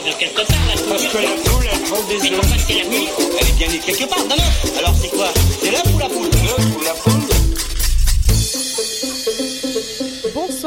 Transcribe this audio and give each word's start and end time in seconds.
de 0.00 0.12
quelque 0.18 0.42
part, 0.46 0.56
la 0.68 0.74
poule. 0.74 0.88
Parce 0.88 1.06
que 1.06 1.18
la 1.18 1.50
poule, 1.50 1.66
elle 1.70 1.80
prend 1.82 2.02
des 2.08 2.14
œufs. 2.16 2.22
Mais 2.22 2.30
pourquoi 2.30 2.56
c'est 2.66 2.74
la 2.74 2.84
nuit 2.88 3.08
Elle 3.40 3.48
est 3.48 3.52
bien 3.52 3.68
née 3.68 3.78
quelque 3.78 4.04
part, 4.08 4.18
non, 4.20 4.36
non. 4.36 4.78
Alors 4.78 4.94
c'est 5.00 5.08
quoi? 5.08 5.28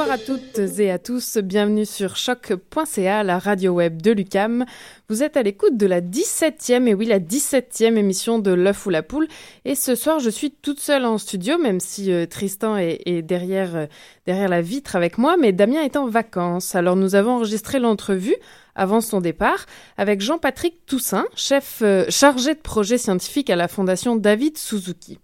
Bonsoir 0.06 0.22
à 0.22 0.38
toutes 0.38 0.80
et 0.80 0.92
à 0.92 1.00
tous, 1.00 1.40
bienvenue 1.40 1.84
sur 1.84 2.16
choc.ca, 2.16 3.24
la 3.24 3.40
radio 3.40 3.72
web 3.74 4.04
de 4.04 4.12
Lucam. 4.12 4.64
Vous 5.10 5.24
êtes 5.24 5.36
à 5.36 5.42
l'écoute 5.42 5.78
de 5.78 5.88
la 5.88 6.00
17e, 6.00 6.86
et 6.86 6.94
oui, 6.94 7.08
la 7.08 7.20
17e 7.20 7.98
émission 7.98 8.38
de 8.38 8.52
L'œuf 8.52 8.86
ou 8.86 8.92
la 8.92 9.02
poule. 9.02 9.28
Et 9.66 9.74
ce 9.74 9.96
soir, 9.96 10.20
je 10.20 10.30
suis 10.30 10.52
toute 10.52 10.80
seule 10.80 11.06
en 11.06 11.18
studio, 11.18 11.58
même 11.58 11.80
si 11.80 12.12
euh, 12.12 12.28
Tristan 12.28 12.78
est, 12.78 13.24
derrière, 13.24 13.76
euh, 13.76 13.86
derrière 14.28 14.48
la 14.48 14.62
vitre 14.62 14.96
avec 14.96 15.18
moi, 15.18 15.38
mais 15.38 15.54
Damien 15.54 15.82
est 15.82 15.98
en 15.98 16.06
vacances. 16.06 16.76
Alors 16.76 16.96
nous 16.96 17.16
avons 17.16 17.38
enregistré 17.38 17.80
l'entrevue 17.80 18.36
avant 18.76 19.02
son 19.02 19.22
départ 19.22 19.66
avec 19.98 20.22
Jean-Patrick 20.22 20.86
Toussaint, 20.86 21.26
chef 21.36 21.80
euh, 21.82 22.06
chargé 22.10 22.54
de 22.54 22.60
projet 22.60 22.98
scientifique 22.98 23.50
à 23.50 23.56
la 23.56 23.68
Fondation 23.68 24.16
David 24.16 24.58
Suzuki. 24.58 25.18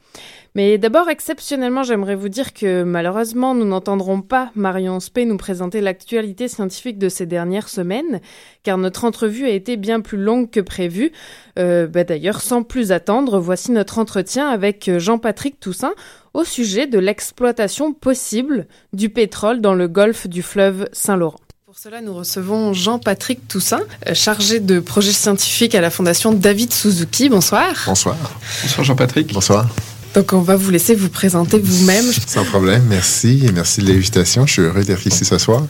Mais 0.54 0.78
d'abord, 0.78 1.08
exceptionnellement, 1.08 1.84
j'aimerais 1.84 2.16
vous 2.16 2.28
dire 2.28 2.54
que 2.54 2.84
malheureusement, 2.84 3.56
nous 3.56 3.66
n'entendrons 3.66 4.22
pas 4.22 4.52
Marion 4.56 5.00
Spey 5.00 5.24
nous 5.26 5.38
présenter 5.38 5.80
l'actualité 5.80 6.50
scientifique 6.50 6.98
de 6.98 7.08
ces 7.08 7.26
dernières 7.26 7.70
semaines, 7.70 8.20
car 8.64 8.78
notre 8.78 9.06
entrevue 9.06 9.46
a 9.46 9.50
été 9.50 9.78
bien 9.78 10.02
plus 10.02 10.18
longue 10.18 10.50
que 10.50 10.60
prévu. 10.60 11.14
Euh, 11.58 11.88
bah 11.88 12.04
D'ailleurs, 12.04 12.42
sans 12.42 12.64
plus 12.64 12.92
attendre, 12.92 13.40
voici 13.40 13.72
notre 13.72 13.98
entretien 13.98 14.50
avec 14.50 14.92
Jean-Patrick 14.98 15.60
Toussaint 15.60 15.94
au 16.34 16.44
sujet 16.44 16.86
de 16.86 17.00
l'exploitation 17.00 17.94
possible 17.94 18.68
du 18.92 19.10
pétrole 19.10 19.62
dans 19.62 19.74
le 19.74 19.88
golfe 19.88 20.28
du 20.28 20.42
fleuve 20.42 20.90
Saint-Laurent. 20.92 21.40
Pour 21.66 21.80
cela, 21.80 22.02
nous 22.02 22.14
recevons 22.14 22.74
Jean-Patrick 22.74 23.48
Toussaint, 23.48 23.84
euh, 24.06 24.14
chargé 24.14 24.60
de 24.60 24.82
projet 24.82 25.14
scientifique 25.14 25.74
à 25.76 25.80
la 25.80 25.90
Fondation 25.90 26.34
David 26.34 26.74
Suzuki. 26.74 27.30
Bonsoir. 27.30 27.72
Bonsoir. 27.86 28.18
Bonsoir 28.64 28.84
Jean-Patrick. 28.84 29.32
Bonsoir. 29.32 29.70
Donc, 30.14 30.34
on 30.34 30.42
va 30.42 30.58
vous 30.58 30.72
laisser 30.72 30.94
vous 30.94 31.08
présenter 31.08 31.58
vous-même. 31.58 32.04
Sans 32.28 32.44
problème, 32.44 32.84
merci 32.90 33.44
et 33.46 33.52
merci 33.54 33.82
de 33.82 33.88
l'invitation. 33.88 34.46
Je 34.46 34.52
suis 34.52 34.62
heureux 34.62 34.84
d'être 34.84 35.08
ici 35.08 35.24
ce 35.24 35.38
soir. 35.38 35.64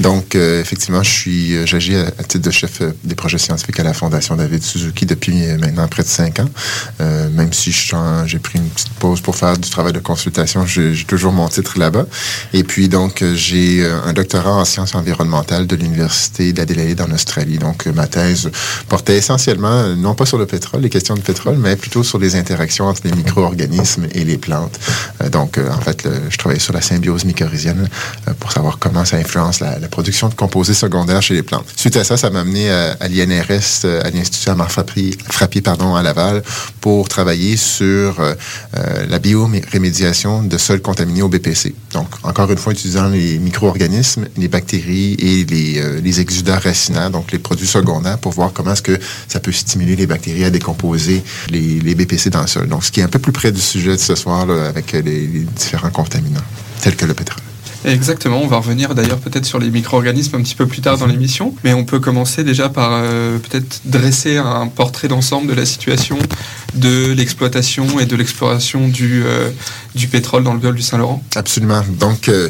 Donc, 0.00 0.34
euh, 0.34 0.60
effectivement, 0.60 1.02
euh, 1.02 1.66
j'agis 1.66 1.94
à, 1.94 2.10
titre 2.24 2.44
de 2.44 2.50
chef 2.50 2.80
euh, 2.80 2.90
des 3.04 3.14
projets 3.14 3.38
scientifiques 3.38 3.78
à 3.78 3.84
la 3.84 3.94
Fondation 3.94 4.34
David 4.34 4.64
Suzuki 4.64 5.06
depuis 5.06 5.46
maintenant 5.60 5.86
près 5.86 6.02
de 6.02 6.08
cinq 6.08 6.40
ans. 6.40 6.50
Même 7.00 7.52
si 7.52 7.72
j'ai 7.72 8.38
pris 8.38 8.58
une 8.58 8.68
petite 8.68 8.90
pause 8.94 9.20
pour 9.20 9.36
faire 9.36 9.56
du 9.56 9.68
travail 9.68 9.92
de 9.92 10.00
consultation, 10.00 10.66
j'ai 10.66 11.04
toujours 11.06 11.32
mon 11.32 11.48
titre 11.48 11.78
là-bas. 11.78 12.06
Et 12.52 12.64
puis, 12.64 12.88
donc, 12.88 13.22
j'ai 13.34 13.84
un 13.84 14.12
doctorat 14.12 14.54
en 14.54 14.64
sciences 14.64 14.94
environnementales 14.94 15.66
de 15.66 15.76
l'Université 15.76 16.52
d'Adélaïde 16.52 17.00
en 17.00 17.10
Australie. 17.12 17.58
Donc, 17.58 17.86
ma 17.86 18.06
thèse 18.06 18.50
portait 18.88 19.18
essentiellement, 19.18 19.94
non 19.96 20.14
pas 20.14 20.26
sur 20.26 20.38
le 20.38 20.46
pétrole, 20.46 20.82
les 20.82 20.90
questions 20.90 21.14
de 21.14 21.20
pétrole, 21.20 21.56
mais 21.58 21.76
plutôt 21.76 22.02
sur 22.02 22.18
les 22.18 22.34
interactions 22.34 22.86
entre 22.86 23.02
les 23.04 23.12
micro-organismes 23.12 23.83
et 24.12 24.24
les 24.24 24.38
plantes. 24.38 24.78
Euh, 25.22 25.28
donc, 25.28 25.58
euh, 25.58 25.70
en 25.70 25.80
fait, 25.80 26.08
je 26.28 26.36
travaillais 26.36 26.60
sur 26.60 26.72
la 26.72 26.80
symbiose 26.80 27.24
mycorhizienne 27.24 27.88
euh, 28.28 28.32
pour 28.38 28.52
savoir 28.52 28.78
comment 28.78 29.04
ça 29.04 29.16
influence 29.16 29.60
la, 29.60 29.74
production 29.88 30.28
de 30.28 30.34
composés 30.34 30.74
secondaires 30.74 31.22
chez 31.22 31.34
les 31.34 31.42
plantes. 31.42 31.66
Suite 31.76 31.96
à 31.96 32.04
ça, 32.04 32.16
ça 32.16 32.30
m'a 32.30 32.40
amené 32.40 32.70
à, 32.70 33.08
l'INRS, 33.08 33.84
à 34.02 34.10
l'Institut 34.10 34.48
Amar 34.50 34.70
Frappier, 34.72 35.62
pardon, 35.62 35.94
à 35.94 36.02
Laval, 36.02 36.42
pour 36.80 37.08
travailler 37.08 37.56
sur 37.56 38.16
la 38.72 39.18
biorémédiation 39.18 40.42
de 40.42 40.58
sols 40.58 40.80
contaminés 40.80 41.22
au 41.22 41.28
BPC. 41.28 41.74
Donc, 41.92 42.08
encore 42.22 42.50
une 42.50 42.58
fois, 42.58 42.72
utilisant 42.72 43.08
les 43.08 43.38
micro-organismes, 43.38 44.26
les 44.36 44.48
bactéries 44.48 45.14
et 45.14 45.44
les, 45.44 45.78
euh, 45.78 46.00
les 46.00 46.20
exudats 46.20 46.58
racinaires, 46.58 47.10
donc 47.10 47.30
les 47.30 47.38
produits 47.38 47.66
secondaires, 47.66 48.18
pour 48.18 48.32
voir 48.32 48.52
comment 48.52 48.72
est-ce 48.72 48.82
que 48.82 48.98
ça 49.28 49.40
peut 49.40 49.52
stimuler 49.52 49.94
les 49.96 50.06
bactéries 50.06 50.44
à 50.44 50.50
décomposer 50.50 51.22
les, 51.50 51.80
les 51.80 51.94
BPC 51.94 52.30
dans 52.30 52.40
le 52.40 52.46
sol. 52.46 52.68
Donc, 52.68 52.84
ce 52.84 52.90
qui 52.90 53.00
est 53.00 53.04
un 53.04 53.08
peu 53.08 53.20
plus 53.20 53.32
près 53.32 53.52
du 53.52 53.60
sujet 53.74 53.96
de 53.96 54.00
ce 54.00 54.14
soir 54.14 54.46
là, 54.46 54.66
avec 54.66 54.92
les, 54.92 55.02
les, 55.02 55.46
différents 55.56 55.90
contaminants, 55.90 56.40
tels 56.80 56.96
que 56.96 57.06
le 57.06 57.14
pétrole. 57.14 57.42
Exactement, 57.84 58.40
on 58.40 58.46
va 58.46 58.56
revenir 58.56 58.94
d'ailleurs 58.94 59.18
peut-être 59.18 59.44
sur 59.44 59.58
les 59.58 59.68
micro-organismes 59.68 60.36
un 60.36 60.42
petit 60.42 60.54
peu 60.54 60.66
plus 60.66 60.80
tard 60.80 60.96
dans 60.96 61.06
l'émission, 61.06 61.54
mais 61.64 61.74
on 61.74 61.84
peut 61.84 62.00
commencer 62.00 62.42
déjà 62.42 62.70
par 62.70 62.90
euh, 62.92 63.38
peut-être 63.38 63.80
dresser 63.84 64.38
un 64.38 64.68
portrait 64.68 65.08
d'ensemble 65.08 65.48
de 65.48 65.52
la 65.52 65.66
situation 65.66 66.16
de 66.74 67.12
l'exploitation 67.12 68.00
et 68.00 68.06
de 68.06 68.16
l'exploration 68.16 68.88
du, 68.88 69.22
euh, 69.26 69.50
du 69.94 70.08
pétrole 70.08 70.44
dans 70.44 70.54
le 70.54 70.60
golfe 70.60 70.76
du 70.76 70.82
Saint-Laurent. 70.82 71.22
Absolument. 71.34 71.82
Donc, 72.00 72.28
euh, 72.28 72.48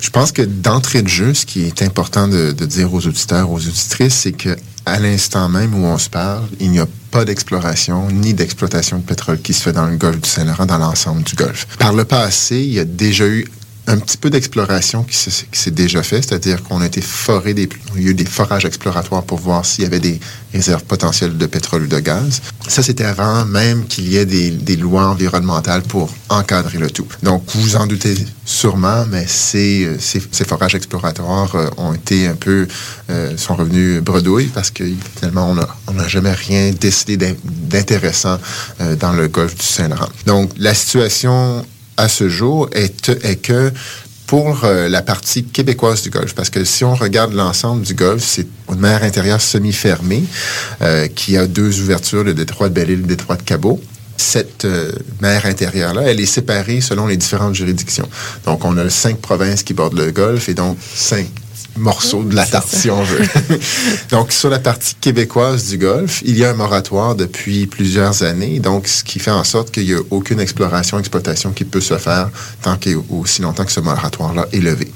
je 0.00 0.10
pense 0.10 0.32
que 0.32 0.42
d'entrée 0.42 1.02
de 1.02 1.08
jeu, 1.08 1.34
ce 1.34 1.46
qui 1.46 1.62
est 1.62 1.82
important 1.82 2.26
de, 2.26 2.50
de 2.50 2.66
dire 2.66 2.92
aux 2.92 3.06
auditeurs, 3.06 3.50
aux 3.52 3.60
auditrices, 3.60 4.14
c'est 4.14 4.32
que 4.32 4.56
à 4.86 4.98
l'instant 4.98 5.48
même 5.48 5.74
où 5.74 5.86
on 5.86 5.98
se 5.98 6.10
parle, 6.10 6.46
il 6.60 6.70
n'y 6.70 6.78
a 6.78 6.86
pas 7.10 7.24
d'exploration 7.24 8.10
ni 8.10 8.34
d'exploitation 8.34 8.98
de 8.98 9.02
pétrole 9.02 9.40
qui 9.40 9.52
se 9.54 9.62
fait 9.62 9.72
dans 9.72 9.86
le 9.86 9.96
golfe 9.96 10.20
du 10.20 10.28
Saint-Laurent, 10.28 10.66
dans 10.66 10.78
l'ensemble 10.78 11.22
du 11.22 11.34
golfe. 11.34 11.66
Par 11.78 11.92
le 11.92 12.04
passé, 12.04 12.60
il 12.60 12.72
y 12.72 12.80
a 12.80 12.84
déjà 12.84 13.26
eu 13.26 13.46
un 13.86 13.98
petit 13.98 14.16
peu 14.16 14.30
d'exploration 14.30 15.04
qui 15.04 15.16
s'est 15.16 15.70
déjà 15.70 16.02
fait, 16.02 16.22
c'est-à-dire 16.22 16.62
qu'on 16.62 16.80
a 16.80 16.86
été 16.86 17.00
foré 17.00 17.52
des, 17.52 17.68
il 17.96 18.08
a 18.08 18.10
eu 18.10 18.14
des 18.14 18.24
forages 18.24 18.64
exploratoires 18.64 19.22
pour 19.24 19.38
voir 19.38 19.64
s'il 19.64 19.84
y 19.84 19.86
avait 19.86 20.00
des 20.00 20.18
réserves 20.52 20.84
potentielles 20.84 21.36
de 21.36 21.46
pétrole 21.46 21.82
ou 21.82 21.86
de 21.86 21.98
gaz. 21.98 22.40
Ça, 22.66 22.82
c'était 22.82 23.04
avant 23.04 23.44
même 23.44 23.84
qu'il 23.86 24.08
y 24.08 24.16
ait 24.16 24.24
des, 24.24 24.50
des, 24.50 24.76
lois 24.76 25.06
environnementales 25.08 25.82
pour 25.82 26.14
encadrer 26.28 26.78
le 26.78 26.90
tout. 26.90 27.06
Donc, 27.22 27.42
vous 27.52 27.60
vous 27.60 27.76
en 27.76 27.86
doutez 27.86 28.14
sûrement, 28.44 29.04
mais 29.10 29.26
ces, 29.26 29.96
ces, 29.98 30.22
ces 30.30 30.44
forages 30.44 30.74
exploratoires 30.74 31.54
euh, 31.54 31.68
ont 31.76 31.92
été 31.92 32.26
un 32.26 32.34
peu, 32.34 32.66
euh, 33.10 33.36
sont 33.36 33.54
revenus 33.54 34.00
bredouilles 34.00 34.50
parce 34.54 34.70
que 34.70 34.84
finalement, 35.16 35.50
on 35.50 35.54
n'a 35.54 35.68
on 35.88 36.08
jamais 36.08 36.32
rien 36.32 36.70
décidé 36.70 37.16
d'intéressant 37.44 38.38
euh, 38.80 38.96
dans 38.96 39.12
le 39.12 39.28
golfe 39.28 39.56
du 39.56 39.66
Saint-Laurent. 39.66 40.08
Donc, 40.26 40.50
la 40.56 40.74
situation 40.74 41.64
à 41.96 42.08
ce 42.08 42.28
jour 42.28 42.68
est, 42.72 43.40
que 43.42 43.72
pour 44.26 44.64
euh, 44.64 44.88
la 44.88 45.02
partie 45.02 45.44
québécoise 45.44 46.02
du 46.02 46.10
Golfe, 46.10 46.34
parce 46.34 46.50
que 46.50 46.64
si 46.64 46.84
on 46.84 46.94
regarde 46.94 47.34
l'ensemble 47.34 47.82
du 47.82 47.94
Golfe, 47.94 48.24
c'est 48.24 48.46
une 48.70 48.80
mer 48.80 49.02
intérieure 49.02 49.40
semi-fermée 49.40 50.24
euh, 50.82 51.06
qui 51.08 51.36
a 51.36 51.46
deux 51.46 51.80
ouvertures, 51.80 52.24
le 52.24 52.34
détroit 52.34 52.68
de 52.68 52.74
Belle-Île, 52.74 53.00
le 53.00 53.06
détroit 53.06 53.36
de 53.36 53.42
Cabot. 53.42 53.80
Cette 54.16 54.64
euh, 54.64 54.92
mer 55.20 55.44
intérieure-là, 55.44 56.02
elle 56.02 56.20
est 56.20 56.26
séparée 56.26 56.80
selon 56.80 57.06
les 57.06 57.16
différentes 57.16 57.54
juridictions. 57.54 58.08
Donc, 58.46 58.64
on 58.64 58.78
a 58.78 58.88
cinq 58.88 59.18
provinces 59.18 59.62
qui 59.62 59.74
bordent 59.74 59.98
le 59.98 60.10
Golfe 60.10 60.48
et 60.48 60.54
donc 60.54 60.78
cinq 60.94 61.26
morceau 61.76 62.22
de 62.22 62.34
la 62.34 62.46
tarte, 62.46 62.68
si 62.68 62.90
on 62.90 63.02
veut. 63.02 63.26
donc, 64.10 64.32
sur 64.32 64.50
la 64.50 64.58
partie 64.58 64.94
québécoise 65.00 65.68
du 65.68 65.78
Golfe, 65.78 66.22
il 66.24 66.38
y 66.38 66.44
a 66.44 66.50
un 66.50 66.54
moratoire 66.54 67.14
depuis 67.14 67.66
plusieurs 67.66 68.22
années, 68.22 68.60
donc 68.60 68.86
ce 68.86 69.02
qui 69.02 69.18
fait 69.18 69.30
en 69.30 69.44
sorte 69.44 69.70
qu'il 69.70 69.84
n'y 69.86 69.94
a 69.94 70.00
aucune 70.10 70.40
exploration, 70.40 70.98
exploitation 70.98 71.52
qui 71.52 71.64
peut 71.64 71.80
se 71.80 71.98
faire 71.98 72.30
tant 72.62 72.76
qu'il 72.76 72.98
aussi 73.10 73.42
longtemps 73.42 73.64
que 73.64 73.72
ce 73.72 73.80
moratoire-là 73.80 74.46
est 74.52 74.60
levé. 74.60 74.90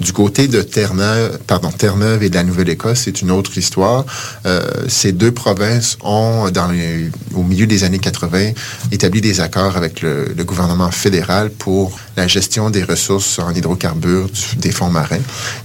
Du 0.00 0.12
côté 0.12 0.48
de 0.48 0.62
Terre-Neuve, 0.62 1.38
pardon, 1.46 1.70
Terre-Neuve 1.70 2.22
et 2.22 2.30
de 2.30 2.34
la 2.34 2.44
Nouvelle-Écosse, 2.44 3.02
c'est 3.04 3.22
une 3.22 3.30
autre 3.30 3.56
histoire. 3.58 4.04
Euh, 4.46 4.62
ces 4.88 5.12
deux 5.12 5.32
provinces 5.32 5.96
ont, 6.02 6.50
dans 6.50 6.68
les, 6.68 7.10
au 7.34 7.42
milieu 7.42 7.66
des 7.66 7.84
années 7.84 7.98
80, 7.98 8.52
établi 8.92 9.20
des 9.20 9.40
accords 9.40 9.76
avec 9.76 10.02
le, 10.02 10.32
le 10.36 10.44
gouvernement 10.44 10.90
fédéral 10.90 11.50
pour 11.50 11.98
la 12.16 12.26
gestion 12.26 12.70
des 12.70 12.84
ressources 12.84 13.38
en 13.38 13.52
hydrocarbures 13.52 14.28
des 14.56 14.70
fonds 14.70 14.90
marins. 14.90 15.18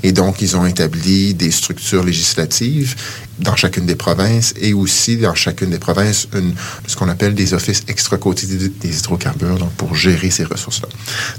Et 0.03 0.11
donc, 0.11 0.41
ils 0.41 0.54
ont 0.54 0.54
établi 0.63 1.33
des 1.33 1.51
structures 1.51 2.03
législatives 2.03 2.95
dans 3.39 3.55
chacune 3.55 3.85
des 3.85 3.95
provinces 3.95 4.53
et 4.61 4.73
aussi 4.73 5.17
dans 5.17 5.33
chacune 5.33 5.71
des 5.71 5.79
provinces 5.79 6.27
une, 6.33 6.53
ce 6.87 6.95
qu'on 6.95 7.09
appelle 7.09 7.33
des 7.33 7.53
offices 7.53 7.83
extra-côtés 7.87 8.47
des 8.47 8.99
hydrocarbures 8.99 9.57
donc 9.57 9.71
pour 9.73 9.95
gérer 9.95 10.29
ces 10.29 10.45
ressources-là. 10.45 10.87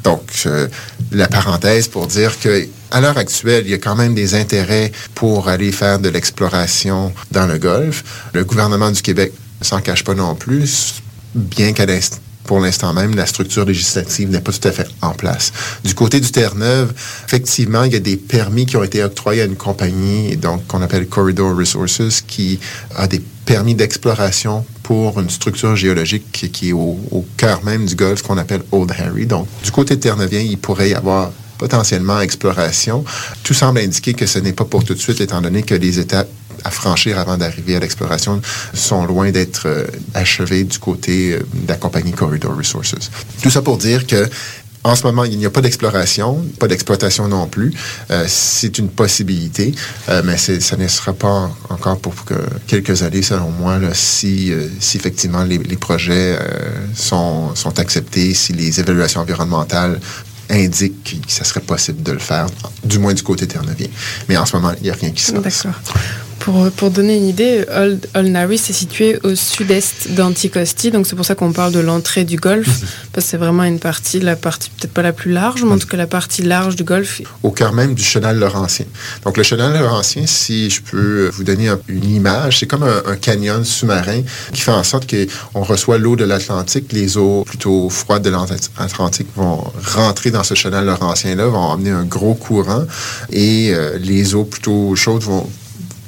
Donc, 0.03 0.23
euh, 0.47 0.69
la 1.13 1.29
parenthèse 1.29 1.89
pour 1.89 2.07
dire 2.07 2.39
que 2.41 2.67
à 2.91 3.01
l'heure 3.01 3.17
actuelle, 3.17 3.65
il 3.67 3.71
y 3.71 3.75
a 3.75 3.79
quand 3.79 3.97
même 3.97 4.15
des 4.15 4.35
intérêts 4.35 4.93
pour 5.15 5.49
aller 5.49 5.73
faire 5.73 5.99
de 5.99 6.09
l'exploration 6.09 7.13
dans 7.31 7.47
le 7.47 7.59
Golfe. 7.59 8.05
Le 8.35 8.45
gouvernement 8.45 8.91
du 8.91 9.01
Québec 9.01 9.33
s'en 9.63 9.81
cache 9.81 10.05
pas 10.05 10.15
non 10.15 10.35
plus, 10.35 10.97
bien 11.35 11.73
qu'à 11.73 11.87
l'instant 11.87 12.19
pour 12.47 12.61
l'instant 12.61 12.93
même, 12.95 13.15
la 13.15 13.27
structure 13.27 13.65
législative 13.65 14.31
n'est 14.31 14.41
pas 14.41 14.53
tout 14.53 14.67
à 14.69 14.73
fait 14.73 14.89
en 15.03 15.11
place. 15.11 15.53
Du 15.85 15.95
côté 15.95 16.21
du 16.21 16.31
Terre-Neuve, 16.31 16.93
effectivement, 17.27 17.83
il 17.85 17.93
y 17.93 17.97
a 17.97 18.01
des 18.01 18.17
permis 18.17 18.67
qui 18.67 18.77
ont 18.77 18.85
été 18.85 19.03
octroyés 19.03 19.43
à 19.43 19.45
une 19.45 19.57
compagnie 19.57 20.37
donc 20.37 20.67
qu'on 20.67 20.83
appelle 20.83 21.07
Corridor 21.07 21.57
Resources 21.57 22.23
qui 22.27 22.59
a 22.95 23.07
des 23.07 23.21
permis 23.45 23.75
d'exploration 23.75 24.65
pour 24.83 25.21
une 25.21 25.31
structure 25.31 25.77
géologique 25.77 26.31
qui, 26.53 26.71
est 26.71 26.73
au, 26.73 27.25
cœur 27.37 27.65
même 27.65 27.87
du 27.87 27.95
golfe 27.95 28.23
qu'on 28.23 28.39
appelle 28.39 28.63
Old 28.73 28.93
Harry. 28.99 29.27
Donc, 29.27 29.47
du 29.63 29.71
côté 29.71 29.99
terneuvien, 29.99 30.41
il 30.41 30.59
pourrait 30.59 30.91
y 30.91 30.95
avoir 30.95 31.31
potentiellement 31.59 32.21
exploration. 32.21 33.05
Tout 33.43 33.55
semble 33.55 33.81
indiquer 33.81 34.15
que 34.15 34.27
ce 34.27 34.39
n'est 34.39 34.53
pas 34.53 34.65
pour 34.65 34.85
tout 34.85 34.95
de 34.95 34.99
suite, 34.99 35.21
étant 35.21 35.41
donné 35.41 35.63
que 35.63 35.75
les 35.75 35.99
étapes 35.99 36.29
à 36.67 36.71
franchir 36.71 37.19
avant 37.19 37.37
d'arriver 37.37 37.77
à 37.77 37.81
l'exploration 37.81 38.43
sont 38.75 39.05
loin 39.07 39.31
d'être 39.31 39.67
euh, 39.67 39.87
achevés 40.15 40.65
du 40.65 40.79
côté 40.79 41.33
euh, 41.33 41.39
de 41.55 41.69
la 41.69 41.77
compagnie 41.77 42.13
Corridor 42.13 42.57
Resources. 42.57 43.11
Tout 43.41 43.51
ça 43.51 43.63
pour 43.63 43.79
dire 43.79 44.07
que 44.07 44.29
en 44.83 44.95
ce 44.95 45.03
moment, 45.03 45.25
il 45.25 45.37
n'y 45.37 45.47
a 45.47 45.51
pas 45.51 45.63
d'exploration, 45.63 46.45
pas 46.61 46.69
d'exploitation 46.69 47.27
non 47.27 47.49
plus. 47.49 47.73
Euh, 48.13 48.25
c'est 48.29 48.79
une 48.79 48.89
possibilité, 48.89 49.75
mais 50.23 50.37
ça 50.37 50.77
ne 50.77 50.87
sera 50.87 51.13
pas 51.13 51.51
encore 51.71 51.99
pour 51.99 52.15
quelques 52.69 53.03
années, 53.03 53.23
selon 53.23 53.51
moi, 53.51 53.81
si, 53.95 54.53
si 54.79 54.97
effectivement 54.97 55.43
les, 55.43 55.59
projets 55.77 56.39
sont, 56.95 57.53
sont 57.57 57.81
acceptés, 57.81 58.33
si 58.33 58.53
les 58.53 58.79
évaluations 58.79 59.23
environnementales 59.23 59.99
indiquent 60.49 61.21
que 61.27 61.33
ça 61.33 61.43
serait 61.43 61.61
possible 61.61 62.05
de 62.05 62.13
le 62.13 62.21
faire, 62.21 62.47
du 62.85 63.01
moins 63.01 63.13
du 63.13 63.25
côté 63.25 63.49
ternevien. 63.49 63.89
Mais 64.29 64.37
en 64.37 64.47
ce 64.47 64.55
moment, 64.55 64.73
il 64.79 64.85
n'y 64.85 64.91
a 64.91 64.95
rien 64.95 65.11
qui 65.11 65.23
se 65.23 65.33
passe. 65.33 65.67
Pour, 66.47 66.71
pour, 66.71 66.91
donner 66.93 67.17
une 67.17 67.27
idée, 67.27 67.65
Old, 67.77 68.07
Old 68.15 68.57
c'est 68.57 68.73
situé 68.73 69.19
au 69.25 69.35
sud-est 69.35 70.13
d'Anticosti, 70.13 70.93
donc 70.93 71.05
c'est 71.09 71.17
pour 71.17 71.25
ça 71.25 71.35
qu'on 71.35 71.51
parle 71.51 71.73
de 71.73 71.81
l'entrée 71.81 72.23
du 72.23 72.37
golfe, 72.37 72.69
mhm. 72.69 72.89
parce 73.13 73.25
que 73.25 73.31
c'est 73.33 73.37
vraiment 73.37 73.65
une 73.65 73.81
partie, 73.81 74.21
la 74.21 74.37
partie 74.37 74.71
peut-être 74.71 74.93
pas 74.93 75.03
la 75.03 75.13
plus 75.13 75.33
large, 75.33 75.65
mais 75.65 75.73
en 75.73 75.79
tout 75.79 75.89
cas 75.89 75.97
la 75.97 76.07
partie 76.07 76.43
large 76.43 76.77
du 76.77 76.85
golfe. 76.85 77.21
Au 77.43 77.51
cœur 77.51 77.73
même 77.73 77.95
du 77.95 78.05
chenal 78.05 78.39
laurentien. 78.39 78.87
Donc 79.25 79.37
le 79.39 79.43
chenal 79.43 79.77
laurentien, 79.77 80.23
si 80.29 80.71
je 80.71 80.83
peux 80.83 81.29
vous 81.35 81.43
donner 81.43 81.69
une 81.89 82.09
image, 82.09 82.61
c'est 82.61 82.67
comme 82.67 82.85
un, 82.85 83.17
canyon 83.17 83.65
sous-marin 83.65 84.23
qui 84.53 84.61
fait 84.61 84.71
en 84.71 84.85
sorte 84.85 85.13
qu'on 85.13 85.63
reçoit 85.65 85.99
l'eau 85.99 86.15
de 86.15 86.25
l'Atlantique, 86.25 86.93
les 86.93 87.17
eaux 87.17 87.43
plutôt 87.45 87.91
froides 87.91 88.23
de 88.23 88.31
l'Atlantique 88.31 89.27
vont 89.35 89.65
rentrer 89.97 90.31
dans 90.31 90.45
ce 90.45 90.55
chenal 90.55 90.87
laurentien-là, 90.87 91.49
vont 91.49 91.73
amener 91.73 91.91
un 91.91 92.05
gros 92.05 92.35
courant, 92.35 92.85
et 93.33 93.73
euh, 93.75 93.99
les 93.99 94.37
eaux 94.37 94.45
plutôt 94.45 94.95
chaudes 94.95 95.25
vont 95.25 95.51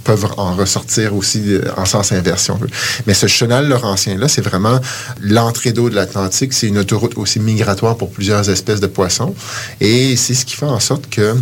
peuvent 0.09 0.33
en 0.39 0.55
ressortir 0.55 1.15
aussi 1.15 1.43
euh, 1.53 1.61
en 1.77 1.85
sens 1.85 2.13
inverse, 2.13 2.45
si 2.45 2.51
on 2.51 2.57
veut. 2.57 2.71
Mais 3.07 3.13
ce 3.13 3.27
chenal 3.27 3.69
laurentien-là, 3.69 4.27
c'est 4.27 4.41
vraiment 4.41 4.81
l'entrée 5.21 5.73
d'eau 5.73 5.91
de 5.91 5.95
l'Atlantique. 5.95 6.55
C'est 6.55 6.67
une 6.67 6.79
autoroute 6.79 7.19
aussi 7.19 7.41
migratoire 7.41 7.95
pour 7.99 8.11
plusieurs 8.11 8.49
espèces 8.49 8.81
de 8.81 8.87
poissons. 8.87 9.35
Et 9.83 10.17
c'est 10.17 10.33
ce 10.33 10.47
qui 10.47 10.57
fait 10.57 10.65
en 10.65 10.81
sorte 10.81 11.11
que 11.11 11.37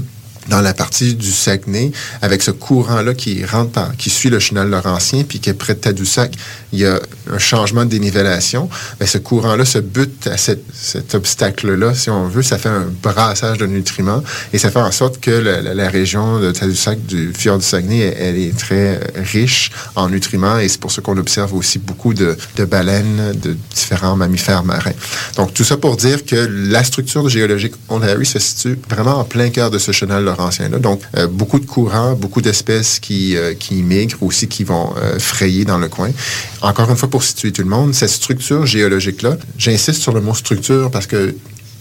dans 0.49 0.61
la 0.61 0.75
partie 0.75 1.15
du 1.15 1.31
Saguenay, 1.31 1.93
avec 2.23 2.43
ce 2.43 2.51
courant-là 2.51 3.15
qui 3.15 3.45
rentre 3.45 3.71
par, 3.71 3.97
qui 3.97 4.11
suit 4.11 4.31
le 4.31 4.41
chenal 4.41 4.69
laurentien, 4.69 5.23
puis 5.23 5.39
qui 5.39 5.51
est 5.51 5.55
près 5.55 5.75
de 5.75 5.79
Tadoussac, 5.79 6.35
il 6.73 6.81
y 6.81 6.87
a 6.87 6.99
un 7.33 7.39
changement 7.39 7.85
de 7.85 7.91
dénivellation. 7.91 8.69
Mais 9.01 9.07
ce 9.07 9.19
courant-là 9.19 9.65
se 9.65 9.79
bute 9.79 10.27
à 10.27 10.37
cet 10.37 11.15
obstacle-là, 11.15 11.95
si 11.95 12.11
on 12.11 12.29
veut. 12.29 12.43
Ça 12.43 12.59
fait 12.59 12.69
un 12.69 12.87
brassage 13.03 13.59
de 13.59 13.67
nutriments 13.67 14.23
et 14.53 14.59
ça 14.59 14.71
fait 14.71 14.81
en 14.81 14.93
sorte 14.93 15.21
que 15.21 15.31
la, 15.31 15.89
région 15.89 16.41
de 16.41 16.51
Tadoussac, 16.51 17.05
du 17.07 17.33
fjord 17.33 17.59
du 17.59 17.65
Saguenay, 17.65 18.15
elle, 18.19 18.37
est 18.37 18.57
très 18.57 19.01
riche 19.15 19.71
en 19.95 20.09
nutriments 20.09 20.59
et 20.59 20.69
c'est 20.69 20.81
pour 20.81 20.91
ça 20.91 21.01
qu'on 21.01 21.17
observe 21.17 21.55
aussi 21.55 21.79
beaucoup 21.79 22.15
de, 22.15 22.37
baleines, 22.65 23.33
de 23.41 23.57
différents 23.75 24.17
mammifères 24.17 24.65
marins. 24.65 24.93
Donc, 25.37 25.55
tout 25.55 25.65
ça 25.65 25.77
pour 25.77 25.97
dire 25.97 26.25
que 26.25 26.37
la 26.37 26.83
structure 26.85 27.29
géologique 27.29 27.75
on 27.89 28.03
Harry 28.03 28.27
se 28.27 28.39
situe 28.39 28.79
vraiment 28.89 29.19
en 29.19 29.25
plein 29.25 29.51
cœur 29.51 29.71
de 29.71 29.79
ce 29.79 29.93
chenal 29.93 30.25
laurentien-là. 30.25 30.79
Donc, 30.79 31.01
euh, 31.17 31.27
beaucoup 31.27 31.59
de 31.59 31.67
courants, 31.67 32.15
beaucoup 32.15 32.41
d'espèces 32.41 32.99
qui, 32.99 33.37
euh, 33.37 33.55
migrent 33.71 34.23
aussi, 34.23 34.49
qui 34.49 34.65
vont 34.65 34.95
euh, 34.97 35.19
frayer 35.19 35.65
dans 35.65 35.79
le 35.79 35.89
coin. 35.89 36.11
Encore 36.63 36.91
une 36.91 36.97
fois, 36.97 37.11
situer 37.23 37.53
tout 37.53 37.63
le 37.63 37.69
monde, 37.69 37.95
cette 37.95 38.11
structure 38.11 38.67
géologique-là, 38.67 39.37
j'insiste 39.59 40.01
sur 40.01 40.13
le 40.13 40.21
mot 40.21 40.35
structure 40.35 40.91
parce 40.91 41.07
que 41.07 41.35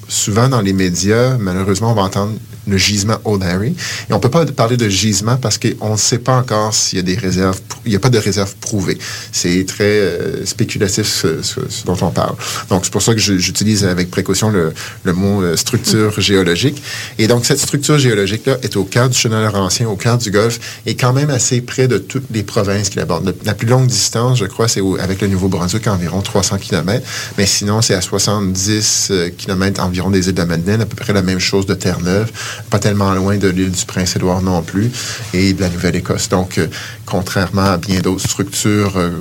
souvent 0.08 0.50
dans 0.50 0.62
les 0.62 0.74
médias, 0.74 1.38
malheureusement, 1.38 1.92
on 1.92 1.96
va 1.96 2.04
entendre 2.04 2.34
le 2.68 2.78
gisement 2.78 3.18
Old 3.26 3.44
Harry. 3.44 3.76
Et 4.10 4.14
on 4.14 4.16
ne 4.16 4.22
peut 4.22 4.30
pas 4.30 4.46
parler 4.46 4.78
de 4.78 4.90
gisement 4.90 5.38
parce 5.38 5.58
qu'on 5.58 5.92
ne 5.92 5.98
sait 5.98 6.20
pas 6.20 6.38
encore 6.38 6.74
s'il 6.74 6.98
y 6.98 7.00
a 7.00 7.04
des 7.04 7.16
réserves, 7.16 7.60
il 7.86 7.90
n'y 7.90 7.96
a 7.96 8.00
pas 8.00 8.10
de 8.10 8.18
réserves 8.18 8.56
prouvées. 8.56 8.98
C'est 9.32 9.66
très 9.66 9.84
euh, 9.84 10.46
spéculatif 10.46 11.06
ce, 11.08 11.86
dont 11.86 11.98
on 12.02 12.10
parle. 12.10 12.36
Donc, 12.70 12.86
c'est 12.86 12.92
pour 12.92 13.02
ça 13.02 13.14
que 13.14 13.20
j'utilise 13.20 13.86
avec 13.86 14.10
précaution 14.10 14.50
le, 14.50 14.74
mot 15.14 15.42
euh, 15.42 15.56
structure 15.56 16.20
géologique. 16.20 16.82
Et 17.18 17.28
donc, 17.28 17.46
cette 17.46 17.60
structure 17.60 17.98
géologique-là 17.98 18.58
est 18.64 18.76
au 18.76 18.84
cœur 18.84 19.10
du 19.10 19.18
chenal 19.18 19.56
ancien, 19.56 19.88
au 19.88 19.96
cœur 19.96 20.18
du 20.18 20.32
Golfe, 20.32 20.60
et 20.86 20.96
quand 20.96 21.14
même 21.14 21.30
assez 21.30 21.62
près 21.62 21.88
de 21.88 21.98
toutes 21.98 22.26
les 22.32 22.44
provinces 22.44 22.90
qui 22.90 22.98
l'abordent. 22.98 23.36
La 23.46 23.54
plus 23.54 23.68
longue 23.68 23.88
distance, 23.88 24.40
je 24.40 24.46
crois, 24.46 24.68
c'est 24.68 24.82
avec 25.00 25.22
le 25.22 25.28
Nouveau-Brunswick, 25.28 25.88
environ 25.88 26.22
300 26.22 26.58
km. 26.58 27.06
Mais 27.38 27.46
sinon, 27.46 27.82
c'est 27.82 27.94
à 27.94 28.02
70 28.02 29.10
euh, 29.12 29.30
km 29.30 29.82
environ 29.84 29.95
des 30.12 30.28
îles 30.28 30.34
de 30.34 30.44
Madeleine, 30.44 30.82
à 30.82 30.86
peu 30.86 30.96
près 30.96 31.14
la 31.14 31.22
même 31.22 31.40
chose 31.40 31.66
de 31.66 31.74
Terre-Neuve 31.74 32.32
pas 32.70 32.80
tellement 32.80 33.14
loin 33.14 33.38
de 33.38 33.48
l'île 33.48 33.72
du 33.72 33.86
Prince-Édouard 33.86 34.42
non 34.42 34.62
plus, 34.62 34.92
et 35.34 35.54
de 35.54 35.62
la 35.62 35.70
Nouvelle-Écosse. 35.70 36.30
Donc, 36.30 36.58
euh, 36.58 36.68
contrairement 37.06 37.64
à 37.64 37.78
bien 37.78 38.02
d'autres 38.02 38.28
structures 38.28 38.98
euh, 38.98 39.12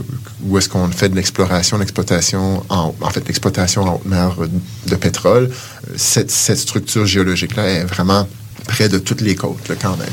où 0.43 0.59
est-ce 0.59 0.69
qu'on 0.69 0.89
fait 0.89 1.09
de 1.09 1.17
l'exploration, 1.17 1.79
l'exploitation, 1.79 2.65
en, 2.69 2.93
fait, 3.11 3.27
l'exploitation 3.27 3.83
en 3.83 3.95
haute 3.95 4.07
mer 4.07 4.37
de 4.87 4.97
pétrole, 4.97 5.51
euh, 5.51 5.95
cette, 5.97 6.31
cette 6.31 6.59
structure 6.59 7.07
géologique-là 7.07 7.67
est 7.69 7.85
vraiment 7.85 8.29
près 8.67 8.89
de 8.89 8.99
toutes 8.99 9.21
les 9.21 9.35
côtes, 9.35 9.69
là, 9.69 9.75
quand 9.81 9.97
même. 9.97 10.09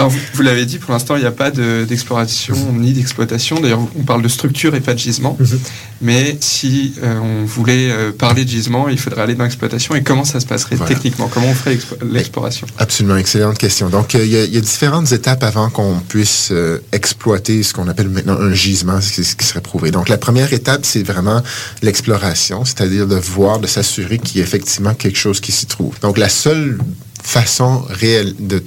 Alors, 0.00 0.12
vous, 0.32 0.42
l'avez 0.42 0.64
dit, 0.64 0.78
pour 0.78 0.92
l'instant, 0.92 1.16
il 1.16 1.20
n'y 1.20 1.26
a 1.26 1.30
pas 1.30 1.50
d'exploration 1.50 2.54
ni 2.72 2.94
d'exploitation. 2.94 3.60
D'ailleurs, 3.60 3.86
on 3.98 4.02
parle 4.02 4.22
de 4.22 4.28
structure 4.28 4.74
et 4.74 4.80
pas 4.80 4.94
de 4.94 4.98
gisement. 4.98 5.36
Mhm. 5.38 5.60
Mais 6.00 6.38
si 6.40 6.94
euh, 7.02 7.18
on 7.18 7.44
voulait 7.44 7.90
euh, 7.90 8.10
parler 8.10 8.46
de 8.46 8.48
gisement, 8.48 8.88
il 8.88 8.98
faudrait 8.98 9.20
aller 9.20 9.34
dans 9.34 9.44
l'exploitation. 9.44 9.94
Et 9.94 10.02
comment 10.02 10.24
ça 10.24 10.40
se 10.40 10.46
passerait 10.46 10.76
techniquement? 10.76 11.28
Comment 11.28 11.48
on 11.48 11.54
ferait 11.54 11.78
l'exploration? 12.02 12.66
Absolument, 12.78 13.18
excellente 13.18 13.58
question. 13.58 13.90
Donc, 13.90 14.14
euh, 14.14 14.24
il 14.24 14.32
y, 14.32 14.56
a 14.56 14.60
différentes 14.60 15.12
étapes 15.12 15.42
avant 15.42 15.68
qu'on 15.68 16.00
puisse 16.08 16.50
exploiter 16.92 17.62
ce 17.62 17.74
qu'on 17.74 17.88
appelle 17.88 18.08
maintenant 18.08 18.38
un 18.40 18.54
gisement, 18.54 19.02
ce 19.02 19.20
qui 19.20 19.46
serait 19.46 19.60
prouvé. 19.60 19.90
Donc, 19.90 20.08
la 20.08 20.16
première 20.16 20.52
étape, 20.54 20.80
c'est 20.84 21.02
vraiment 21.02 21.42
l'exploration, 21.82 22.64
c'est-à-dire 22.64 23.06
de 23.06 23.16
voir, 23.16 23.58
de 23.58 23.66
s'assurer 23.66 24.18
qu'il 24.18 24.38
y 24.38 24.40
a 24.40 24.44
effectivement 24.44 24.94
quelque 24.94 25.18
chose 25.18 25.40
qui 25.40 25.52
s'y 25.52 25.66
trouve. 25.66 26.00
Donc, 26.00 26.16
la 26.16 26.30
seule 26.30 26.78
façon 27.22 27.82
réelle 27.88 28.34
de, 28.38 28.58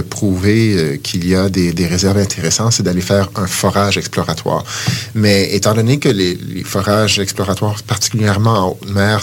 prouver 0.00 0.76
euh, 0.76 0.96
qu'il 0.96 1.26
y 1.26 1.34
a 1.34 1.48
des, 1.48 1.86
réserves 1.86 2.18
intéressantes, 2.18 2.72
c'est 2.72 2.82
d'aller 2.82 3.00
faire 3.00 3.30
un 3.36 3.46
forage 3.46 3.98
exploratoire. 3.98 4.64
Mais 5.14 5.54
étant 5.54 5.74
donné 5.74 5.98
que 5.98 6.08
les, 6.08 6.36
forages 6.64 7.18
exploratoires, 7.18 7.82
particulièrement 7.82 8.66
en 8.66 8.68
haute 8.70 8.90
mer, 8.90 9.20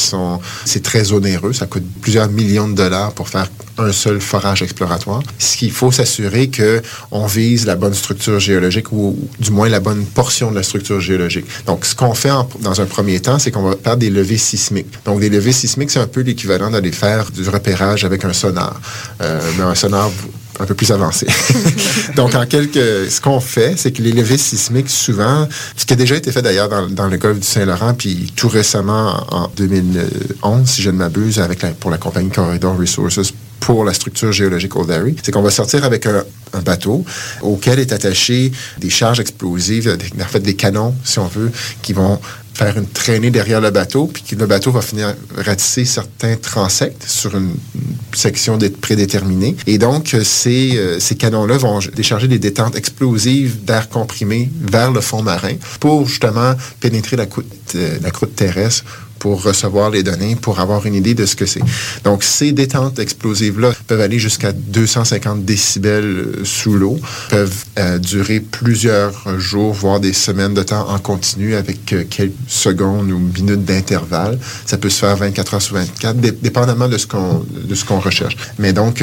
c'est 0.66 0.84
très 0.84 1.12
onéreux, 1.12 1.54
ça 1.54 1.66
coûte 1.66 1.84
plusieurs 2.02 2.30
millions 2.30 2.68
de 2.68 2.76
dollars 2.76 3.14
pour 3.14 3.28
faire 3.28 3.48
un 3.78 3.92
seul 3.92 4.22
forage 4.22 4.62
exploratoire. 4.62 5.22
Ce 5.40 5.58
qu'il 5.58 5.72
faut 5.72 5.92
s'assurer 5.92 6.50
que 6.50 6.82
on 7.12 7.26
vise 7.26 7.66
la 7.66 7.76
bonne 7.76 7.94
structure 7.94 8.40
géologique 8.40 8.92
ou, 8.92 9.18
du 9.40 9.52
moins 9.52 9.70
la 9.70 9.80
bonne 9.80 10.06
portion 10.06 10.52
de 10.52 10.56
la 10.56 10.64
structure 10.64 11.00
géologique. 11.02 11.46
Donc, 11.66 11.86
ce 11.86 11.96
qu'on 11.96 12.14
fait 12.14 12.32
dans 12.62 12.82
un 12.82 12.86
premier 12.86 13.20
temps, 13.20 13.40
c'est 13.40 13.52
qu'on 13.52 13.64
va 13.64 13.76
faire 13.84 13.98
des 13.98 14.10
levées 14.10 14.38
sismiques. 14.38 14.88
Donc, 15.06 15.20
des 15.20 15.30
levées 15.30 15.52
sismiques, 15.52 15.92
c'est 15.92 16.00
un 16.00 16.08
peu 16.08 16.22
l'équivalent 16.22 16.70
d'aller 16.70 16.92
faire 16.92 17.32
du 17.32 17.48
repérage 17.50 18.06
avec 18.06 18.26
un 18.26 18.34
sonar. 18.34 18.73
Euh, 19.22 19.40
mais 19.58 19.64
un 19.64 19.76
sonar 19.76 20.10
un 20.60 20.66
peu 20.66 20.76
plus 20.76 20.92
avancé. 20.92 21.26
Donc, 22.16 22.36
en 22.36 22.46
quelque, 22.46 23.10
ce 23.10 23.20
qu'on 23.22 23.40
fait, 23.40 23.74
c'est 23.78 23.92
que 23.92 24.02
les 24.02 24.12
levées 24.12 24.38
sismiques, 24.38 24.90
souvent, 24.90 25.48
ce 25.76 25.86
qui 25.86 25.94
a 25.94 25.96
déjà 25.96 26.16
été 26.16 26.32
fait 26.32 26.42
d'ailleurs 26.42 26.70
dans, 26.70 26.88
dans, 26.88 27.08
le 27.08 27.18
golfe 27.18 27.40
du 27.40 27.48
Saint-Laurent, 27.48 27.94
puis 27.96 28.32
tout 28.36 28.50
récemment 28.50 29.26
en 29.32 29.50
2011, 29.56 30.68
si 30.68 30.82
je 30.82 30.90
ne 30.90 30.98
m'abuse, 30.98 31.40
avec 31.40 31.62
la, 31.64 31.70
pour 31.70 31.90
la 31.90 31.98
compagnie 31.98 32.30
Corridor 32.30 32.78
Resources 32.78 33.34
pour 33.60 33.86
la 33.86 33.94
structure 33.94 34.34
géologique 34.34 34.76
Old 34.76 34.92
Harry, 34.92 35.16
c'est 35.24 35.32
qu'on 35.32 35.42
va 35.42 35.50
sortir 35.50 35.86
avec 35.86 36.06
un, 36.06 36.24
un, 36.52 36.60
bateau 36.60 37.06
auquel 37.42 37.80
est 37.80 37.94
attaché 37.94 38.52
des 38.78 38.90
charges 38.90 39.22
explosives, 39.22 39.96
des, 39.96 40.22
en 40.22 40.26
fait 40.26 40.42
des 40.42 40.56
canons, 40.56 40.94
si 41.06 41.18
on 41.20 41.28
veut, 41.28 41.50
qui 41.82 41.94
vont 41.94 42.20
faire 42.54 42.78
une 42.78 42.88
traînée 42.88 43.32
derrière 43.32 43.62
le 43.62 43.72
bateau, 43.72 44.08
puis 44.08 44.24
que 44.24 44.36
le 44.36 44.46
bateau 44.46 44.72
va 44.72 44.82
finir 44.82 45.16
ratisser 45.36 45.86
certains 45.86 46.36
transects 46.36 47.04
sur 47.08 47.36
une 47.36 47.54
section 48.14 48.60
prédéterminée. 48.82 49.56
Et 49.66 49.78
donc, 49.78 50.16
ces, 50.24 50.78
euh, 50.78 51.00
ces 51.00 51.16
canons-là 51.16 51.58
vont 51.58 51.80
décharger 51.96 52.28
des 52.28 52.40
détentes 52.40 52.76
explosives 52.76 53.64
d'air 53.64 53.90
comprimé 53.90 54.52
vers 54.62 54.92
le 54.92 55.02
fond 55.02 55.24
marin 55.24 55.54
pour 55.80 56.08
justement 56.08 56.54
pénétrer 56.80 57.16
la 57.16 57.26
croûte, 57.26 57.48
euh, 57.76 57.98
la 58.02 58.12
croûte 58.12 58.36
terrestre 58.36 58.86
pour 59.24 59.42
recevoir 59.42 59.90
les 59.90 60.04
données, 60.04 60.36
pour 60.36 60.60
avoir 60.60 60.86
une 60.86 60.96
idée 60.96 61.14
de 61.14 61.26
ce 61.26 61.38
que 61.38 61.46
c'est. 61.46 61.62
Donc, 62.04 62.26
ces 62.26 62.52
détentes 62.52 63.00
explosives-là 63.00 63.72
peuvent 63.88 64.02
aller 64.02 64.20
jusqu'à 64.20 64.52
250 64.52 65.46
décibels 65.46 66.04
euh, 66.04 66.42
sous 66.44 66.74
l'eau, 66.74 67.00
peuvent 67.30 67.64
euh, 67.80 68.00
durer 68.00 68.42
plusieurs 68.42 69.40
jours, 69.40 69.72
voire 69.74 70.02
des 70.02 70.12
semaines 70.12 70.54
de 70.54 70.62
temps 70.62 70.90
en 70.90 71.00
continu 71.00 71.56
avec 71.56 71.94
euh, 71.94 72.04
quelques 72.10 72.34
secondes 72.50 73.10
ou 73.12 73.18
minutes 73.18 73.64
d'intervalle. 73.64 74.38
Ça 74.66 74.78
peut 74.78 74.90
se 74.90 75.00
faire 75.00 75.16
24 75.16 75.54
heures 75.54 75.62
sur 75.62 75.76
24, 75.76 76.18
dépendamment 76.42 76.90
de 76.90 76.98
ce 76.98 77.08
qu'on 77.08 77.46
de 77.50 77.76
ce 77.76 77.86
qu'on 77.86 78.02
recherche. 78.02 78.36
Mais 78.60 78.74
donc, 78.74 79.02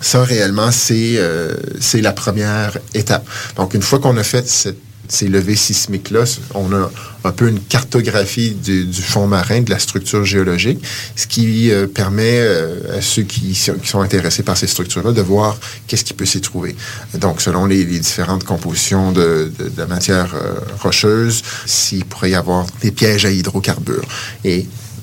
ça, 0.00 0.22
réellement, 0.22 0.70
c'est 0.70 1.14
euh, 1.16 1.54
c'est 1.80 2.00
la 2.00 2.12
première 2.12 2.78
étape. 2.94 3.26
Donc, 3.56 3.74
une 3.74 3.82
fois 3.82 3.98
qu'on 3.98 4.16
a 4.16 4.22
fait 4.22 4.46
cette 4.46 4.78
ces 5.08 5.28
levées 5.28 5.56
sismiques-là, 5.56 6.24
on 6.54 6.72
a 6.72 6.90
un 7.24 7.32
peu 7.32 7.48
une 7.48 7.60
cartographie 7.60 8.50
du, 8.52 8.92
fond 8.92 9.26
marin, 9.26 9.62
de 9.62 9.70
la 9.70 9.78
structure 9.78 10.24
géologique, 10.24 10.82
ce 11.16 11.26
qui 11.26 11.70
euh, 11.70 11.86
permet 11.86 12.38
euh, 12.38 12.98
à 12.98 13.00
ceux 13.00 13.22
qui, 13.22 13.54
sont 13.54 14.00
intéressés 14.00 14.42
par 14.42 14.56
ces 14.56 14.66
structures-là 14.66 15.12
de 15.12 15.22
voir 15.22 15.58
qu'est-ce 15.86 16.04
qui 16.04 16.14
peut 16.14 16.26
s'y 16.26 16.40
trouver. 16.40 16.76
Donc, 17.14 17.40
selon 17.40 17.66
les, 17.66 17.84
différentes 17.84 18.44
compositions 18.44 19.12
de, 19.12 19.50
de, 19.58 19.84
matière 19.84 20.34
euh, 20.34 20.54
rocheuse, 20.80 21.42
s'il 21.66 22.04
pourrait 22.04 22.30
y 22.30 22.34
avoir 22.34 22.66
des 22.82 22.90
pièges 22.90 23.24
à 23.24 23.30
hydrocarbures. 23.30 24.04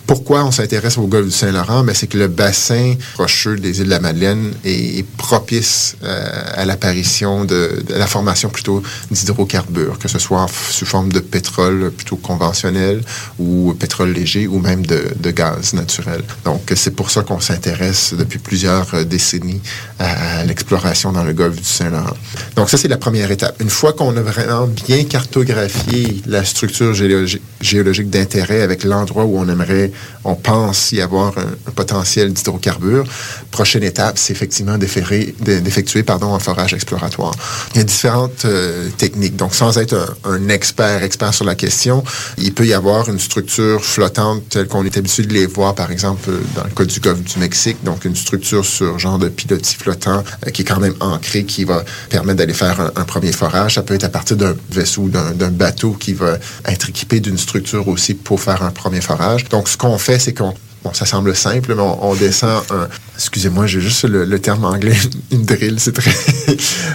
Pourquoi 0.07 0.43
on 0.43 0.51
s'intéresse 0.51 0.97
au 0.97 1.07
golfe 1.07 1.25
du 1.25 1.31
Saint-Laurent? 1.31 1.83
Mais 1.83 1.93
c'est 1.93 2.07
que 2.07 2.17
le 2.17 2.27
bassin 2.27 2.95
rocheux 3.17 3.57
des 3.57 3.79
îles 3.79 3.85
de 3.85 3.89
la 3.89 3.99
Madeleine 3.99 4.53
est, 4.63 5.05
propice 5.17 5.95
euh, 6.03 6.43
à 6.53 6.65
l'apparition 6.65 7.45
de, 7.45 7.83
la 7.89 8.05
formation 8.05 8.49
plutôt 8.49 8.83
d'hydrocarbures, 9.09 9.97
que 9.97 10.07
ce 10.07 10.19
soit 10.19 10.45
sous 10.69 10.85
forme 10.85 11.11
de 11.11 11.19
pétrole 11.19 11.91
plutôt 11.91 12.17
conventionnel 12.17 13.01
ou 13.39 13.73
pétrole 13.73 14.11
léger 14.11 14.47
ou 14.47 14.59
même 14.59 14.85
de, 14.85 15.31
gaz 15.31 15.73
naturel. 15.73 16.23
Donc, 16.43 16.71
c'est 16.75 16.95
pour 16.95 17.09
ça 17.09 17.23
qu'on 17.23 17.39
s'intéresse 17.39 18.13
depuis 18.17 18.39
plusieurs 18.39 19.05
décennies 19.05 19.61
à, 19.99 20.43
l'exploration 20.45 21.11
dans 21.11 21.23
le 21.23 21.33
golfe 21.33 21.57
du 21.57 21.63
Saint-Laurent. 21.63 22.15
Donc, 22.55 22.69
ça, 22.69 22.77
c'est 22.77 22.87
la 22.87 22.97
première 22.97 23.31
étape. 23.31 23.59
Une 23.61 23.69
fois 23.69 23.93
qu'on 23.93 24.15
a 24.15 24.21
vraiment 24.21 24.67
bien 24.67 25.03
cartographié 25.03 26.21
la 26.27 26.45
structure 26.45 26.93
géologique 26.93 28.09
d'intérêt 28.09 28.61
avec 28.61 28.83
l'endroit 28.83 29.25
où 29.25 29.37
on 29.37 29.49
aimerait 29.49 29.91
on 30.23 30.35
pense 30.35 30.91
y 30.91 31.01
avoir 31.01 31.37
un, 31.37 31.71
potentiel 31.71 32.33
d'hydrocarbures. 32.33 33.05
Prochaine 33.51 33.83
étape, 33.83 34.17
c'est 34.17 34.33
effectivement 34.33 34.77
d'effectuer 34.77 36.03
pardon, 36.03 36.33
un 36.33 36.39
forage 36.39 36.73
exploratoire. 36.73 37.33
Il 37.73 37.77
y 37.77 37.81
a 37.81 37.83
différentes 37.83 38.45
euh, 38.45 38.89
techniques. 38.97 39.35
Donc, 39.35 39.53
sans 39.53 39.77
être 39.77 40.17
un, 40.23 40.49
expert, 40.49 41.03
expert 41.03 41.33
sur 41.33 41.45
la 41.45 41.55
question, 41.55 42.03
il 42.37 42.53
peut 42.53 42.65
y 42.65 42.73
avoir 42.73 43.09
une 43.09 43.19
structure 43.19 43.83
flottante 43.83 44.49
telle 44.49 44.67
qu'on 44.67 44.85
est 44.85 44.97
habitué 44.97 45.23
de 45.23 45.33
les 45.33 45.45
voir, 45.45 45.75
par 45.75 45.91
exemple, 45.91 46.29
dans 46.55 46.63
le 46.63 46.69
cas 46.69 46.85
du 46.85 46.99
golfe 46.99 47.21
du 47.21 47.39
Mexique. 47.39 47.77
Donc, 47.83 48.05
une 48.05 48.15
structure 48.15 48.65
sur 48.65 48.97
genre 48.97 49.19
de 49.19 49.29
pilotis 49.29 49.75
flottant 49.75 50.23
euh, 50.45 50.51
qui 50.51 50.61
est 50.63 50.65
quand 50.65 50.79
même 50.79 50.95
ancrée, 50.99 51.45
qui 51.45 51.63
va 51.63 51.83
permettre 52.09 52.39
d'aller 52.39 52.53
faire 52.53 52.91
un, 52.95 53.03
premier 53.05 53.31
forage. 53.31 53.75
Ça 53.75 53.83
peut 53.83 53.93
être 53.93 54.03
à 54.03 54.09
partir 54.09 54.37
d'un 54.37 54.55
vaisseau, 54.71 55.07
d'un 55.09 55.51
bateau 55.51 55.91
qui 55.91 56.13
va 56.13 56.37
être 56.65 56.89
équipé 56.89 57.19
d'une 57.19 57.37
structure 57.37 57.87
aussi 57.87 58.13
pour 58.13 58.41
faire 58.41 58.63
un 58.63 58.71
premier 58.71 59.01
forage. 59.01 59.45
Donc, 59.49 59.67
qu'on 59.85 59.97
fait, 59.97 60.19
c'est 60.19 60.33
qu'on 60.33 60.53
Bon, 60.83 60.93
ça 60.93 61.07
semble 61.07 61.35
simple, 61.35 61.73
mais 61.73 61.81
on, 61.81 62.11
on 62.11 62.13
descend 62.13 62.63
un. 62.69 62.87
Excusez-moi, 63.15 63.65
j'ai 63.65 63.79
juste 63.79 64.03
le, 64.03 64.25
le, 64.25 64.39
terme 64.39 64.65
anglais. 64.65 64.97
Une 65.31 65.45
drill, 65.45 65.79
c'est 65.79 65.93
très. 65.93 66.11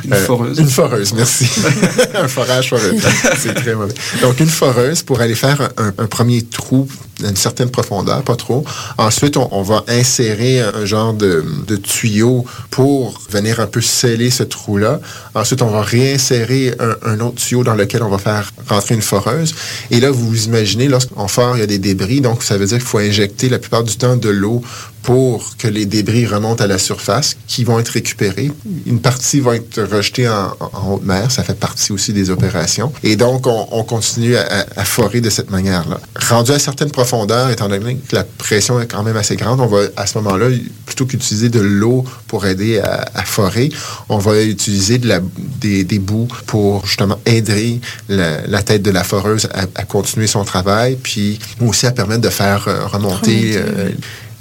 Une 0.05 0.13
euh, 0.13 0.27
foreuse. 0.27 0.59
Une 0.59 0.69
foreuse, 0.69 1.13
merci. 1.15 1.47
un 2.15 2.29
forage 2.29 2.69
foreuse. 2.69 3.01
c'est 3.39 3.55
très 3.55 3.75
mauvais. 3.75 3.95
Donc, 4.21 4.39
une 4.41 4.49
foreuse 4.49 5.03
pour 5.03 5.21
aller 5.21 5.35
faire 5.35 5.71
un, 5.79 5.93
un, 5.97 6.07
premier 6.07 6.43
trou 6.43 6.89
à 7.25 7.29
une 7.29 7.37
certaine 7.37 7.71
profondeur, 7.71 8.23
pas 8.23 8.37
trop. 8.37 8.65
Ensuite, 8.99 9.37
on, 9.37 9.49
on 9.53 9.63
va 9.63 9.85
insérer 9.89 10.61
un, 10.61 10.85
genre 10.85 11.15
de, 11.15 11.45
de, 11.67 11.77
tuyau 11.77 12.45
pour 12.71 13.19
venir 13.31 13.61
un 13.61 13.67
peu 13.67 13.81
sceller 13.81 14.31
ce 14.31 14.43
trou-là. 14.43 15.01
Ensuite, 15.35 15.63
on 15.63 15.71
va 15.71 15.83
réinsérer 15.83 16.75
un, 17.03 17.21
autre 17.21 17.37
tuyau 17.37 17.65
dans 17.65 17.75
lequel 17.75 18.03
on 18.03 18.11
va 18.11 18.19
faire 18.19 18.53
rentrer 18.69 18.95
une 18.95 19.03
foreuse. 19.03 19.55
Et 19.91 20.01
là, 20.01 20.11
vous 20.11 20.29
vous 20.29 20.45
imaginez, 20.45 20.89
lorsqu'on 20.89 21.29
fort, 21.29 21.57
il 21.57 21.61
y 21.61 21.63
a 21.63 21.67
des 21.67 21.79
débris, 21.79 22.21
donc 22.21 22.43
ça 22.43 22.59
veut 22.59 22.67
dire 22.67 22.79
qu'il 22.79 22.87
faut 22.87 22.99
injecter 22.99 23.49
la 23.49 23.59
plupart 23.59 23.85
du 23.85 23.97
temps 23.97 24.17
de 24.17 24.29
l'eau 24.29 24.63
pour 25.03 25.57
que 25.57 25.69
les 25.69 25.87
débris 25.87 26.27
remontent 26.27 26.63
à 26.63 26.67
la 26.67 26.79
surface, 26.79 27.37
qui 27.47 27.65
vont 27.65 27.79
être 27.79 27.89
récupérés. 27.89 28.53
Une 28.87 29.01
partie 29.01 29.41
va 29.41 29.57
être 29.57 29.83
rejetée 29.83 30.29
en, 30.29 30.55
en 30.61 30.93
haute 30.93 31.05
mer, 31.05 31.31
ça 31.31 31.43
fait 31.43 31.59
partie 31.59 31.93
aussi 31.93 32.13
des 32.13 32.31
opérations. 32.31 32.93
Et 33.03 33.17
donc, 33.17 33.47
on, 33.47 33.69
on 33.71 33.83
continue 33.83 34.37
à, 34.37 34.67
à, 34.77 34.85
forer 34.85 35.21
de 35.21 35.31
cette 35.31 35.51
manière-là. 35.51 36.01
Rendu 36.29 36.53
à 36.53 36.59
certaines 36.59 36.91
profondeurs, 36.91 37.51
étant 37.51 37.69
donné 37.69 37.97
que 37.97 38.15
la 38.15 38.25
pression 38.25 38.81
est 38.81 38.87
quand 38.87 39.03
même 39.03 39.17
assez 39.17 39.37
grande, 39.37 39.61
on 39.61 39.67
va 39.67 39.85
à 39.97 40.07
ce 40.07 40.19
moment-là, 40.19 40.49
plutôt 40.87 41.07
qu'utiliser 41.07 41.49
de 41.49 41.61
l'eau 41.61 42.05
pour 42.27 42.47
aider 42.47 42.79
à, 42.79 43.07
à, 43.15 43.25
forer, 43.25 43.71
on 44.09 44.19
va 44.19 44.43
utiliser 44.43 44.99
de 44.99 45.09
la, 45.09 45.21
des, 45.61 45.85
des 45.85 45.99
bouts 45.99 46.29
pour 46.47 46.87
justement 46.87 47.19
aider 47.27 47.81
la, 48.09 48.47
la 48.47 48.63
tête 48.63 48.83
de 48.83 48.91
la 48.91 49.05
foreuse 49.05 49.49
à, 49.55 49.63
à, 49.75 49.85
continuer 49.85 50.27
son 50.27 50.45
travail, 50.45 50.97
puis 51.03 51.39
aussi 51.61 51.87
à 51.87 51.93
permettre 51.93 52.23
de 52.23 52.31
faire 52.31 52.69
euh, 52.69 52.87
remonter... 52.87 53.53
Euh, 53.57 53.91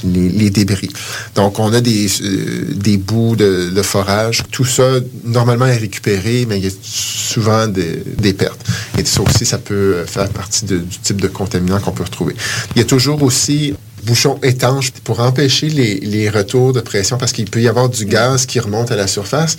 les, 0.04 0.50
débris. 0.50 0.90
Donc, 1.36 1.60
on 1.60 1.74
a 1.74 1.82
des, 1.82 2.08
euh, 2.22 2.66
des 2.74 2.98
bouts 2.98 3.36
de, 3.36 3.70
de, 3.70 3.82
forage. 3.82 4.44
Tout 4.52 4.66
ça, 4.66 4.84
normalement, 5.24 5.66
est 5.66 5.78
récupéré, 5.78 6.46
mais 6.48 6.58
il 6.58 6.66
y 6.66 6.68
a 6.68 6.72
souvent 6.82 7.68
des, 7.68 8.04
des 8.18 8.34
pertes. 8.34 8.64
Et 8.98 9.06
ça 9.06 9.22
aussi, 9.22 9.46
ça 9.46 9.58
peut 9.58 10.06
faire 10.06 10.30
partie 10.30 10.66
du 10.66 10.82
type 11.04 11.22
de 11.22 11.28
contaminant 11.28 11.80
qu'on 11.80 11.92
peut 11.92 12.04
retrouver. 12.04 12.36
Il 12.76 12.80
y 12.80 12.82
a 12.82 12.86
toujours 12.86 13.22
aussi 13.24 13.74
bouchon 14.04 14.40
étanche 14.44 14.92
pour 15.04 15.20
empêcher 15.20 15.70
les, 15.70 16.00
les 16.00 16.30
retours 16.30 16.74
de 16.74 16.80
pression 16.80 17.18
parce 17.18 17.34
qu'il 17.34 17.50
peut 17.50 17.62
y 17.62 17.68
avoir 17.68 17.90
du 17.90 18.06
gaz 18.06 18.46
qui 18.46 18.60
remonte 18.60 18.92
à 18.92 18.96
la 18.96 19.08
surface 19.08 19.58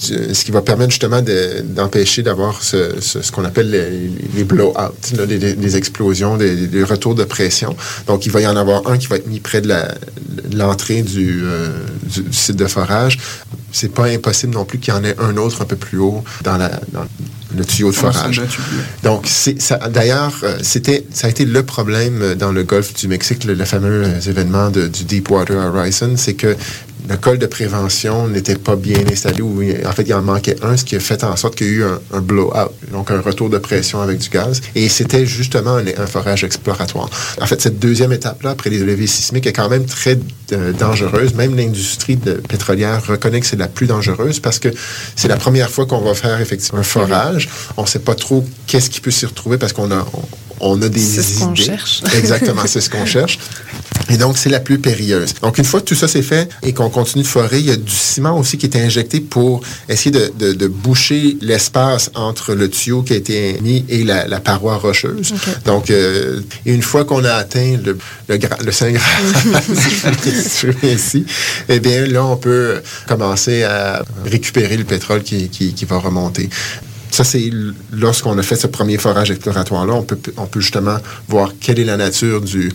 ce 0.00 0.44
qui 0.44 0.50
va 0.50 0.62
permettre 0.62 0.90
justement 0.90 1.22
d'empêcher 1.22 2.22
de, 2.22 2.26
d'avoir 2.26 2.62
ce, 2.62 3.30
qu'on 3.30 3.44
appelle 3.44 3.70
les, 3.70 4.10
les 4.34 4.44
blow-out, 4.44 5.12
les, 5.28 5.76
explosions, 5.76 6.36
les, 6.36 6.54
les, 6.54 6.82
retours 6.82 7.14
de 7.14 7.24
pression. 7.24 7.76
Donc, 8.06 8.26
il 8.26 8.32
va 8.32 8.40
y 8.40 8.46
en 8.46 8.56
avoir 8.56 8.90
un 8.90 8.96
qui 8.96 9.06
va 9.06 9.16
être 9.16 9.26
mis 9.26 9.40
près 9.40 9.60
de 9.60 9.72
l'entrée 10.54 11.04
euh, 11.16 11.70
du, 12.02 12.32
site 12.32 12.56
de 12.56 12.66
forage. 12.66 13.18
C'est 13.72 13.92
pas 13.92 14.06
impossible 14.06 14.54
non 14.54 14.64
plus 14.64 14.78
qu'il 14.78 14.92
y 14.92 14.96
en 14.96 15.04
ait 15.04 15.16
un 15.18 15.36
autre 15.36 15.62
un 15.62 15.64
peu 15.64 15.76
plus 15.76 15.98
haut 15.98 16.24
dans, 16.42 16.56
la, 16.56 16.68
dans 16.92 17.04
le 17.56 17.64
tuyau 17.64 17.90
de 17.90 17.96
forage. 17.96 18.42
Donc, 19.02 19.28
d'ailleurs, 19.90 20.34
euh, 20.42 20.58
c'était, 20.62 21.04
ça 21.12 21.26
a 21.26 21.30
été 21.30 21.44
le 21.44 21.62
problème 21.62 22.34
dans 22.34 22.52
le 22.52 22.62
golfe 22.62 22.94
du 22.94 23.08
Mexique, 23.08 23.44
le, 23.44 23.54
le 23.54 23.64
fameux 23.64 24.04
événement 24.26 24.70
de, 24.70 24.88
du 24.88 25.04
Deepwater 25.04 25.56
Horizon, 25.56 26.14
c'est 26.16 26.34
que 26.34 26.56
le 27.08 27.16
col 27.16 27.38
de 27.38 27.46
prévention 27.46 28.28
n'était 28.28 28.54
pas 28.54 28.76
bien 28.76 28.98
installé 29.10 29.42
ou 29.42 29.62
en 29.84 29.92
fait 29.92 30.02
il 30.02 30.14
en 30.14 30.22
manquait 30.22 30.56
un, 30.62 30.76
ce 30.76 30.84
qui 30.84 30.94
a 30.96 31.00
fait 31.00 31.24
en 31.24 31.34
sorte 31.34 31.56
qu'il 31.56 31.66
y 31.66 31.70
a 31.70 31.72
eu 31.72 31.84
un, 31.84 32.00
un 32.12 32.20
blow-out, 32.20 32.70
donc 32.92 33.10
un 33.10 33.20
retour 33.20 33.50
de 33.50 33.58
pression 33.58 34.00
avec 34.00 34.18
du 34.18 34.28
gaz. 34.28 34.60
Et 34.74 34.88
c'était 34.88 35.26
justement 35.26 35.76
un, 35.76 35.86
un, 35.86 36.06
forage 36.06 36.44
exploratoire. 36.44 37.10
En 37.40 37.46
fait, 37.46 37.60
cette 37.60 37.78
deuxième 37.78 38.12
étape-là, 38.12 38.50
après 38.50 38.70
les 38.70 38.78
levées 38.78 39.06
sismiques, 39.08 39.46
est 39.46 39.52
quand 39.52 39.68
même 39.68 39.86
très 39.86 40.18
euh, 40.52 40.72
dangereuse. 40.72 41.34
Même 41.34 41.56
l'industrie 41.56 42.16
pétrolière 42.16 43.04
reconnaît 43.06 43.40
que 43.40 43.46
c'est 43.46 43.56
la 43.60 43.68
plus 43.68 43.86
dangereuse 43.86 44.40
parce 44.40 44.58
que 44.58 44.68
c'est 45.14 45.28
la 45.28 45.36
première 45.36 45.70
fois 45.70 45.86
qu'on 45.86 46.00
va 46.00 46.14
faire 46.14 46.40
effectivement 46.40 46.80
un 46.80 46.82
forage. 46.82 47.48
On 47.76 47.82
ne 47.82 47.86
sait 47.86 48.00
pas 48.00 48.16
trop 48.16 48.44
qu'est-ce 48.66 48.90
qui 48.90 49.00
peut 49.00 49.12
s'y 49.12 49.26
retrouver 49.26 49.58
parce 49.58 49.72
qu'on 49.72 49.90
a... 49.92 50.04
on 50.60 50.80
a 50.82 50.88
des 50.88 51.00
C'est 51.00 51.22
ce 51.22 51.38
qu'on 51.40 51.54
idées. 51.54 51.64
cherche. 51.64 52.02
Exactement, 52.16 52.62
c'est 52.66 52.80
ce 52.80 52.90
qu'on 52.90 53.06
cherche. 53.06 53.38
Et 54.08 54.16
donc, 54.16 54.36
c'est 54.38 54.48
la 54.50 54.58
plus 54.60 54.78
périlleuse. 54.78 55.34
Donc, 55.42 55.58
une 55.58 55.64
fois 55.64 55.80
que 55.80 55.84
tout 55.86 55.94
ça 55.94 56.08
c'est 56.08 56.22
fait 56.22 56.48
et 56.62 56.72
qu'on 56.72 56.90
continue 56.90 57.22
de 57.22 57.28
forer, 57.28 57.60
il 57.60 57.66
y 57.66 57.70
a 57.70 57.76
du 57.76 57.92
ciment 57.94 58.36
aussi 58.38 58.58
qui 58.58 58.66
est 58.66 58.76
injecté 58.76 59.20
pour 59.20 59.60
essayer 59.88 60.10
de, 60.10 60.32
de- 60.38 60.52
de 60.52 60.66
boucher 60.66 61.36
l'espace 61.40 62.10
entre 62.14 62.54
le 62.54 62.68
tuyau 62.68 63.02
qui 63.02 63.12
a 63.12 63.16
été 63.16 63.58
mis 63.62 63.84
et 63.88 64.02
la, 64.02 64.26
la 64.26 64.40
paroi 64.40 64.76
rocheuse. 64.78 65.32
Donc, 65.64 65.90
euh, 65.90 66.40
une 66.66 66.82
fois 66.82 67.04
qu'on 67.04 67.24
a 67.24 67.34
atteint 67.34 67.76
le, 67.84 67.96
le, 68.28 68.36
gra- 68.36 68.62
le 68.64 68.72
Saint 68.72 68.90
Graal, 68.90 69.62
si 70.34 70.66
je 70.66 70.86
ainsi, 70.92 71.24
eh 71.68 71.78
bien, 71.78 72.06
là, 72.06 72.24
on 72.24 72.36
peut 72.36 72.80
commencer 73.06 73.62
à 73.62 74.02
récupérer 74.24 74.76
le 74.76 74.84
pétrole 74.84 75.22
qui, 75.22 75.48
qui, 75.48 75.72
qui 75.72 75.84
va 75.84 75.98
remonter. 75.98 76.48
Ça, 77.10 77.24
c'est 77.24 77.50
lorsqu'on 77.92 78.36
a 78.38 78.42
fait 78.42 78.56
ce 78.56 78.66
premier 78.66 78.98
forage 78.98 79.30
exploratoire-là, 79.30 79.94
on 79.94 80.02
peut, 80.02 80.60
justement 80.60 80.96
voir 81.28 81.52
quelle 81.60 81.78
est 81.78 81.84
la 81.84 81.96
nature 81.96 82.40
du, 82.40 82.72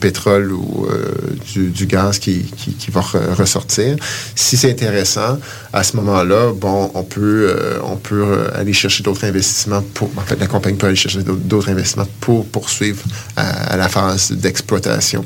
pétrole 0.00 0.52
ou 0.52 0.86
euh, 0.90 1.12
du, 1.54 1.86
gaz 1.86 2.18
qui, 2.18 2.44
va 2.90 3.00
re- 3.00 3.34
ressortir. 3.34 3.96
Si 4.34 4.56
c'est 4.56 4.70
intéressant, 4.70 5.38
à 5.72 5.82
ce 5.82 5.96
moment-là, 5.96 6.52
bon, 6.52 6.90
on 6.94 7.02
peut, 7.02 7.48
euh, 7.50 7.78
euh, 8.12 8.48
aller 8.54 8.72
chercher 8.72 9.02
d'autres 9.02 9.24
investissements 9.24 9.82
pour, 9.94 10.10
en 10.16 10.22
fait, 10.22 10.38
la 10.38 10.46
compagnie 10.46 10.76
peut 10.76 10.86
aller 10.88 10.96
chercher 10.96 11.22
d'autres- 11.22 11.68
investissements 11.70 12.08
pour 12.20 12.46
poursuivre 12.46 13.02
à 13.36 13.76
la 13.76 13.88
phase 13.88 14.32
d'exploitation. 14.32 15.24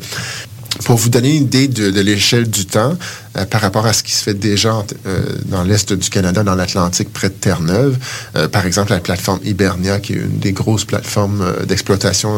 Pour 0.85 0.97
vous 0.97 1.09
donner 1.09 1.37
une 1.37 1.45
idée 1.45 1.69
de, 1.69 1.91
de 1.91 2.01
l'échelle 2.01 2.49
du 2.49 2.67
temps 2.67 2.97
euh, 3.37 3.45
par 3.45 3.61
rapport 3.61 3.87
à 3.87 3.93
ce 3.93 4.03
qui 4.03 4.13
se 4.13 4.23
fait 4.25 4.35
déjà 4.35 4.85
euh, 5.07 5.23
dans 5.47 5.63
l'est 5.63 5.93
du 5.93 6.09
Canada, 6.11 6.43
dans 6.43 6.55
l'Atlantique, 6.55 7.13
près 7.13 7.29
de 7.29 7.35
Terre-Neuve, 7.35 7.97
euh, 8.37 8.49
par 8.49 8.67
exemple 8.67 8.91
la 8.93 9.01
plateforme 9.01 9.41
Hibernia, 9.45 10.01
qui 10.01 10.15
est 10.15 10.17
une 10.17 10.39
des 10.39 10.53
grosses 10.53 10.85
plateformes 10.85 11.45
d'exploitation 11.67 12.31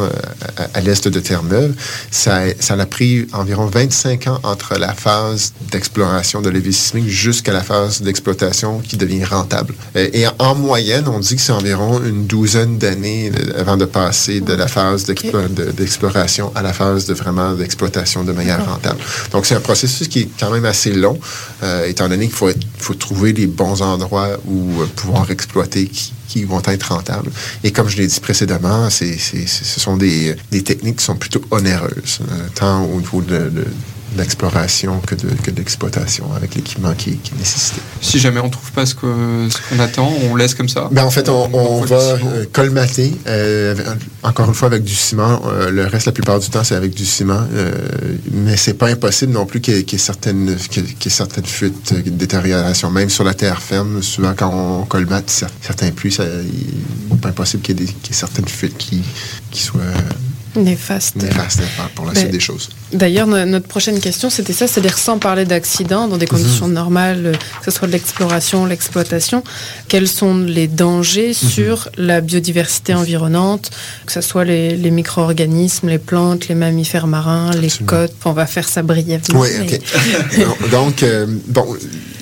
à, 0.57 0.69
à 0.75 0.81
l'est 0.81 1.07
de 1.09 1.21
Terre-Neuve, 1.21 1.75
ça, 2.11 2.37
a- 2.43 2.55
ça 2.61 2.75
a 2.75 2.87
pris 2.87 3.27
environ 3.33 3.67
25 3.67 4.27
ans 4.27 4.41
entre 4.43 4.77
la 4.79 4.93
phase 4.95 5.53
d'exploration 5.71 6.43
de 6.43 6.51
lévis 6.51 6.73
sismique 6.75 7.09
jusqu'à 7.09 7.53
la 7.53 7.63
phase 7.63 8.03
d'exploitation 8.03 8.81
qui 8.81 8.97
devient 8.97 9.25
rentable. 9.25 9.75
Et 9.95 10.27
en, 10.27 10.33
en 10.39 10.55
moyenne, 10.55 11.07
on 11.09 11.21
dit 11.21 11.37
que 11.37 11.41
c'est 11.43 11.53
environ 11.53 12.03
une 12.05 12.27
douzaine 12.27 12.79
d'années 12.79 13.31
avant 13.57 13.77
de 13.77 13.85
passer 13.85 14.41
de 14.41 14.53
la 14.53 14.67
phase 14.69 15.05
d'explo- 15.07 15.49
de- 15.49 15.71
d'exploration 15.71 16.53
à 16.55 16.63
la 16.63 16.73
phase 16.73 17.07
de 17.07 17.15
vraiment 17.15 17.53
d'exploitation 17.55 18.25
de 18.25 18.32
manière 18.33 18.65
rentable. 18.65 18.99
Donc, 19.33 19.47
c'est 19.47 19.55
un 19.55 19.61
processus 19.61 20.09
qui 20.09 20.21
est 20.21 20.29
quand 20.39 20.51
même 20.51 20.65
assez 20.65 20.93
long, 20.93 21.19
euh, 21.63 21.87
étant 21.87 22.09
donné 22.09 22.27
qu'il 22.27 22.35
faut, 22.37 22.49
être- 22.49 22.67
faut 22.79 22.95
trouver 22.95 23.33
les 23.33 23.47
bons 23.47 23.83
endroits 23.83 24.31
où 24.47 24.83
euh, 24.83 24.87
pouvoir 24.97 25.31
exploiter 25.31 25.87
qui, 25.87 26.13
qui 26.29 26.45
vont 26.45 26.63
être 26.67 26.93
rentables. 26.95 27.31
Et 27.63 27.73
comme 27.73 27.89
je 27.89 27.97
l'ai 27.99 28.07
dit 28.07 28.21
précédemment, 28.21 28.89
c'est, 28.91 29.19
c'est- 29.19 29.47
c'est- 29.47 29.65
ce 29.65 29.81
sont 29.81 29.97
des, 29.97 30.35
des 30.51 30.63
techniques 30.63 30.97
qui 30.97 31.05
sont 31.05 31.17
plutôt 31.17 31.43
onéreuses, 31.51 32.21
euh, 32.23 32.47
tant 32.55 32.85
au 32.85 32.99
niveau 33.01 33.21
de, 33.23 33.51
de- 33.51 33.67
de 34.13 34.19
l'exploration 34.19 35.01
que 35.01 35.15
de, 35.15 35.29
que 35.43 35.51
de 35.51 35.57
l'exploitation 35.59 36.33
avec 36.35 36.55
l'équipement 36.55 36.93
qui, 36.95 37.17
qui 37.17 37.33
est 37.35 37.39
nécessité. 37.39 37.81
Si 38.01 38.19
jamais 38.19 38.41
on 38.41 38.51
trouve 38.51 38.71
pas 38.73 38.87
ce 38.87 38.95
que- 38.95 39.49
ce 39.51 39.57
qu'on 39.69 39.81
attend, 39.81 40.13
on 40.31 40.37
laisse 40.37 40.55
comme 40.55 40.69
ça? 40.69 40.89
Ben, 40.93 41.05
en 41.05 41.11
fait, 41.11 41.29
on, 41.29 41.49
va 41.83 41.97
euh, 41.97 42.45
colmater, 42.53 43.15
euh, 43.27 43.75
encore 44.23 44.49
une 44.49 44.55
fois 44.55 44.69
avec 44.69 44.85
du 44.85 44.95
ciment. 44.95 45.43
Euh, 45.47 45.71
le 45.71 45.87
reste, 45.87 46.07
la 46.07 46.13
plupart 46.13 46.39
du 46.39 46.49
temps, 46.51 46.65
c'est 46.65 46.75
avec 46.75 46.95
du 46.95 47.05
ciment. 47.07 47.47
Euh, 47.55 47.73
mais 48.33 48.57
c'est 48.57 48.75
pas 48.75 48.89
impossible 48.89 49.33
non 49.33 49.47
plus 49.47 49.61
qu'il 49.61 49.75
y, 49.75 49.79
ait- 49.79 49.85
qu'il 49.85 49.99
y 49.99 50.03
ait 50.03 50.05
certaines, 50.05 50.57
qu'il 50.71 50.85
y 50.85 50.87
ait- 50.87 51.11
certaines 51.11 51.47
fuites, 51.47 51.93
de 51.95 52.11
détérioration. 52.11 52.91
Même 52.91 53.11
sur 53.11 53.25
la 53.25 53.35
terre 53.35 53.63
ferme, 53.63 54.03
souvent 54.03 54.35
quand 54.37 54.53
on 54.53 54.85
colmate 54.85 55.31
cer- 55.31 55.47
certains 55.61 55.91
il 56.05 57.15
n'est 57.15 57.17
pas 57.21 57.29
impossible 57.31 57.63
qu'il 57.63 57.79
y 57.81 57.83
ait, 57.83 57.87
des- 57.87 57.93
qu'il 57.93 58.13
y 58.13 58.17
ait 58.17 58.19
certaines 58.19 58.49
fuites 58.49 58.77
qui, 58.77 59.03
qui 59.51 59.63
soient 59.63 59.81
Néfaste. 60.57 61.17
néfastes 61.17 61.61
hein, 61.81 61.89
pour 61.95 62.05
la 62.07 62.13
Ben, 62.13 62.21
suite 62.21 62.31
des 62.33 62.41
choses. 62.41 62.69
D'ailleurs, 62.93 63.27
no- 63.27 63.45
notre 63.47 63.67
prochaine 63.69 63.99
question, 64.01 64.29
c'était 64.31 64.53
ça, 64.53 64.67
c'est-à-dire 64.67 64.99
sans 64.99 65.19
parler 65.19 65.45
d'accidents, 65.45 66.09
dans 66.09 66.19
des 66.19 66.27
conditions 66.27 66.69
normales, 66.69 67.27
euh, 67.27 67.33
que 67.33 67.65
ce 67.65 67.71
soit 67.71 67.89
de 67.89 67.93
l'exploration, 67.93 68.67
l'exploitation, 68.67 69.43
quels 69.89 70.09
sont 70.09 70.37
les 70.39 70.69
dangers 70.69 71.33
sur 71.33 71.89
la 71.97 72.21
biodiversité 72.21 72.95
environnante, 72.95 73.71
que 74.07 74.13
ce 74.13 74.21
soit 74.21 74.45
les, 74.45 74.77
les 74.77 74.91
micro-organismes, 74.91 75.89
les 75.89 75.99
plantes, 75.99 76.49
les 76.49 76.55
mammifères 76.55 77.07
marins, 77.07 77.51
les 77.53 77.71
côtes. 77.87 78.13
On 78.25 78.33
va 78.33 78.47
faire 78.47 78.69
ça 78.69 78.83
brièvement. 78.83 79.41
Oui, 79.41 79.49
OK. 79.63 80.71
Donc, 80.71 81.03
euh, 81.03 81.27
bon, 81.49 81.67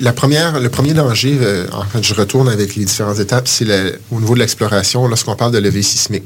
la 0.00 0.12
première, 0.12 0.60
le 0.60 0.68
premier 0.68 0.94
danger, 0.94 1.36
euh, 1.40 1.66
en 1.72 1.82
fait, 1.84 2.02
je 2.02 2.14
retourne 2.14 2.48
avec 2.48 2.76
les 2.76 2.84
différentes 2.84 3.18
étapes, 3.18 3.48
c'est 3.48 3.66
au 4.10 4.20
niveau 4.20 4.34
de 4.34 4.38
l'exploration, 4.40 5.06
lorsqu'on 5.08 5.36
parle 5.36 5.52
de 5.52 5.58
levée 5.58 5.82
sismique. 5.82 6.24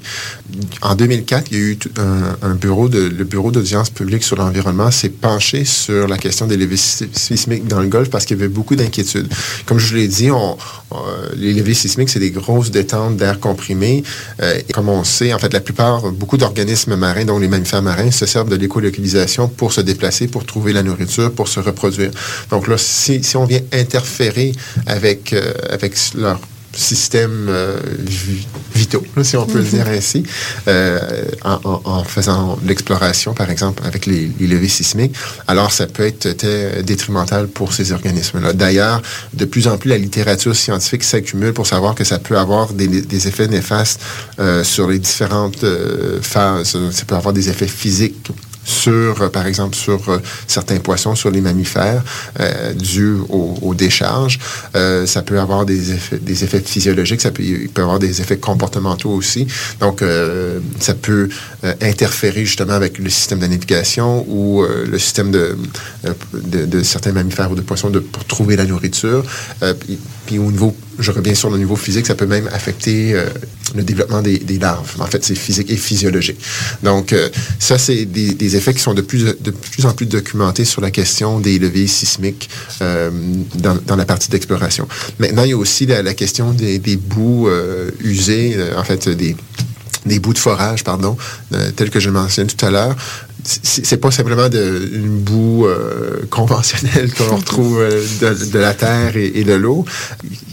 En 0.82 0.94
2004, 0.94 1.48
il 1.50 1.56
y 1.56 1.60
a 1.60 1.64
eu 1.64 1.78
un, 1.98 2.54
bureau 2.54 2.88
de, 2.88 2.98
le 3.00 3.24
bureau 3.24 3.50
d'audience 3.50 3.90
publique 3.90 4.22
sur 4.24 4.36
l'environnement 4.36 4.90
s'est 4.90 5.08
penché 5.08 5.64
sur 5.64 6.08
la 6.08 6.16
question 6.18 6.46
des 6.46 6.56
levées 6.56 6.76
sis- 6.76 7.08
sismiques 7.12 7.66
dans 7.66 7.80
le 7.80 7.88
Golfe 7.88 8.10
parce 8.10 8.24
qu'il 8.24 8.36
y 8.36 8.40
avait 8.40 8.48
beaucoup 8.48 8.76
d'inquiétudes. 8.76 9.28
Comme 9.66 9.78
je 9.78 9.94
l'ai 9.94 10.08
dit, 10.08 10.30
on, 10.30 10.56
on- 10.90 10.96
les 11.36 11.52
levées 11.52 11.74
sismiques, 11.74 12.08
c'est 12.10 12.20
des 12.20 12.30
grosses 12.30 12.70
détentes 12.70 13.16
d'air 13.16 13.40
comprimé. 13.40 14.02
Euh, 14.42 14.60
et 14.68 14.72
comme 14.72 14.88
on 14.88 15.04
sait, 15.04 15.32
en 15.32 15.38
fait, 15.38 15.52
la 15.52 15.60
plupart, 15.60 16.10
beaucoup 16.12 16.36
d'organismes 16.36 16.96
marins, 16.96 17.24
dont 17.24 17.38
les 17.38 17.48
mammifères 17.48 17.82
marins, 17.82 18.10
se 18.10 18.26
servent 18.26 18.48
de 18.48 18.56
l'écolocalisation 18.56 19.48
pour 19.48 19.72
se 19.72 19.80
déplacer, 19.80 20.28
pour 20.28 20.44
trouver 20.46 20.72
la 20.72 20.82
nourriture, 20.82 21.32
pour 21.32 21.48
se 21.48 21.60
reproduire. 21.60 22.10
Donc 22.50 22.68
là, 22.68 22.76
si, 22.78 23.22
si 23.22 23.36
on 23.36 23.44
vient 23.44 23.60
interférer 23.72 24.52
avec, 24.86 25.32
euh, 25.32 25.52
avec 25.70 25.94
leur 26.14 26.40
système 26.76 27.46
euh, 27.48 27.78
vi- 28.06 28.46
vitaux, 28.74 29.04
si 29.22 29.36
on 29.36 29.46
peut 29.46 29.58
le 29.58 29.64
dire 29.64 29.86
ainsi, 29.88 30.24
euh, 30.68 30.98
en, 31.44 32.04
faisant 32.04 32.58
l'exploration, 32.66 33.34
par 33.34 33.50
exemple, 33.50 33.82
avec 33.86 34.06
les, 34.06 34.30
les 34.38 34.46
levées 34.46 34.68
sismiques, 34.68 35.14
alors 35.46 35.72
ça 35.72 35.86
peut 35.86 36.06
être 36.06 36.36
très 36.36 36.82
détrimental 36.82 37.48
pour 37.48 37.72
ces 37.72 37.92
organismes-là. 37.92 38.52
D'ailleurs, 38.52 39.02
de 39.32 39.44
plus 39.44 39.68
en 39.68 39.78
plus, 39.78 39.88
la 39.90 39.98
littérature 39.98 40.54
scientifique 40.54 41.04
s'accumule 41.04 41.52
pour 41.52 41.66
savoir 41.66 41.94
que 41.94 42.04
ça 42.04 42.18
peut 42.18 42.38
avoir 42.38 42.72
des, 42.72 43.26
effets 43.26 43.48
néfastes 43.48 44.00
euh, 44.38 44.64
sur 44.64 44.88
les 44.88 44.98
différentes 44.98 45.64
euh, 45.64 46.20
phases. 46.20 46.76
Ça 46.90 47.04
peut 47.06 47.14
avoir 47.14 47.32
des 47.32 47.48
effets 47.48 47.68
physiques 47.68 48.30
sur, 48.64 49.22
euh, 49.22 49.28
par 49.28 49.46
exemple, 49.46 49.76
sur 49.76 50.08
euh, 50.08 50.18
certains 50.46 50.78
poissons, 50.78 51.14
sur 51.14 51.30
les 51.30 51.40
mammifères, 51.40 52.02
euh, 52.40 52.72
dus 52.72 53.16
aux, 53.28 53.74
décharges. 53.74 54.38
Ça 55.06 55.22
peut 55.22 55.40
avoir 55.40 55.66
des 55.66 55.92
effets, 55.92 56.18
des 56.18 56.44
effets 56.44 56.60
physiologiques, 56.60 57.20
ça 57.20 57.32
peut, 57.32 57.42
avoir 57.76 57.98
des 57.98 58.20
effets 58.20 58.36
comportementaux 58.36 59.10
aussi. 59.10 59.48
Donc, 59.80 60.02
ça 60.78 60.94
peut 60.94 61.28
interférer 61.80 62.44
justement 62.44 62.74
avec 62.74 62.98
le 62.98 63.10
système 63.10 63.40
de 63.40 63.46
navigation 63.46 64.24
ou 64.28 64.64
le 64.64 64.98
système 64.98 65.32
de, 65.32 65.56
de, 66.32 66.82
certains 66.82 67.12
mammifères 67.12 67.50
ou 67.50 67.56
de 67.56 67.62
poissons 67.62 67.90
de, 67.90 67.98
pour 67.98 68.24
trouver 68.26 68.54
la 68.54 68.64
nourriture. 68.64 69.24
Puis, 70.26 70.38
au 70.38 70.52
niveau, 70.52 70.76
je 71.00 71.10
reviens 71.10 71.34
sur 71.34 71.50
le 71.50 71.58
niveau 71.58 71.76
physique, 71.76 72.06
ça 72.06 72.14
peut 72.14 72.26
même 72.26 72.48
affecter 72.52 73.20
le 73.74 73.82
développement 73.82 74.22
des, 74.22 74.58
larves. 74.58 74.94
En 75.00 75.06
fait, 75.06 75.24
c'est 75.24 75.34
physique 75.34 75.70
et 75.70 75.76
physiologique. 75.76 76.38
Donc, 76.82 77.12
euh, 77.12 77.28
ça, 77.58 77.78
c'est 77.78 78.04
des, 78.04 78.56
effets 78.56 78.72
qui 78.72 78.80
sont 78.80 78.94
de 78.94 79.02
plus, 79.02 79.26
en 79.84 79.92
plus 79.92 80.06
documentés 80.06 80.64
sur 80.64 80.80
la 80.80 80.90
question 80.90 81.40
des 81.40 81.58
levées 81.58 81.86
sismiques 81.86 82.48
euh, 82.82 83.10
dans, 83.56 83.96
la 83.96 84.04
partie 84.04 84.30
d'exploration. 84.30 84.86
Maintenant, 85.18 85.42
il 85.44 85.50
y 85.50 85.52
a 85.52 85.56
aussi 85.56 85.86
la, 85.86 86.14
question 86.14 86.52
des, 86.52 86.78
des 86.78 86.96
bouts 86.96 87.48
euh, 87.48 87.90
usés, 88.00 88.56
en 88.76 88.84
fait, 88.84 89.08
des 89.08 89.36
des 90.06 90.18
bouts 90.18 90.34
de 90.34 90.38
forage, 90.38 90.84
pardon, 90.84 91.16
tels 91.76 91.88
que 91.88 91.98
je 91.98 92.10
mentionnais 92.10 92.46
tout 92.46 92.66
à 92.66 92.70
l'heure. 92.70 92.94
C'est 93.44 93.98
pas 93.98 94.10
simplement 94.10 94.48
de, 94.48 94.90
une 94.92 95.18
boue 95.18 95.66
euh, 95.66 96.24
conventionnelle 96.30 97.12
que 97.12 97.22
l'on 97.24 97.36
retrouve 97.44 97.78
euh, 97.80 98.02
de, 98.20 98.50
de 98.50 98.58
la 98.58 98.72
terre 98.72 99.16
et, 99.16 99.32
et 99.34 99.44
de 99.44 99.52
l'eau. 99.52 99.84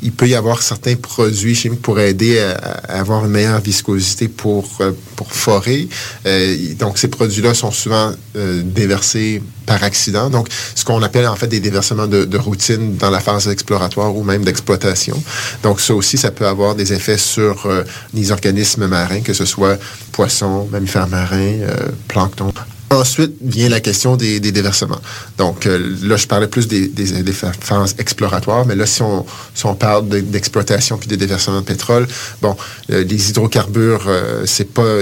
Il 0.03 0.11
peut 0.11 0.27
y 0.27 0.35
avoir 0.35 0.61
certains 0.61 0.95
produits 0.95 1.55
chimiques 1.55 1.81
pour 1.81 1.99
aider 1.99 2.39
à, 2.39 2.51
à 2.91 2.99
avoir 2.99 3.25
une 3.25 3.31
meilleure 3.31 3.61
viscosité 3.61 4.27
pour, 4.27 4.67
euh, 4.81 4.91
pour 5.15 5.31
forer. 5.31 5.87
Euh, 6.25 6.73
donc, 6.75 6.97
ces 6.97 7.07
produits-là 7.07 7.53
sont 7.53 7.71
souvent 7.71 8.11
euh, 8.35 8.61
déversés 8.63 9.41
par 9.65 9.83
accident. 9.83 10.29
Donc, 10.29 10.47
ce 10.75 10.83
qu'on 10.83 11.01
appelle 11.01 11.27
en 11.27 11.35
fait 11.35 11.47
des 11.47 11.59
déversements 11.59 12.07
de, 12.07 12.25
de 12.25 12.37
routine 12.37 12.97
dans 12.97 13.09
la 13.09 13.19
phase 13.19 13.47
exploratoire 13.47 14.15
ou 14.15 14.23
même 14.23 14.43
d'exploitation. 14.43 15.21
Donc, 15.63 15.79
ça 15.79 15.93
aussi, 15.93 16.17
ça 16.17 16.31
peut 16.31 16.47
avoir 16.47 16.75
des 16.75 16.93
effets 16.93 17.17
sur 17.17 17.69
les 18.13 18.31
organismes 18.31 18.87
marins, 18.87 19.21
que 19.21 19.33
ce 19.33 19.45
soit 19.45 19.77
poissons, 20.11 20.67
mammifères 20.71 21.07
marins, 21.07 21.59
plancton. 22.07 22.51
Ensuite 22.91 23.31
vient 23.41 23.69
la 23.69 23.79
question 23.79 24.17
des, 24.17 24.41
des 24.41 24.51
déversements. 24.51 24.99
Donc 25.37 25.65
euh, 25.65 25.95
là, 26.03 26.17
je 26.17 26.27
parlais 26.27 26.47
plus 26.47 26.67
des, 26.67 26.87
des, 26.89 27.23
des 27.23 27.31
phases 27.31 27.95
exploratoires, 27.97 28.65
mais 28.65 28.75
là, 28.75 28.85
si 28.85 29.01
on, 29.01 29.75
parle 29.75 30.09
de- 30.09 30.19
d'exploitation 30.19 30.97
puis 30.97 31.07
de 31.07 31.15
déversement 31.15 31.61
de 31.61 31.65
pétrole, 31.65 32.05
bon, 32.41 32.55
euh, 32.91 33.03
les 33.05 33.29
hydrocarbures, 33.29 34.03
euh, 34.07 34.43
c'est 34.45 34.73
pas 34.73 34.97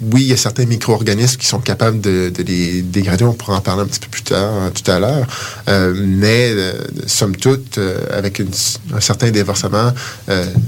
oui, 0.00 0.22
il 0.22 0.28
y 0.28 0.32
a 0.32 0.36
certains 0.36 0.64
micro-organismes 0.66 1.36
qui 1.38 1.46
sont 1.46 1.60
capables 1.60 2.00
de, 2.00 2.32
les 2.46 2.82
dégrader. 2.82 3.24
On 3.24 3.32
pourra 3.32 3.56
en 3.56 3.60
parler 3.60 3.82
un 3.82 3.86
petit 3.86 4.00
peu 4.00 4.08
plus 4.08 4.22
tard, 4.22 4.52
hein, 4.52 4.72
tout 4.74 4.90
à 4.90 4.98
l'heure. 4.98 5.26
Euh, 5.68 5.94
mais, 5.96 6.50
euh, 6.50 6.72
somme 7.06 7.36
toute, 7.36 7.78
euh, 7.78 7.98
avec 8.10 8.40
un 8.40 9.00
certain 9.00 9.30
déversement, 9.30 9.92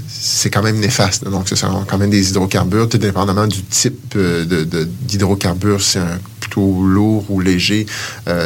c'est 0.07 0.49
quand 0.49 0.63
même 0.63 0.79
néfaste. 0.79 1.25
Donc, 1.25 1.49
ce 1.49 1.55
sont 1.55 1.85
quand 1.87 1.97
même 1.97 2.09
des 2.09 2.29
hydrocarbures, 2.29 2.87
tout 2.87 2.97
dépendamment 2.97 3.47
du 3.47 3.63
type 3.63 4.17
d'hydrocarbures. 5.01 5.81
c'est 5.81 5.99
plutôt 6.39 6.83
lourd 6.83 7.25
ou 7.29 7.41
léger. 7.41 7.85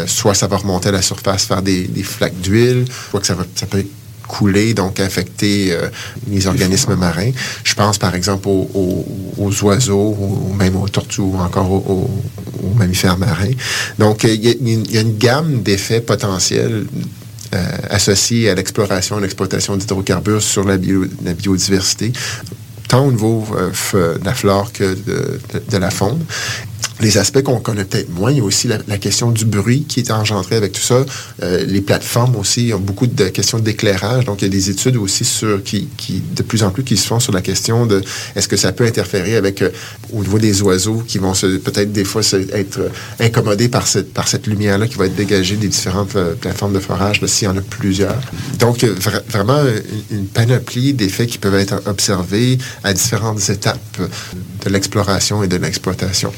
soit 0.07 0.33
ça 0.33 0.47
va 0.47 0.57
remonter 0.57 0.89
à 0.89 0.93
la 0.93 1.01
surface, 1.01 1.45
faire 1.45 1.61
des, 1.61 1.87
flaques 2.03 2.39
d'huile, 2.41 2.85
soit 3.09 3.19
que 3.19 3.27
ça, 3.27 3.35
va, 3.35 3.45
ça 3.55 3.65
peut 3.67 3.85
couler, 4.31 4.73
donc 4.73 4.99
affecter 4.99 5.73
euh, 5.73 5.89
les 6.27 6.47
organismes 6.47 6.95
marins. 6.95 7.31
Je 7.63 7.73
pense 7.73 7.97
par 7.97 8.15
exemple 8.15 8.47
aux, 8.47 9.63
oiseaux, 9.63 10.15
ou 10.17 10.53
même 10.53 10.75
aux 10.77 10.87
tortues, 10.87 11.21
ou 11.21 11.35
encore 11.37 11.71
aux, 11.71 12.09
mammifères 12.75 13.17
marins. 13.17 13.55
Donc, 13.99 14.23
il 14.23 14.43
y, 14.43 14.97
a 14.97 15.01
une 15.01 15.17
gamme 15.17 15.61
d'effets 15.61 15.99
potentiels 15.99 16.85
euh, 17.53 17.77
associés 17.89 18.49
à 18.49 18.55
l'exploration 18.55 19.19
et 19.19 19.21
l'exploitation 19.21 19.75
d'hydrocarbures 19.75 20.41
sur 20.41 20.63
la, 20.63 20.77
biodiversité 20.77 22.13
tant 22.87 23.05
au 23.05 23.11
niveau 23.11 23.45
euh, 23.55 24.17
de 24.17 24.25
la 24.25 24.33
flore 24.33 24.71
que 24.71 24.95
de, 25.69 25.77
la 25.77 25.91
faune 25.91 26.23
les 27.01 27.17
aspects 27.17 27.41
qu'on 27.41 27.59
connaît 27.59 27.85
peut-être 27.85 28.09
moins. 28.09 28.31
Il 28.31 28.37
y 28.37 28.41
a 28.41 28.43
aussi 28.43 28.67
la, 28.67 28.97
question 28.97 29.31
du 29.31 29.45
bruit 29.45 29.85
qui 29.87 29.99
est 29.99 30.11
engendré 30.11 30.55
avec 30.55 30.73
tout 30.73 30.81
ça. 30.81 31.03
Euh, 31.41 31.65
les 31.65 31.81
plateformes 31.81 32.35
aussi 32.35 32.71
ont 32.73 32.79
beaucoup 32.79 33.07
de 33.07 33.29
questions 33.29 33.59
d'éclairage. 33.59 34.25
Donc, 34.25 34.41
il 34.41 34.45
y 34.45 34.47
a 34.47 34.51
des 34.51 34.69
études 34.69 34.97
aussi 34.97 35.25
sur 35.25 35.63
qui, 35.63 35.87
de 36.35 36.43
plus 36.43 36.63
en 36.63 36.69
plus 36.69 36.83
qui 36.83 36.97
se 36.97 37.07
font 37.07 37.19
sur 37.19 37.33
la 37.33 37.41
question 37.41 37.85
de 37.85 38.01
est-ce 38.35 38.47
que 38.47 38.57
ça 38.57 38.71
peut 38.71 38.85
interférer 38.85 39.35
avec 39.35 39.61
euh, 39.61 39.69
au 40.13 40.21
niveau 40.21 40.37
des 40.37 40.61
oiseaux 40.61 41.03
qui 41.07 41.17
vont 41.17 41.33
peut-être 41.33 41.91
des 41.91 42.03
fois 42.03 42.21
se, 42.21 42.35
être 42.53 42.79
euh, 42.79 42.89
incommodés 43.19 43.69
par 43.69 43.87
cette, 43.87 44.13
par 44.13 44.27
cette 44.27 44.45
lumière-là 44.45 44.87
qui 44.87 44.95
va 44.95 45.07
être 45.07 45.15
dégagée 45.15 45.55
des 45.55 45.67
différentes 45.67 46.15
plateformes 46.39 46.73
de 46.73 46.79
forage, 46.79 47.25
s'il 47.25 47.47
y 47.47 47.51
en 47.51 47.57
a 47.57 47.61
plusieurs. 47.61 48.19
Donc, 48.59 48.83
vraiment 49.29 49.61
une, 50.11 50.25
panoplie 50.25 50.93
d'effets 50.93 51.27
qui 51.27 51.37
peuvent 51.37 51.55
être 51.55 51.81
observés 51.85 52.57
à 52.83 52.93
différentes 52.93 53.49
étapes 53.49 54.01
de 54.63 54.69
l'exploration 54.69 55.43
et 55.43 55.47
de 55.47 55.57
l'exploitation 55.57 56.31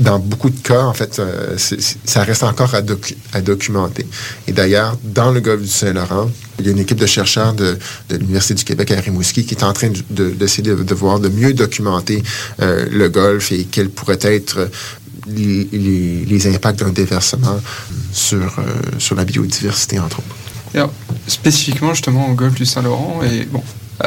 dans 0.00 0.18
beaucoup 0.18 0.48
de 0.48 0.58
cas, 0.58 0.82
en 0.82 0.94
fait, 0.94 1.18
euh, 1.18 1.56
ça 2.04 2.22
reste 2.22 2.42
encore 2.42 2.74
à, 2.74 3.40
documenter. 3.40 4.06
Et 4.48 4.52
d'ailleurs, 4.52 4.96
dans 5.04 5.30
le 5.30 5.40
golfe 5.40 5.62
du 5.62 5.68
Saint-Laurent, 5.68 6.30
il 6.58 6.66
y 6.66 6.68
a 6.68 6.72
une 6.72 6.78
équipe 6.78 6.98
de 6.98 7.06
chercheurs 7.06 7.52
de, 7.52 7.78
l'Université 8.10 8.54
du 8.54 8.64
Québec 8.64 8.90
à 8.90 9.00
Rimouski 9.00 9.44
qui 9.44 9.54
est 9.54 9.62
en 9.62 9.72
train 9.72 9.90
d'essayer 10.10 10.62
de, 10.62 10.94
voir 10.94 11.20
de 11.20 11.28
mieux 11.28 11.52
documenter 11.52 12.22
euh, 12.60 12.86
le 12.90 13.08
golfe 13.10 13.52
et 13.52 13.64
quels 13.64 13.90
pourraient 13.90 14.18
être 14.22 14.70
les, 15.28 16.46
impacts 16.46 16.80
d'un 16.80 16.90
déversement 16.90 17.60
sur, 18.12 18.58
euh, 18.58 18.62
sur 18.98 19.14
la 19.14 19.24
biodiversité, 19.24 19.98
entre 19.98 20.20
autres. 20.20 20.36
Alors, 20.74 20.92
spécifiquement, 21.26 21.92
justement, 21.92 22.30
au 22.30 22.34
golfe 22.34 22.54
du 22.54 22.64
Saint-Laurent, 22.64 23.20
et 23.22 23.44
bon, 23.44 23.62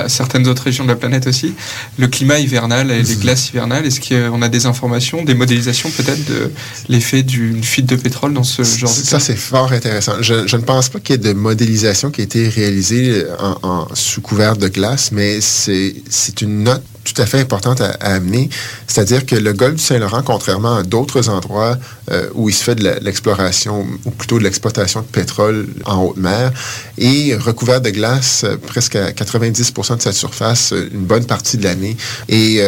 certaines 0.08 0.48
autres 0.48 0.64
régions 0.64 0.84
de 0.84 0.90
la 0.90 0.96
planète 0.96 1.28
aussi. 1.28 1.54
Le 1.98 2.08
climat 2.08 2.40
hivernal 2.40 2.92
et 2.92 3.04
les 3.04 3.16
glaces 3.16 3.50
hivernales, 3.50 3.86
est-ce 3.86 4.00
qu'on 4.00 4.42
a 4.42 4.50
des 4.50 4.66
informations, 4.66 5.24
des 5.24 5.36
modélisations 5.36 5.90
peut-être 5.92 6.26
de 6.26 6.52
l'effet 6.90 7.24
d'une 7.24 7.64
fuite 7.64 7.86
de 7.86 7.96
pétrole 7.96 8.34
dans 8.34 8.44
ce 8.44 8.64
genre 8.64 8.90
de 8.90 8.96
cas? 8.96 9.04
Ça, 9.04 9.20
c'est 9.20 9.36
fort 9.36 9.72
intéressant. 9.72 10.14
Je, 10.22 10.56
ne 10.56 10.62
pense 10.62 10.90
pas 10.90 11.00
qu'il 11.00 11.16
y 11.16 11.20
ait 11.20 11.34
de 11.34 11.34
modélisation 11.34 12.12
qui 12.12 12.22
a 12.22 12.24
été 12.24 12.48
réalisée 12.50 13.26
en, 13.40 13.88
sous 13.94 14.22
couvert 14.22 14.58
de 14.58 14.68
glace, 14.68 15.12
mais 15.12 15.40
c'est 15.42 16.42
une 16.42 16.64
note 16.64 16.84
tout 17.04 17.22
à 17.22 17.26
fait 17.26 17.40
importante 17.40 17.82
à, 17.82 17.92
amener. 18.00 18.50
C'est-à-dire 18.88 19.26
que 19.26 19.36
le 19.36 19.54
golfe 19.54 19.76
du 19.76 19.82
Saint-Laurent, 19.82 20.22
contrairement 20.24 20.78
à 20.78 20.84
d'autres 20.84 21.30
endroits 21.30 21.78
euh, 22.12 22.30
où 22.34 22.50
il 22.50 22.54
se 22.54 22.64
fait 22.64 22.76
de 22.76 23.00
l'exploration, 23.02 23.86
ou 24.06 24.12
plutôt 24.12 24.40
de 24.40 24.44
l'exploitation 24.44 25.02
de 25.02 25.06
pétrole 25.06 25.68
en 25.86 26.04
haute 26.04 26.18
mer, 26.18 26.52
est 26.98 27.36
recouvert 27.36 27.82
de 27.82 27.90
glace 27.90 28.44
euh, 28.44 28.58
presque 28.58 28.96
à 28.96 29.12
90 29.12 29.72
de 29.91 30.02
sa 30.02 30.13
surface 30.13 30.74
euh, 30.74 30.89
une 30.93 31.06
bonne 31.06 31.26
partie 31.26 31.58
de 31.58 31.63
l'année. 31.63 31.96
Et 32.30 32.62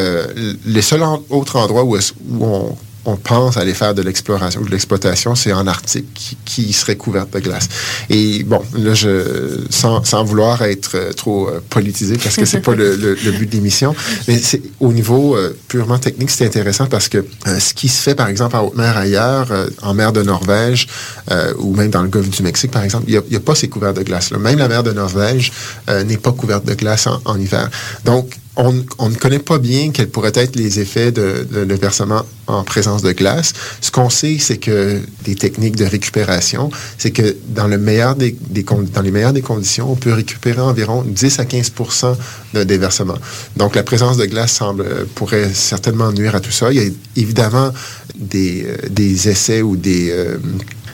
les 0.65 0.81
seuls 0.81 1.03
autres 1.29 1.55
endroits 1.57 1.83
où, 1.83 1.95
où 1.95 2.45
on 2.45 2.77
on 3.05 3.15
pense 3.15 3.57
aller 3.57 3.73
faire 3.73 3.93
de 3.93 4.01
l'exploration 4.01 4.61
ou 4.61 4.65
de 4.65 4.71
l'exploitation, 4.71 5.35
c'est 5.35 5.53
en 5.53 5.67
Arctique 5.67 6.37
qui, 6.43 6.73
serait 6.73 6.95
couverte 6.95 7.31
de 7.31 7.39
glace. 7.39 7.69
Et 8.09 8.43
bon, 8.43 8.61
là, 8.73 8.93
je, 8.93 9.61
sans, 9.69 10.01
vouloir 10.23 10.61
être 10.63 10.91
euh, 10.95 11.13
trop 11.13 11.47
euh, 11.47 11.61
politisé, 11.69 12.17
parce 12.17 12.35
que 12.35 12.45
c'est 12.45 12.61
pas 12.61 12.73
le, 12.73 13.15
but 13.15 13.49
de 13.49 13.55
l'émission, 13.55 13.95
mais 14.27 14.37
c'est 14.37 14.61
au 14.79 14.91
niveau 14.91 15.35
euh, 15.35 15.55
purement 15.67 15.99
technique, 15.99 16.31
c'est 16.31 16.45
intéressant 16.45 16.87
parce 16.87 17.07
que 17.07 17.25
ce 17.45 17.73
qui 17.73 17.87
se 17.87 18.01
fait, 18.01 18.15
par 18.15 18.27
exemple, 18.27 18.55
en 18.55 18.63
haute 18.63 18.75
mer 18.75 18.97
ailleurs, 18.97 19.47
en 19.81 19.93
mer 19.93 20.11
de 20.11 20.23
Norvège 20.23 20.87
ou 21.59 21.75
même 21.75 21.89
dans 21.89 22.01
le 22.01 22.09
golfe 22.09 22.29
du 22.29 22.43
Mexique, 22.43 22.71
par 22.71 22.83
exemple, 22.83 23.05
il 23.07 23.21
n'y 23.29 23.35
a, 23.35 23.39
pas 23.39 23.55
ces 23.55 23.69
couverts 23.69 23.93
de 23.93 24.03
glace. 24.03 24.31
Là. 24.31 24.37
Même 24.37 24.57
la 24.57 24.67
mer 24.67 24.83
de 24.83 24.91
Norvège 24.91 25.51
n'est 25.87 26.17
pas 26.17 26.31
couverte 26.31 26.65
de 26.65 26.73
glace 26.73 27.07
en, 27.07 27.21
en 27.25 27.39
hiver. 27.39 27.69
Donc, 28.03 28.29
on, 28.57 29.09
ne 29.09 29.15
connaît 29.15 29.39
pas 29.39 29.57
bien 29.57 29.91
quels 29.91 30.09
pourraient 30.09 30.31
être 30.35 30.55
les 30.55 30.79
effets 30.79 31.11
de, 31.11 31.45
versement 31.75 32.23
en 32.47 32.63
présence 32.63 33.01
de 33.01 33.11
glace. 33.11 33.53
Ce 33.81 33.91
qu'on 33.91 34.09
sait, 34.09 34.37
c'est 34.39 34.57
que 34.57 35.01
des 35.23 35.35
techniques 35.35 35.75
de 35.75 35.85
récupération, 35.85 36.69
c'est 36.97 37.11
que 37.11 37.35
dans, 37.49 37.67
des, 37.67 37.75
les 39.03 39.11
meilleures 39.11 39.33
des 39.33 39.41
conditions, 39.41 39.91
on 39.91 39.95
peut 39.95 40.13
récupérer 40.13 40.61
environ 40.61 41.03
10 41.05 41.39
à 41.39 41.43
15% 41.43 42.15
de 42.53 42.63
déversement. 42.63 43.17
Donc, 43.57 43.75
la 43.75 43.83
présence 43.83 44.17
de 44.17 44.25
glace 44.25 44.53
semble, 44.53 44.85
pourrait 45.15 45.53
certainement 45.53 46.11
nuire 46.11 46.35
à 46.35 46.39
tout 46.39 46.51
ça. 46.51 46.71
Il 46.71 46.81
y 46.81 46.85
a 46.85 46.89
évidemment 47.15 47.71
des, 48.17 48.65
euh, 48.65 48.77
des 48.89 49.29
essais 49.29 49.61
ou 49.61 49.75
des... 49.75 50.09
Euh, 50.11 50.37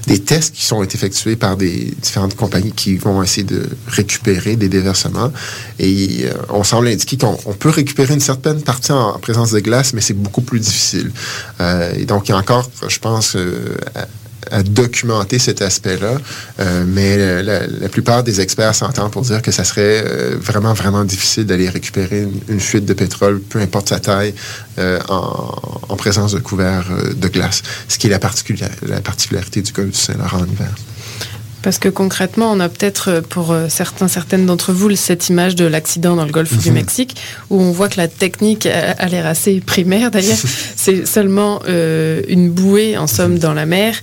des 0.08 0.20
tests 0.20 0.56
qui 0.56 0.66
sont 0.66 0.84
effectués 0.84 1.36
par 1.36 1.58
des 1.58 1.94
différentes 2.02 2.36
compagnies 2.36 2.72
qui 2.72 2.98
vont 2.98 3.22
essayer 3.22 3.44
de 3.44 3.70
récupérer 3.88 4.56
des 4.56 4.70
déversements. 4.70 5.32
Et 5.80 6.26
euh, 6.26 6.34
on 6.50 6.64
semble 6.64 6.88
indiquer 6.88 7.18
qu'on 7.18 7.54
peut 7.54 7.70
récupérer 7.70 8.14
une 8.14 8.20
certaine 8.20 8.62
partie 8.62 8.92
en, 8.92 9.20
présence 9.20 9.52
de 9.52 9.60
glace, 9.60 9.94
mais 9.94 10.02
c'est 10.02 10.14
beaucoup 10.14 10.42
plus 10.42 10.60
difficile. 10.60 11.12
Euh, 11.60 11.94
et 11.96 12.06
donc, 12.06 12.30
il 12.30 12.32
y 12.32 12.36
a 12.36 12.38
encore, 12.38 12.70
je 12.88 13.00
pense, 13.00 13.36
euh, 13.36 13.76
à 14.52 14.64
documenter 14.64 15.40
cet 15.40 15.62
aspect-là, 15.62 16.18
euh, 16.60 16.84
mais 16.88 17.42
la, 17.42 17.90
plupart 17.90 18.24
des 18.24 18.42
experts 18.42 18.76
s'entendent 18.76 19.12
pour 19.12 19.24
dire 19.24 19.42
que 19.42 19.52
ça 19.52 19.64
serait 19.64 20.04
euh, 20.06 20.38
vraiment, 20.40 20.74
vraiment 20.74 21.04
difficile 21.04 21.46
d'aller 21.46 21.70
récupérer 21.70 22.28
une, 22.48 22.60
fuite 22.60 22.86
de 22.86 22.94
pétrole, 22.94 23.42
peu 23.42 23.60
importe 23.60 23.90
sa 23.90 24.00
taille, 24.00 24.34
euh, 24.78 25.00
en, 25.10 25.96
présence 25.96 26.32
de 26.34 26.40
couverts 26.40 26.88
de 27.16 27.28
glace, 27.28 27.62
ce 27.88 28.00
qui 28.00 28.08
est 28.08 28.10
la, 28.10 28.20
la 28.88 29.02
particularité 29.02 29.62
du 29.62 29.72
golfe 29.72 29.92
du 29.92 29.98
Saint-Laurent 29.98 30.40
en 30.40 30.46
hiver. 30.46 30.74
Parce 31.62 31.78
que 31.78 31.90
concrètement, 31.90 32.52
on 32.52 32.60
a 32.60 32.70
peut-être 32.70 33.10
euh, 33.10 33.22
pour 33.22 33.52
euh, 33.52 33.68
certains, 33.70 34.08
certaines 34.08 34.46
d'entre 34.46 34.74
vous 34.74 34.96
cette 34.96 35.30
image 35.30 35.56
de 35.56 35.66
l'accident 35.66 36.16
dans 36.16 36.26
le 36.26 36.32
golfe 36.32 36.58
du 36.58 36.70
mhm. 36.70 36.76
Mexique, 36.76 37.16
où 37.50 37.62
on 37.62 37.72
voit 37.72 37.88
que 37.88 37.98
la 37.98 38.08
technique 38.08 38.66
a, 38.66 39.08
l'air 39.08 39.26
assez 39.26 39.62
primaire 39.62 40.12
d'ailleurs. 40.12 40.38
C'est 40.76 41.08
seulement 41.08 41.62
euh, 41.68 42.22
une 42.28 42.50
bouée 42.50 42.98
en 42.98 43.08
somme 43.08 43.38
dans 43.38 43.54
la 43.54 43.66
mer, 43.66 43.96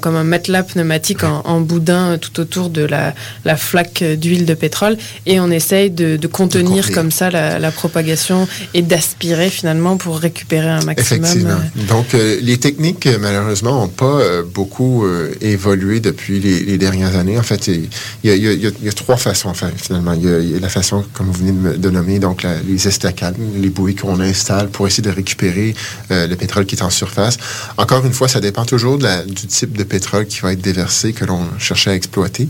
comme 0.00 0.16
un 0.16 0.24
matelas 0.24 0.62
pneumatique 0.62 1.24
en, 1.24 1.60
boudin 1.60 2.18
tout 2.18 2.40
autour 2.40 2.68
de 2.68 2.82
la, 2.82 3.14
la 3.44 3.56
flaque 3.56 4.02
d'huile 4.02 4.44
de 4.44 4.54
pétrole, 4.54 4.96
et 5.26 5.40
on 5.40 5.50
essaye 5.50 5.90
de, 5.90 6.18
contenir 6.26 6.92
comme 6.92 7.10
ça 7.10 7.30
la, 7.30 7.70
propagation 7.70 8.48
et 8.74 8.82
d'aspirer 8.82 9.50
finalement 9.50 9.96
pour 9.96 10.18
récupérer 10.18 10.68
un 10.68 10.82
maximum. 10.82 11.24
Effectivement. 11.24 11.60
Donc 11.88 12.06
les 12.12 12.58
techniques 12.58 13.08
malheureusement 13.20 13.80
n'ont 13.80 13.88
pas 13.88 14.20
beaucoup 14.42 15.06
évolué 15.40 16.00
depuis 16.00 16.40
les, 16.40 16.60
les 16.60 16.78
dernières 16.78 16.97
années. 17.04 17.38
En 17.38 17.42
fait, 17.42 17.66
il 17.68 17.88
y 18.24 18.88
a, 18.88 18.92
trois 18.92 19.16
façons, 19.16 19.48
enfin, 19.48 19.70
finalement. 19.76 20.12
Il 20.14 20.50
y, 20.50 20.56
a, 20.56 20.60
la 20.60 20.68
façon, 20.68 21.04
comme 21.12 21.26
vous 21.26 21.44
venez 21.44 21.78
de, 21.78 21.90
nommer, 21.90 22.18
donc 22.18 22.46
les 22.66 22.88
estacades, 22.88 23.36
les 23.56 23.70
bouées 23.70 23.94
qu'on 23.94 24.20
installe 24.20 24.68
pour 24.68 24.86
essayer 24.86 25.02
de 25.02 25.10
récupérer 25.10 25.74
euh, 26.10 26.26
le 26.26 26.36
pétrole 26.36 26.66
qui 26.66 26.76
est 26.76 26.82
en 26.82 26.90
surface. 26.90 27.38
Encore 27.76 28.04
une 28.04 28.12
fois, 28.12 28.28
ça 28.28 28.40
dépend 28.40 28.64
toujours 28.64 28.98
du 28.98 29.46
type 29.46 29.76
de 29.76 29.84
pétrole 29.84 30.26
qui 30.26 30.40
va 30.40 30.52
être 30.52 30.60
déversé, 30.60 31.12
que 31.12 31.24
l'on 31.24 31.42
cherche 31.58 31.88
à 31.88 31.94
exploiter. 31.94 32.48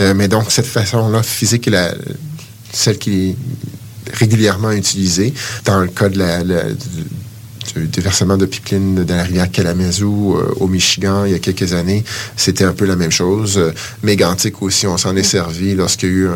Euh, 0.00 0.14
mais 0.14 0.28
donc, 0.28 0.50
cette 0.50 0.66
façon-là 0.66 1.22
physique 1.22 1.68
est 1.68 1.70
la, 1.70 1.94
celle 2.72 2.98
qui 2.98 3.30
est 3.30 3.36
régulièrement 4.12 4.72
utilisée. 4.72 5.32
Dans 5.64 5.80
le 5.80 5.88
cas 5.88 6.08
de 6.08 6.18
la, 6.18 6.40
du 7.74 7.86
déversement 7.86 8.36
de 8.36 8.46
pipeline 8.46 9.04
dans 9.04 9.16
la 9.16 9.22
rivière 9.22 9.50
Kalamazoo 9.50 10.36
euh, 10.36 10.54
au 10.60 10.66
Michigan 10.66 11.24
il 11.24 11.32
y 11.32 11.34
a 11.34 11.38
quelques 11.38 11.72
années, 11.72 12.04
c'était 12.36 12.64
un 12.64 12.72
peu 12.72 12.84
la 12.84 12.96
même 12.96 13.10
chose. 13.10 13.58
Euh, 13.58 13.72
Mégantic 14.02 14.62
aussi, 14.62 14.86
on 14.86 14.96
s'en 14.96 15.14
est 15.16 15.22
servi 15.22 15.74
lorsqu'il 15.74 16.08
y 16.08 16.12
a 16.12 16.14
eu 16.16 16.28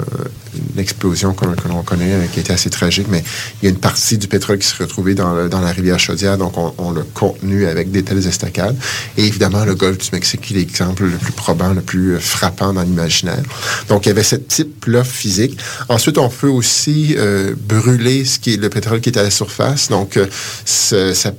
une 0.74 0.80
explosion 0.80 1.32
que, 1.32 1.44
l'on 1.44 1.82
connaît, 1.82 2.12
euh, 2.12 2.26
qui 2.32 2.40
était 2.40 2.52
assez 2.52 2.70
tragique, 2.70 3.06
mais 3.10 3.22
il 3.60 3.66
y 3.66 3.68
a 3.68 3.70
une 3.70 3.80
partie 3.80 4.18
du 4.18 4.28
pétrole 4.28 4.58
qui 4.58 4.66
se 4.66 4.76
retrouvait 4.76 5.14
dans, 5.14 5.34
la 5.34 5.72
rivière 5.72 5.98
Chaudière, 5.98 6.36
donc 6.36 6.54
on, 6.56 6.92
l'a 6.92 7.02
contenu 7.14 7.66
avec 7.66 7.90
des 7.90 8.02
telles 8.02 8.26
estacades. 8.26 8.76
Et 9.16 9.24
évidemment, 9.26 9.64
le 9.64 9.74
golfe 9.74 9.98
du 9.98 10.08
Mexique 10.12 10.50
est 10.50 10.54
l'exemple 10.54 11.04
le 11.04 11.16
plus 11.16 11.32
probant, 11.32 11.72
le 11.72 11.80
plus 11.80 12.18
frappant 12.20 12.72
dans 12.72 12.82
l'imaginaire. 12.82 13.42
Donc, 13.88 14.06
il 14.06 14.10
y 14.10 14.12
avait 14.12 14.22
ce 14.22 14.36
type-là 14.36 15.04
physique. 15.04 15.58
Ensuite, 15.88 16.18
on 16.18 16.28
peut 16.28 16.48
aussi 16.48 17.16
brûler 17.56 18.24
ce 18.24 18.38
qui 18.38 18.54
est 18.54 18.56
le 18.56 18.68
pétrole 18.68 19.00
qui 19.00 19.08
est 19.08 19.18
à 19.18 19.22
la 19.22 19.30
surface. 19.30 19.88
Donc, 19.88 20.18
ça 21.14 21.32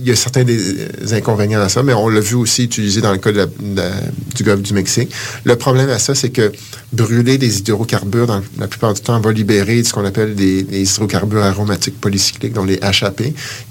il 0.00 0.08
y 0.08 0.12
a 0.12 0.16
certains 0.16 0.44
des 0.44 1.12
inconvénients 1.12 1.60
à 1.60 1.68
ça, 1.68 1.82
mais 1.82 1.92
on 1.92 2.08
l'a 2.08 2.20
vu 2.20 2.34
aussi 2.34 2.64
utilisé 2.64 3.00
dans 3.00 3.12
le 3.12 3.18
cas 3.18 3.32
du 3.32 4.42
golfe 4.42 4.62
du 4.62 4.72
Mexique. 4.72 5.12
Le 5.44 5.56
problème 5.56 5.90
à 5.90 5.98
ça, 5.98 6.14
c'est 6.14 6.30
que 6.30 6.52
brûler 6.92 7.38
des 7.38 7.58
hydrocarbures, 7.58 8.42
la 8.58 8.66
plupart 8.66 8.94
du 8.94 9.00
temps, 9.00 9.20
va 9.20 9.32
libérer 9.32 9.82
ce 9.84 9.92
qu'on 9.92 10.04
appelle 10.04 10.34
des, 10.34 10.64
hydrocarbures 10.72 11.42
aromatiques 11.42 12.00
polycycliques, 12.00 12.52
dont 12.52 12.64
les 12.64 12.78
HAP, 12.80 13.22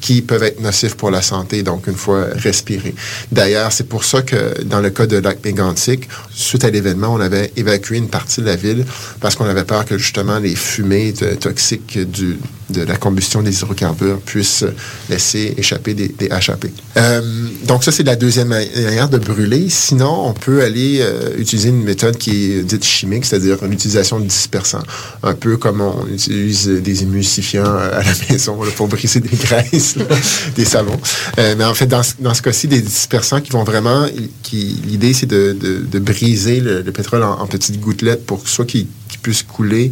qui 0.01 0.21
peuvent 0.21 0.43
être 0.43 0.61
nocifs 0.61 0.95
pour 0.95 1.09
la 1.09 1.21
santé, 1.21 1.63
donc 1.63 1.87
une 1.87 1.95
fois 1.95 2.27
respirés. 2.33 2.93
D'ailleurs, 3.31 3.71
c'est 3.71 3.87
pour 3.87 4.03
ça 4.03 4.21
que 4.21 4.61
dans 4.63 4.81
le 4.81 4.91
cas 4.91 5.07
de 5.07 5.17
lac 5.17 5.43
mégantic, 5.43 6.07
suite 6.31 6.63
à 6.63 6.69
l'événement, 6.69 7.13
on 7.13 7.19
avait 7.19 7.51
évacué 7.55 7.97
une 7.97 8.09
partie 8.09 8.41
de 8.41 8.45
la 8.45 8.55
ville 8.55 8.85
parce 9.19 9.35
qu'on 9.35 9.45
avait 9.45 9.63
peur 9.63 9.85
que 9.85 9.97
justement 9.97 10.37
les 10.37 10.55
fumées 10.55 11.13
toxiques 11.39 11.97
du, 11.97 12.37
de 12.69 12.81
la 12.81 12.97
combustion 12.97 13.41
des 13.41 13.57
hydrocarbures 13.57 14.19
puissent 14.19 14.65
laisser 15.09 15.53
échapper 15.57 15.93
des, 15.93 16.29
HAP. 16.29 16.67
Euh, 16.97 17.21
donc 17.65 17.83
ça, 17.83 17.91
c'est 17.91 18.03
la 18.03 18.15
deuxième 18.15 18.49
manière 18.49 19.09
de 19.09 19.17
brûler. 19.17 19.67
Sinon, 19.69 20.27
on 20.27 20.33
peut 20.33 20.63
aller 20.63 20.99
euh, 21.01 21.37
utiliser 21.37 21.69
une 21.69 21.83
méthode 21.83 22.17
qui 22.17 22.53
est 22.53 22.63
dite 22.63 22.85
chimique, 22.85 23.25
c'est-à-dire 23.25 23.57
l'utilisation 23.63 24.19
de 24.19 24.25
dispersants. 24.25 24.83
Un 25.23 25.33
peu 25.33 25.57
comme 25.57 25.81
on 25.81 26.07
utilise 26.07 26.67
des 26.67 27.03
émulsifiants 27.03 27.65
à 27.65 28.03
la 28.03 28.13
maison 28.29 28.59
pour 28.75 28.87
briser 28.87 29.19
des 29.19 29.35
graisses 29.35 29.95
des 30.55 30.65
savons. 30.65 30.99
Euh, 31.37 31.55
mais 31.57 31.65
en 31.65 31.73
fait, 31.73 31.87
dans, 31.87 32.03
ce 32.03 32.41
cas-ci, 32.41 32.67
des 32.67 32.81
dispersants 32.81 33.41
qui 33.41 33.51
vont 33.51 33.63
vraiment... 33.63 34.05
L'idée, 34.51 35.13
c'est 35.13 35.27
de, 35.27 35.55
de, 35.59 35.99
briser 35.99 36.59
le, 36.59 36.83
pétrole 36.91 37.23
en, 37.23 37.45
petites 37.45 37.79
gouttelettes 37.79 38.25
pour 38.25 38.47
soit 38.47 38.65
qu'il 38.65 38.87
puisse 39.19 39.43
couler 39.43 39.91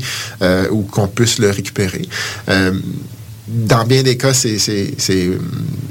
ou 0.71 0.83
qu'on 0.83 1.07
puisse 1.07 1.39
le 1.39 1.49
récupérer. 1.49 2.03
Euh, 2.49 2.73
dans 3.47 3.85
bien 3.85 4.03
des 4.03 4.17
cas, 4.17 4.33
c'est. 4.33 4.57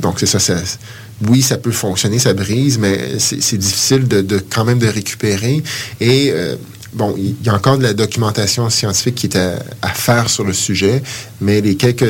Donc, 0.01 0.21
c'est 0.21 0.27
ça, 0.27 0.39
Oui, 1.27 1.41
ça 1.43 1.57
peut 1.57 1.71
fonctionner, 1.71 2.19
ça 2.19 2.35
brise, 2.35 2.79
mais 2.79 3.19
c'est 3.19 3.57
difficile 3.57 4.07
de, 4.07 4.39
quand 4.51 4.65
même 4.65 4.79
de 4.79 4.87
récupérer. 4.89 5.63
Et 6.01 6.31
euh, 6.33 6.57
bon, 6.97 7.15
il 7.17 7.37
y 7.45 7.49
a 7.49 7.55
encore 7.55 7.79
de 7.79 7.83
la 7.83 7.93
documentation 7.93 8.69
scientifique 8.71 9.15
qui 9.15 9.27
est 9.27 9.37
à, 9.37 9.89
faire 9.89 10.29
sur 10.29 10.45
le 10.45 10.53
sujet, 10.53 11.03
mais 11.41 11.61
les 11.61 11.77
quelques, 11.77 12.07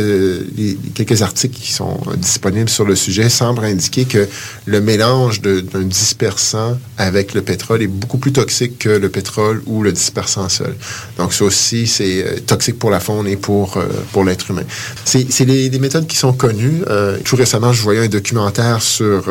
quelques 0.94 1.22
articles 1.22 1.58
qui 1.58 1.72
sont 1.72 1.98
disponibles 2.16 2.68
sur 2.68 2.84
le 2.84 2.94
sujet 2.94 3.28
semblent 3.28 3.64
indiquer 3.64 4.04
que 4.04 4.28
le 4.64 4.80
mélange 4.80 5.40
d'un 5.42 5.82
dispersant 5.82 6.78
avec 6.98 7.34
le 7.34 7.42
pétrole 7.42 7.82
est 7.82 7.88
beaucoup 7.88 8.18
plus 8.18 8.32
toxique 8.32 8.78
que 8.78 8.88
le 8.88 9.08
pétrole 9.08 9.62
ou 9.66 9.82
le 9.82 9.92
dispersant 9.92 10.48
seul. 10.48 10.74
Donc, 11.18 11.32
ça 11.32 11.44
aussi, 11.44 11.86
c'est 11.86 12.24
euh, 12.24 12.40
toxique 12.46 12.78
pour 12.78 12.90
la 12.90 13.00
faune 13.00 13.26
et 13.26 13.36
pour, 13.36 13.76
euh, 13.76 13.86
pour 14.12 14.24
l'être 14.24 14.50
humain. 14.50 14.62
C'est 15.04 15.44
des, 15.44 15.78
méthodes 15.78 16.06
qui 16.06 16.16
sont 16.16 16.32
connues. 16.32 16.82
Euh, 16.88 17.18
tout 17.24 17.36
récemment, 17.36 17.72
je 17.72 17.82
voyais 17.82 18.00
un 18.00 18.08
documentaire 18.08 18.80
sur 18.82 19.24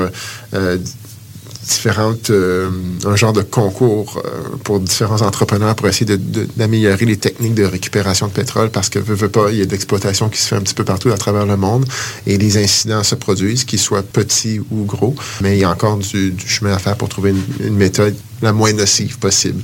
différentes, 1.65 2.29
euh, 2.29 2.69
un 3.05 3.15
genre 3.15 3.33
de 3.33 3.41
concours 3.41 4.21
euh, 4.23 4.57
pour 4.63 4.79
différents 4.79 5.21
entrepreneurs 5.21 5.75
pour 5.75 5.87
essayer 5.87 6.17
d'améliorer 6.57 7.05
les 7.05 7.17
techniques 7.17 7.55
de 7.55 7.63
récupération 7.63 8.27
de 8.27 8.31
pétrole 8.31 8.69
parce 8.69 8.89
que, 8.89 8.99
veut, 8.99 9.29
pas, 9.29 9.51
il 9.51 9.57
y 9.57 9.61
a 9.61 9.65
de 9.65 9.71
l'exploitation 9.71 10.29
qui 10.29 10.39
se 10.39 10.47
fait 10.47 10.55
un 10.55 10.61
petit 10.61 10.73
peu 10.73 10.83
partout 10.83 11.09
à 11.09 11.17
travers 11.17 11.45
le 11.45 11.57
monde 11.57 11.85
et 12.27 12.37
les 12.37 12.57
incidents 12.57 13.03
se 13.03 13.15
produisent, 13.15 13.63
qu'ils 13.63 13.79
soient 13.79 14.03
petits 14.03 14.59
ou 14.71 14.85
gros, 14.85 15.15
mais 15.41 15.57
il 15.57 15.61
y 15.61 15.63
a 15.63 15.69
encore 15.69 15.97
du, 15.97 16.33
chemin 16.45 16.73
à 16.73 16.79
faire 16.79 16.95
pour 16.95 17.09
trouver 17.09 17.33
une, 17.59 17.75
méthode 17.75 18.15
la 18.41 18.53
moins 18.53 18.73
nocive 18.73 19.17
possible. 19.17 19.61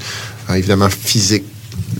évidemment, 0.49 0.89
physique 0.89 1.45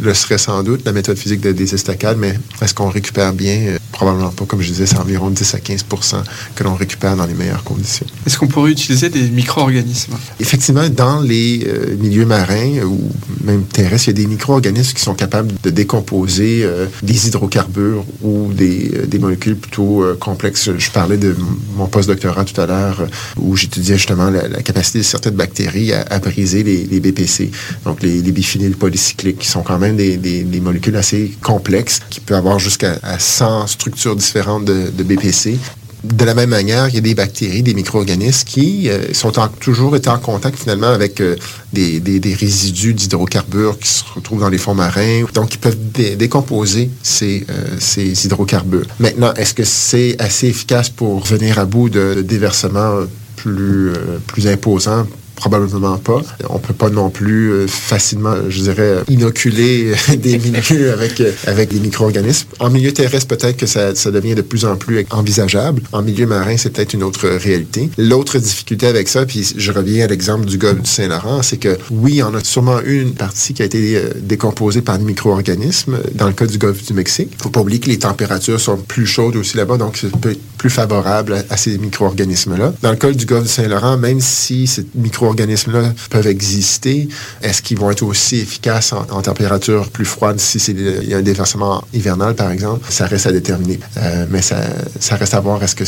le 0.02 0.14
serait 0.14 0.38
sans 0.38 0.64
doute, 0.64 0.82
la 0.86 0.92
méthode 0.92 1.18
physique 1.18 1.42
de, 1.42 1.52
des 1.52 1.74
estacades, 1.74 2.18
mais 2.18 2.38
est-ce 2.62 2.74
qu'on 2.74 2.90
récupère 2.90 3.34
bien? 3.34 3.58
Euh, 3.68 3.78
probablement 3.92 4.30
pas. 4.30 4.46
Comme 4.46 4.62
je 4.62 4.68
disais, 4.68 4.86
c'est 4.86 4.98
environ 4.98 5.30
10 5.30 5.54
à 5.54 5.58
15% 5.60 6.24
que 6.56 6.64
l'on 6.64 6.76
récupère 6.76 7.16
dans 7.16 7.26
les 7.26 7.34
meilleures 7.34 7.64
conditions. 7.64 8.06
Est-ce 8.26 8.38
qu'on 8.38 8.48
pourrait 8.48 8.72
utiliser 8.72 9.10
des 9.10 9.30
micro-organismes? 9.30 10.14
Effectivement, 10.40 10.90
dans 10.90 11.20
les 11.22 11.68
euh, 11.68 11.96
milieux 12.00 12.26
marins 12.26 12.80
ou 12.84 13.12
même 13.44 13.64
terrestres, 13.66 14.08
il 14.08 14.18
y 14.18 14.22
a 14.22 14.24
des 14.24 14.28
micro-organismes 14.28 14.94
qui 14.94 15.02
sont 15.02 15.14
capables 15.14 15.52
de 15.62 15.70
décomposer 15.70 16.62
euh, 16.64 16.88
des 17.04 17.28
hydrocarbures 17.28 18.06
ou 18.24 18.52
des, 18.54 18.92
des 19.08 19.20
molécules 19.20 19.56
plutôt 19.56 20.04
complexes. 20.20 20.72
Je, 20.78 20.92
parlais 20.92 21.18
de 21.18 21.36
mon 21.76 21.88
post-doctorat 21.88 22.44
tout 22.44 22.60
à 22.60 22.66
l'heure 22.66 23.08
où 23.38 23.56
j'étudiais 23.56 23.98
justement 23.98 24.30
la, 24.30 24.62
capacité 24.62 25.00
de 25.00 25.04
certaines 25.04 25.36
bactéries 25.36 25.94
à, 25.94 26.20
briser 26.20 26.64
les, 26.64 27.00
BPC, 27.00 27.52
donc 27.86 28.02
les, 28.02 28.22
les 28.22 28.32
biphényles 28.32 28.76
polycycliques, 28.76 29.40
qui 29.40 29.48
sont 29.48 29.64
quand 29.72 29.80
même 29.80 29.96
des, 29.96 30.60
molécules 30.62 30.98
assez 30.98 31.32
complexes 31.42 32.02
qui 32.10 32.20
peuvent 32.20 32.38
avoir 32.38 32.60
jusqu'à 32.60 32.98
100 33.18 33.68
structures 33.68 34.18
différentes 34.18 34.66
de, 34.66 35.04
BPC. 35.04 35.58
De 36.04 36.26
la 36.26 36.34
même 36.34 36.50
manière, 36.50 36.90
il 36.90 36.96
y 36.96 36.98
a 36.98 37.02
des 37.02 37.16
bactéries, 37.16 37.64
des 37.64 37.74
micro-organismes 37.74 38.44
qui 38.46 38.90
euh, 38.90 39.14
sont 39.14 39.32
toujours 39.60 39.96
été 39.96 40.10
en 40.10 40.18
contact 40.18 40.60
finalement 40.60 40.88
avec 40.88 41.22
euh, 41.22 41.38
des, 41.72 42.36
résidus 42.38 42.94
d'hydrocarbures 42.94 43.80
qui 43.80 43.88
se 43.88 44.04
retrouvent 44.14 44.42
dans 44.42 44.50
les 44.50 44.58
fonds 44.58 44.74
marins. 44.74 45.24
Donc, 45.34 45.54
ils 45.54 45.60
peuvent 45.60 45.78
décomposer 46.18 46.90
ces, 47.02 47.46
euh, 47.50 47.78
ces 47.80 48.26
hydrocarbures. 48.26 48.88
Maintenant, 49.00 49.34
est-ce 49.36 49.54
que 49.54 49.64
c'est 49.64 50.18
assez 50.20 50.48
efficace 50.48 50.90
pour 50.90 51.24
venir 51.24 51.60
à 51.60 51.66
bout 51.66 51.90
de, 51.90 52.22
déversements 52.24 53.06
plus, 53.38 53.94
plus 54.28 54.48
imposants 54.48 55.06
Probablement 55.42 55.98
pas. 55.98 56.22
On 56.50 56.60
peut 56.60 56.76
pas 56.76 56.92
non 56.92 57.10
plus 57.10 57.52
euh, 57.52 57.68
facilement, 57.68 58.36
je 58.48 58.62
dirais, 58.62 58.98
inoculer 59.10 59.92
des 60.18 60.38
milieux 60.38 60.94
avec, 60.94 61.20
euh, 61.20 61.32
avec 61.48 61.70
des 61.74 61.80
micro-organismes. 61.80 62.48
En 62.60 62.70
milieu 62.70 62.92
terrestre, 62.92 63.26
peut-être 63.26 63.58
que 63.58 63.66
ça, 63.66 63.96
ça, 63.96 64.12
devient 64.12 64.36
de 64.36 64.44
plus 64.44 64.66
en 64.66 64.76
plus 64.76 65.04
envisageable. 65.10 65.82
En 65.94 66.04
milieu 66.04 66.28
marin, 66.28 66.58
c'est 66.58 66.70
peut-être 66.70 66.94
une 66.94 67.02
autre 67.02 67.28
réalité. 67.28 67.90
L'autre 67.98 68.38
difficulté 68.38 68.86
avec 68.86 69.08
ça, 69.08 69.26
puis 69.26 69.56
je 69.58 69.72
reviens 69.72 70.06
à 70.06 70.08
l'exemple 70.08 70.46
du 70.46 70.60
golfe 70.60 70.84
du 70.84 70.90
Saint-Laurent, 70.90 71.42
c'est 71.42 71.58
que 71.58 71.76
oui, 71.90 72.22
on 72.22 72.36
a 72.36 72.44
sûrement 72.44 72.80
une 72.86 73.16
partie 73.16 73.56
qui 73.56 73.64
a 73.64 73.66
été 73.66 73.96
euh, 73.96 74.10
décomposée 74.18 74.84
par 74.84 75.00
des 75.00 75.06
micro-organismes 75.06 75.98
dans 76.14 76.28
le 76.28 76.34
cas 76.34 76.46
du 76.46 76.60
golfe 76.60 76.86
du 76.86 76.94
Mexique. 76.94 77.32
faut 77.42 77.50
pas 77.50 77.62
oublier 77.62 77.80
que 77.80 77.90
les 77.90 77.98
températures 77.98 78.60
sont 78.60 78.78
plus 78.78 79.08
chaudes 79.08 79.38
aussi 79.38 79.58
là-bas, 79.58 79.78
donc 79.78 79.98
c'est 79.98 80.16
peut 80.18 80.34
être 80.34 80.42
plus 80.60 80.70
favorable 80.70 81.44
à, 81.50 81.58
ces 81.58 81.80
micro-organismes-là. 81.80 82.76
Dans 82.84 82.92
le 82.92 82.96
cas 82.96 83.12
du 83.12 83.26
golfe 83.26 83.46
du 83.46 83.50
Saint-Laurent, 83.50 83.98
même 83.98 84.20
si 84.20 84.68
ces 84.68 84.86
micro 84.94 85.31
organismes-là 85.32 85.94
peuvent 86.10 86.28
exister. 86.28 87.08
Est-ce 87.42 87.62
qu'ils 87.62 87.80
vont 87.80 87.92
être 87.92 88.04
aussi 88.04 88.38
efficaces 88.38 88.94
en, 88.94 89.22
température 89.22 89.90
plus 89.90 90.06
froide 90.06 90.40
si 90.40 90.58
il 90.72 91.10
y 91.10 91.14
a 91.14 91.18
un 91.18 91.22
déversement 91.22 91.84
hivernal, 91.94 92.36
par 92.36 92.52
exemple? 92.52 92.86
Ça 92.90 93.06
reste 93.06 93.28
à 93.28 93.32
déterminer. 93.32 93.80
Euh, 93.98 94.26
mais 94.30 94.42
ça, 94.42 94.58
ça, 95.00 95.16
reste 95.16 95.34
à 95.34 95.40
voir. 95.40 95.62
Est-ce 95.64 95.76
que 95.76 95.84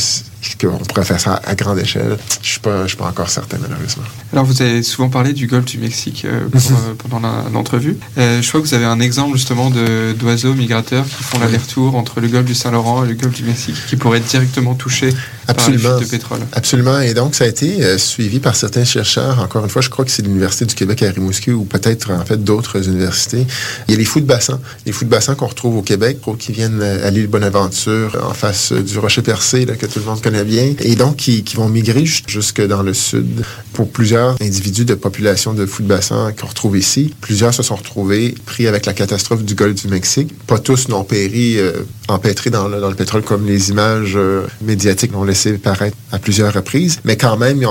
qu'on 0.66 0.78
pourrait 0.78 1.04
faire 1.04 1.20
ça 1.20 1.40
à 1.44 1.54
grande 1.54 1.78
échelle? 1.78 2.16
Je 2.42 2.48
suis 2.48 2.60
pas, 2.60 2.82
je 2.82 2.88
suis 2.88 2.96
pas 2.96 3.06
encore 3.06 3.28
certain, 3.28 3.58
malheureusement. 3.60 4.04
Alors, 4.32 4.44
vous 4.44 4.60
avez 4.62 4.82
souvent 4.82 5.08
parlé 5.08 5.32
du 5.32 5.46
golfe 5.46 5.64
du 5.64 5.78
Mexique 5.78 6.24
euh, 6.24 6.40
mhm. 6.42 6.50
euh, 6.54 6.94
pendant 7.10 7.20
l'entrevue. 7.52 7.96
je 8.16 8.46
crois 8.48 8.60
que 8.60 8.66
vous 8.66 8.74
avez 8.74 8.84
un 8.84 9.00
exemple 9.00 9.36
justement 9.36 9.70
d'oiseaux 10.18 10.54
migrateurs 10.54 11.04
qui 11.04 11.22
font 11.22 11.38
l'aller-retour 11.38 11.96
entre 11.96 12.20
le 12.20 12.28
golfe 12.28 12.46
du 12.46 12.54
Saint-Laurent 12.54 13.04
et 13.04 13.08
le 13.08 13.14
golfe 13.14 13.34
du 13.34 13.44
Mexique, 13.44 13.76
qui 13.88 13.96
pourraient 13.96 14.18
être 14.18 14.26
directement 14.26 14.74
touchés 14.74 15.12
Absolument. 15.48 15.90
par 15.90 15.98
les 15.98 16.04
de 16.06 16.10
pétrole. 16.10 16.40
Absolument. 16.52 17.00
Et 17.00 17.14
donc, 17.14 17.34
ça 17.34 17.44
a 17.44 17.46
été 17.46 17.98
suivi 17.98 18.40
par 18.40 18.56
certains 18.56 18.84
chercheurs 18.84 19.33
encore 19.38 19.64
une 19.64 19.70
fois, 19.70 19.82
je 19.82 19.90
crois 19.90 20.04
que 20.04 20.10
c'est 20.10 20.22
l'Université 20.22 20.64
du 20.64 20.74
Québec 20.74 21.02
à 21.02 21.10
Rimouski 21.10 21.52
ou 21.52 21.64
peut-être 21.64 22.10
en 22.10 22.24
fait 22.24 22.42
d'autres 22.42 22.88
universités. 22.88 23.46
Il 23.88 23.92
y 23.92 23.94
a 23.94 23.98
les 23.98 24.04
fous 24.04 24.20
de 24.20 24.26
bassin. 24.26 24.60
Les 24.86 24.92
fous 24.92 25.04
de 25.04 25.10
bassin 25.10 25.34
qu'on 25.34 25.46
retrouve 25.46 25.76
au 25.76 25.82
Québec, 25.82 26.18
qui 26.38 26.52
viennent 26.52 26.82
à 26.82 27.10
l'île 27.10 27.28
Bonaventure, 27.28 28.18
en 28.22 28.34
face 28.34 28.72
du 28.72 28.98
Rocher 28.98 29.22
Percé, 29.22 29.64
là, 29.64 29.74
que 29.74 29.86
tout 29.86 29.98
le 29.98 30.04
monde 30.04 30.20
connaît 30.20 30.44
bien, 30.44 30.74
et 30.80 30.94
donc 30.96 31.16
qui, 31.16 31.44
vont 31.54 31.68
migrer 31.68 32.04
jusque 32.04 32.60
dans 32.66 32.82
le 32.82 32.94
sud. 32.94 33.44
Pour 33.72 33.88
plusieurs 33.88 34.36
individus 34.40 34.84
de 34.84 34.94
population 34.94 35.54
de 35.54 35.66
fous 35.66 35.82
de 35.82 35.88
bassin 35.88 36.32
qu'on 36.38 36.48
retrouve 36.48 36.76
ici, 36.76 37.14
plusieurs 37.20 37.54
se 37.54 37.62
sont 37.62 37.76
retrouvés 37.76 38.34
pris 38.46 38.66
avec 38.66 38.86
la 38.86 38.92
catastrophe 38.92 39.44
du 39.44 39.54
golfe 39.54 39.82
du 39.82 39.88
Mexique. 39.88 40.32
Pas 40.46 40.58
tous 40.58 40.88
n'ont 40.88 41.04
péri 41.04 41.58
euh, 41.58 41.72
empêtrés 42.08 42.50
dans 42.50 42.68
le, 42.68 42.94
pétrole 42.94 43.22
comme 43.22 43.46
les 43.46 43.70
images 43.70 44.14
euh, 44.16 44.46
médiatiques 44.62 45.12
l'ont 45.12 45.24
laissé 45.24 45.54
paraître 45.54 45.96
à 46.12 46.18
plusieurs 46.18 46.52
reprises, 46.52 47.00
mais 47.04 47.16
quand 47.16 47.36
même, 47.36 47.64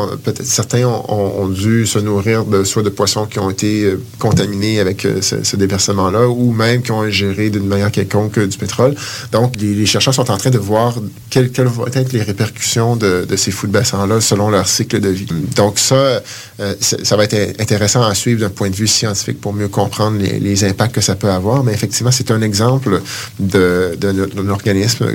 certains 0.44 0.86
ont, 0.86 1.42
ont 1.42 1.43
dû 1.48 1.86
se 1.86 2.00
nourrir 2.00 2.46
de, 2.46 2.64
soit 2.64 2.84
de 2.84 2.90
poissons 2.90 3.26
qui 3.26 3.40
ont 3.40 3.50
été 3.50 3.84
euh, 3.84 4.02
contaminés 4.20 4.80
avec 4.80 5.06
euh, 5.06 5.22
ce, 5.22 5.56
déversement-là 5.56 6.28
ou 6.28 6.52
même 6.52 6.82
qui 6.82 6.92
ont 6.92 7.02
ingéré 7.02 7.50
d'une 7.50 7.68
manière 7.68 7.92
quelconque 7.92 8.40
du 8.40 8.58
pétrole. 8.58 8.96
Donc, 9.32 9.56
les, 9.60 9.86
chercheurs 9.86 10.14
sont 10.14 10.30
en 10.32 10.38
train 10.38 10.50
de 10.50 10.58
voir 10.58 10.96
quelles, 11.30 11.50
vont 11.66 11.88
être 11.88 12.14
les 12.14 12.22
répercussions 12.22 12.96
de, 12.96 13.26
ces 13.36 13.52
fous 13.52 13.68
de 13.68 13.72
bassin-là 13.72 14.22
selon 14.22 14.50
leur 14.50 14.68
cycle 14.68 15.00
de 15.00 15.10
vie. 15.10 15.28
Donc, 15.56 15.80
ça, 15.80 16.22
euh, 16.60 16.76
ça 16.80 17.16
va 17.16 17.24
être 17.26 17.60
intéressant 17.60 18.04
à 18.04 18.14
suivre 18.16 18.42
d'un 18.42 18.50
point 18.50 18.70
de 18.70 18.76
vue 18.76 18.88
scientifique 18.88 19.40
pour 19.40 19.54
mieux 19.54 19.68
comprendre 19.68 20.18
les, 20.20 20.64
impacts 20.64 20.96
que 20.96 21.02
ça 21.02 21.16
peut 21.16 21.30
avoir. 21.30 21.64
Mais 21.64 21.74
effectivement, 21.74 22.12
c'est 22.12 22.32
un 22.32 22.42
exemple 22.42 23.02
d'un 23.40 24.50
organisme 24.50 25.08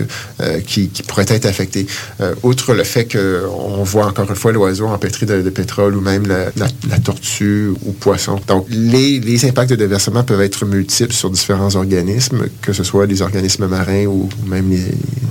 qui, 0.66 0.90
pourrait 1.06 1.26
être 1.28 1.46
affecté. 1.46 1.86
outre 2.42 2.74
le 2.74 2.84
fait 2.84 3.06
qu'on 3.10 3.82
voit 3.82 4.06
encore 4.06 4.28
une 4.28 4.36
fois 4.36 4.52
l'oiseau 4.52 4.86
empêtré 4.86 5.26
de, 5.26 5.42
de 5.42 5.50
pétrole 5.50 5.96
ou 5.96 6.00
même 6.00 6.17
la, 6.26 6.98
tortue 6.98 7.68
ou 7.84 7.92
poisson. 7.92 8.40
Donc, 8.46 8.66
les, 8.70 9.20
les, 9.20 9.44
impacts 9.46 9.70
de 9.70 9.76
déversement 9.76 10.24
peuvent 10.24 10.40
être 10.40 10.64
multiples 10.66 11.12
sur 11.12 11.30
différents 11.30 11.74
organismes, 11.76 12.46
que 12.62 12.72
ce 12.72 12.84
soit 12.84 13.06
des 13.06 13.22
organismes 13.22 13.66
marins 13.66 14.06
ou 14.06 14.28
même 14.46 14.70
les, 14.70 14.86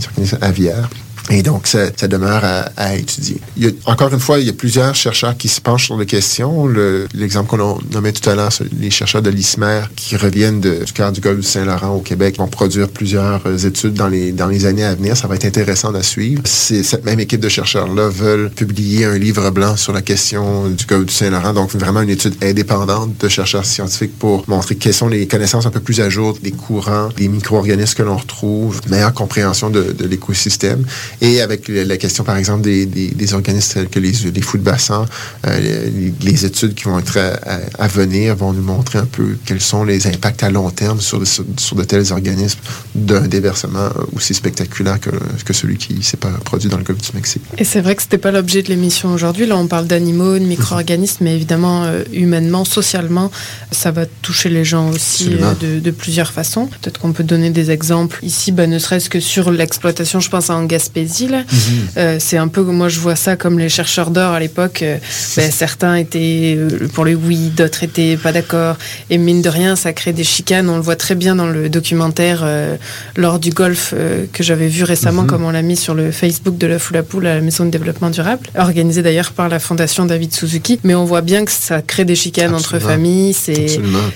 organismes 0.07 0.37
aviaires. 0.41 0.89
Et 1.29 1.43
donc, 1.43 1.67
ça, 1.67 1.87
ça 1.95 2.07
demeure 2.07 2.43
à, 2.43 2.69
à, 2.77 2.95
étudier. 2.95 3.41
Il 3.57 3.65
y 3.65 3.67
a, 3.67 3.71
encore 3.85 4.13
une 4.13 4.19
fois, 4.19 4.39
il 4.39 4.47
y 4.47 4.49
a 4.49 4.53
plusieurs 4.53 4.95
chercheurs 4.95 5.35
qui 5.35 5.49
se 5.49 5.59
penchent 5.59 5.85
sur 5.85 5.97
les 5.97 6.05
questions. 6.05 6.67
L'exemple 7.13 7.49
qu'on 7.49 7.59
a 7.59 7.77
nommé 7.91 8.13
tout 8.13 8.27
à 8.29 8.35
l'heure, 8.35 8.51
les 8.79 8.89
chercheurs 8.91 9.21
de 9.21 9.29
l'ISMER 9.29 9.81
qui 9.95 10.15
reviennent 10.15 10.61
de, 10.61 10.83
du 10.85 10.93
cœur 10.93 11.11
du 11.11 11.19
golfe 11.19 11.45
Saint-Laurent 11.45 11.95
au 11.95 11.99
Québec 11.99 12.37
vont 12.37 12.47
produire 12.47 12.87
plusieurs 12.87 13.41
euh, 13.45 13.57
études 13.57 13.93
dans 13.93 14.07
les, 14.07 14.31
dans 14.31 14.47
les 14.47 14.65
années 14.65 14.85
à 14.85 14.95
venir. 14.95 15.17
Ça 15.17 15.27
va 15.27 15.35
être 15.35 15.45
intéressant 15.45 15.93
à 15.93 16.03
suivre. 16.03 16.41
Cette 16.45 17.03
même 17.03 17.19
équipe 17.19 17.41
de 17.41 17.49
chercheurs-là 17.49 18.07
veulent 18.09 18.49
publier 18.49 19.05
un 19.05 19.17
livre 19.17 19.49
blanc 19.51 19.75
sur 19.75 19.91
la 19.93 20.01
question 20.01 20.69
du 20.69 20.85
golfe 20.85 21.07
du 21.07 21.13
Saint-Laurent. 21.13 21.53
Donc, 21.53 21.73
vraiment 21.73 22.01
une 22.01 22.09
étude 22.09 22.35
indépendante 22.41 23.17
de 23.19 23.27
chercheurs 23.27 23.65
scientifiques 23.65 24.17
pour 24.17 24.45
montrer 24.47 24.75
quelles 24.75 24.93
sont 24.93 25.09
les 25.09 25.27
connaissances 25.27 25.65
un 25.65 25.71
peu 25.71 25.79
plus 25.81 25.99
à 25.99 26.09
jour 26.09 26.37
des 26.41 26.51
courants, 26.51 27.09
des 27.17 27.27
micro-organismes 27.27 27.95
que 27.97 28.03
l'on 28.03 28.17
retrouve, 28.17 28.79
meilleure 28.89 29.13
compréhension 29.13 29.69
de, 29.69 29.91
de 29.91 30.05
l'écosystème. 30.05 30.85
Et 31.21 31.41
avec 31.41 31.67
la 31.67 31.97
question, 31.97 32.23
par 32.23 32.37
exemple, 32.37 32.61
des, 32.61 32.85
des, 32.85 33.07
des 33.07 33.33
organismes 33.33 33.73
tels 33.73 33.89
que 33.89 33.99
les, 33.99 34.11
les 34.33 34.41
fous 34.41 34.57
de 34.57 34.63
bassin, 34.63 35.05
euh, 35.45 35.59
les, 35.59 36.13
les, 36.21 36.45
études 36.45 36.75
qui 36.75 36.83
vont 36.83 36.99
être 36.99 37.17
à, 37.17 37.83
à, 37.83 37.87
venir 37.87 38.35
vont 38.35 38.53
nous 38.53 38.61
montrer 38.61 38.99
un 38.99 39.05
peu 39.05 39.35
quels 39.45 39.61
sont 39.61 39.83
les 39.83 40.05
impacts 40.07 40.43
à 40.43 40.51
long 40.51 40.69
terme 40.69 41.01
sur, 41.01 41.25
sur, 41.25 41.43
sur 41.57 41.75
de 41.75 41.83
tels 41.83 42.11
organismes 42.11 42.59
d'un 42.93 43.27
déversement 43.27 43.89
aussi 44.15 44.33
spectaculaire 44.33 44.99
que, 44.99 45.09
que 45.43 45.53
celui 45.53 45.77
qui 45.77 46.03
s'est 46.03 46.17
produit 46.17 46.69
dans 46.69 46.77
le 46.77 46.83
golfe 46.83 47.01
du 47.01 47.15
Mexique. 47.15 47.41
Et 47.57 47.63
c'est 47.63 47.81
vrai 47.81 47.95
que 47.95 48.03
c'était 48.03 48.17
pas 48.19 48.31
l'objet 48.31 48.61
de 48.61 48.69
l'émission 48.69 49.11
aujourd'hui. 49.11 49.47
Là, 49.47 49.57
on 49.57 49.67
parle 49.67 49.87
d'animaux, 49.87 50.37
de 50.37 50.43
micro-organismes, 50.43 51.23
mais 51.23 51.35
évidemment, 51.35 51.83
euh, 51.85 52.03
humainement, 52.13 52.63
socialement, 52.63 53.31
ça 53.71 53.91
va 53.91 54.05
toucher 54.21 54.49
les 54.49 54.65
gens 54.65 54.89
aussi 54.89 55.29
euh, 55.33 55.53
de, 55.55 55.79
de, 55.79 55.91
plusieurs 55.91 56.31
façons. 56.31 56.67
Peut-être 56.67 56.99
qu'on 56.99 57.13
peut 57.13 57.23
donner 57.23 57.49
des 57.49 57.71
exemples 57.71 58.19
ici, 58.23 58.51
ben, 58.51 58.69
ne 58.69 58.77
serait-ce 58.77 59.09
que 59.09 59.19
sur 59.19 59.51
l'exploitation, 59.51 60.19
je 60.19 60.29
pense 60.29 60.49
en 60.49 60.63
Gaspésie. 60.65 61.06
-hmm. 61.07 61.97
euh, 61.97 62.17
c'est 62.19 62.37
un 62.37 62.47
peu, 62.47 62.61
moi 62.61 62.89
je 62.89 62.99
vois 62.99 63.15
ça 63.15 63.35
comme 63.35 63.57
les 63.59 63.69
chercheurs 63.69 64.11
d'or 64.11 64.33
à 64.33 64.39
l'époque. 64.39 64.81
Euh, 64.81 64.97
ben, 65.35 65.51
certains 65.51 65.95
étaient 65.95 66.55
euh, 66.57 66.87
pour 66.93 67.05
le 67.05 67.15
oui, 67.15 67.51
d'autres 67.55 67.83
étaient 67.83 68.17
pas 68.17 68.31
d'accord. 68.31 68.75
Et 69.09 69.17
mine 69.17 69.41
de 69.41 69.49
rien, 69.49 69.75
ça 69.75 69.93
crée 69.93 70.13
des 70.13 70.23
chicanes. 70.23 70.69
On 70.69 70.77
le 70.77 70.81
voit 70.81 70.95
très 70.95 71.15
bien 71.15 71.35
dans 71.35 71.47
le 71.47 71.69
documentaire 71.69 72.41
euh, 72.43 72.75
lors 73.15 73.39
du 73.39 73.51
golf 73.51 73.93
que 74.33 74.43
j'avais 74.43 74.67
vu 74.67 74.83
récemment, 74.83 75.23
mm 75.23 75.25
-hmm. 75.25 75.29
comme 75.29 75.43
on 75.49 75.51
l'a 75.51 75.61
mis 75.61 75.77
sur 75.85 75.95
le 76.01 76.11
Facebook 76.11 76.57
de 76.57 76.67
la 76.67 76.79
Foule 76.79 76.97
à 76.97 77.03
Poule 77.03 77.27
à 77.27 77.35
la 77.35 77.41
Maison 77.41 77.65
de 77.65 77.71
développement 77.77 78.09
durable, 78.09 78.45
organisé 78.67 79.01
d'ailleurs 79.01 79.31
par 79.39 79.47
la 79.49 79.59
Fondation 79.59 80.03
David 80.05 80.31
Suzuki. 80.33 80.79
Mais 80.83 80.95
on 80.95 81.05
voit 81.05 81.25
bien 81.31 81.41
que 81.45 81.51
ça 81.67 81.77
crée 81.91 82.05
des 82.05 82.19
chicanes 82.23 82.53
Absolument. 82.53 82.77
entre 82.77 82.91
familles. 82.91 83.33
C'est 83.33 83.67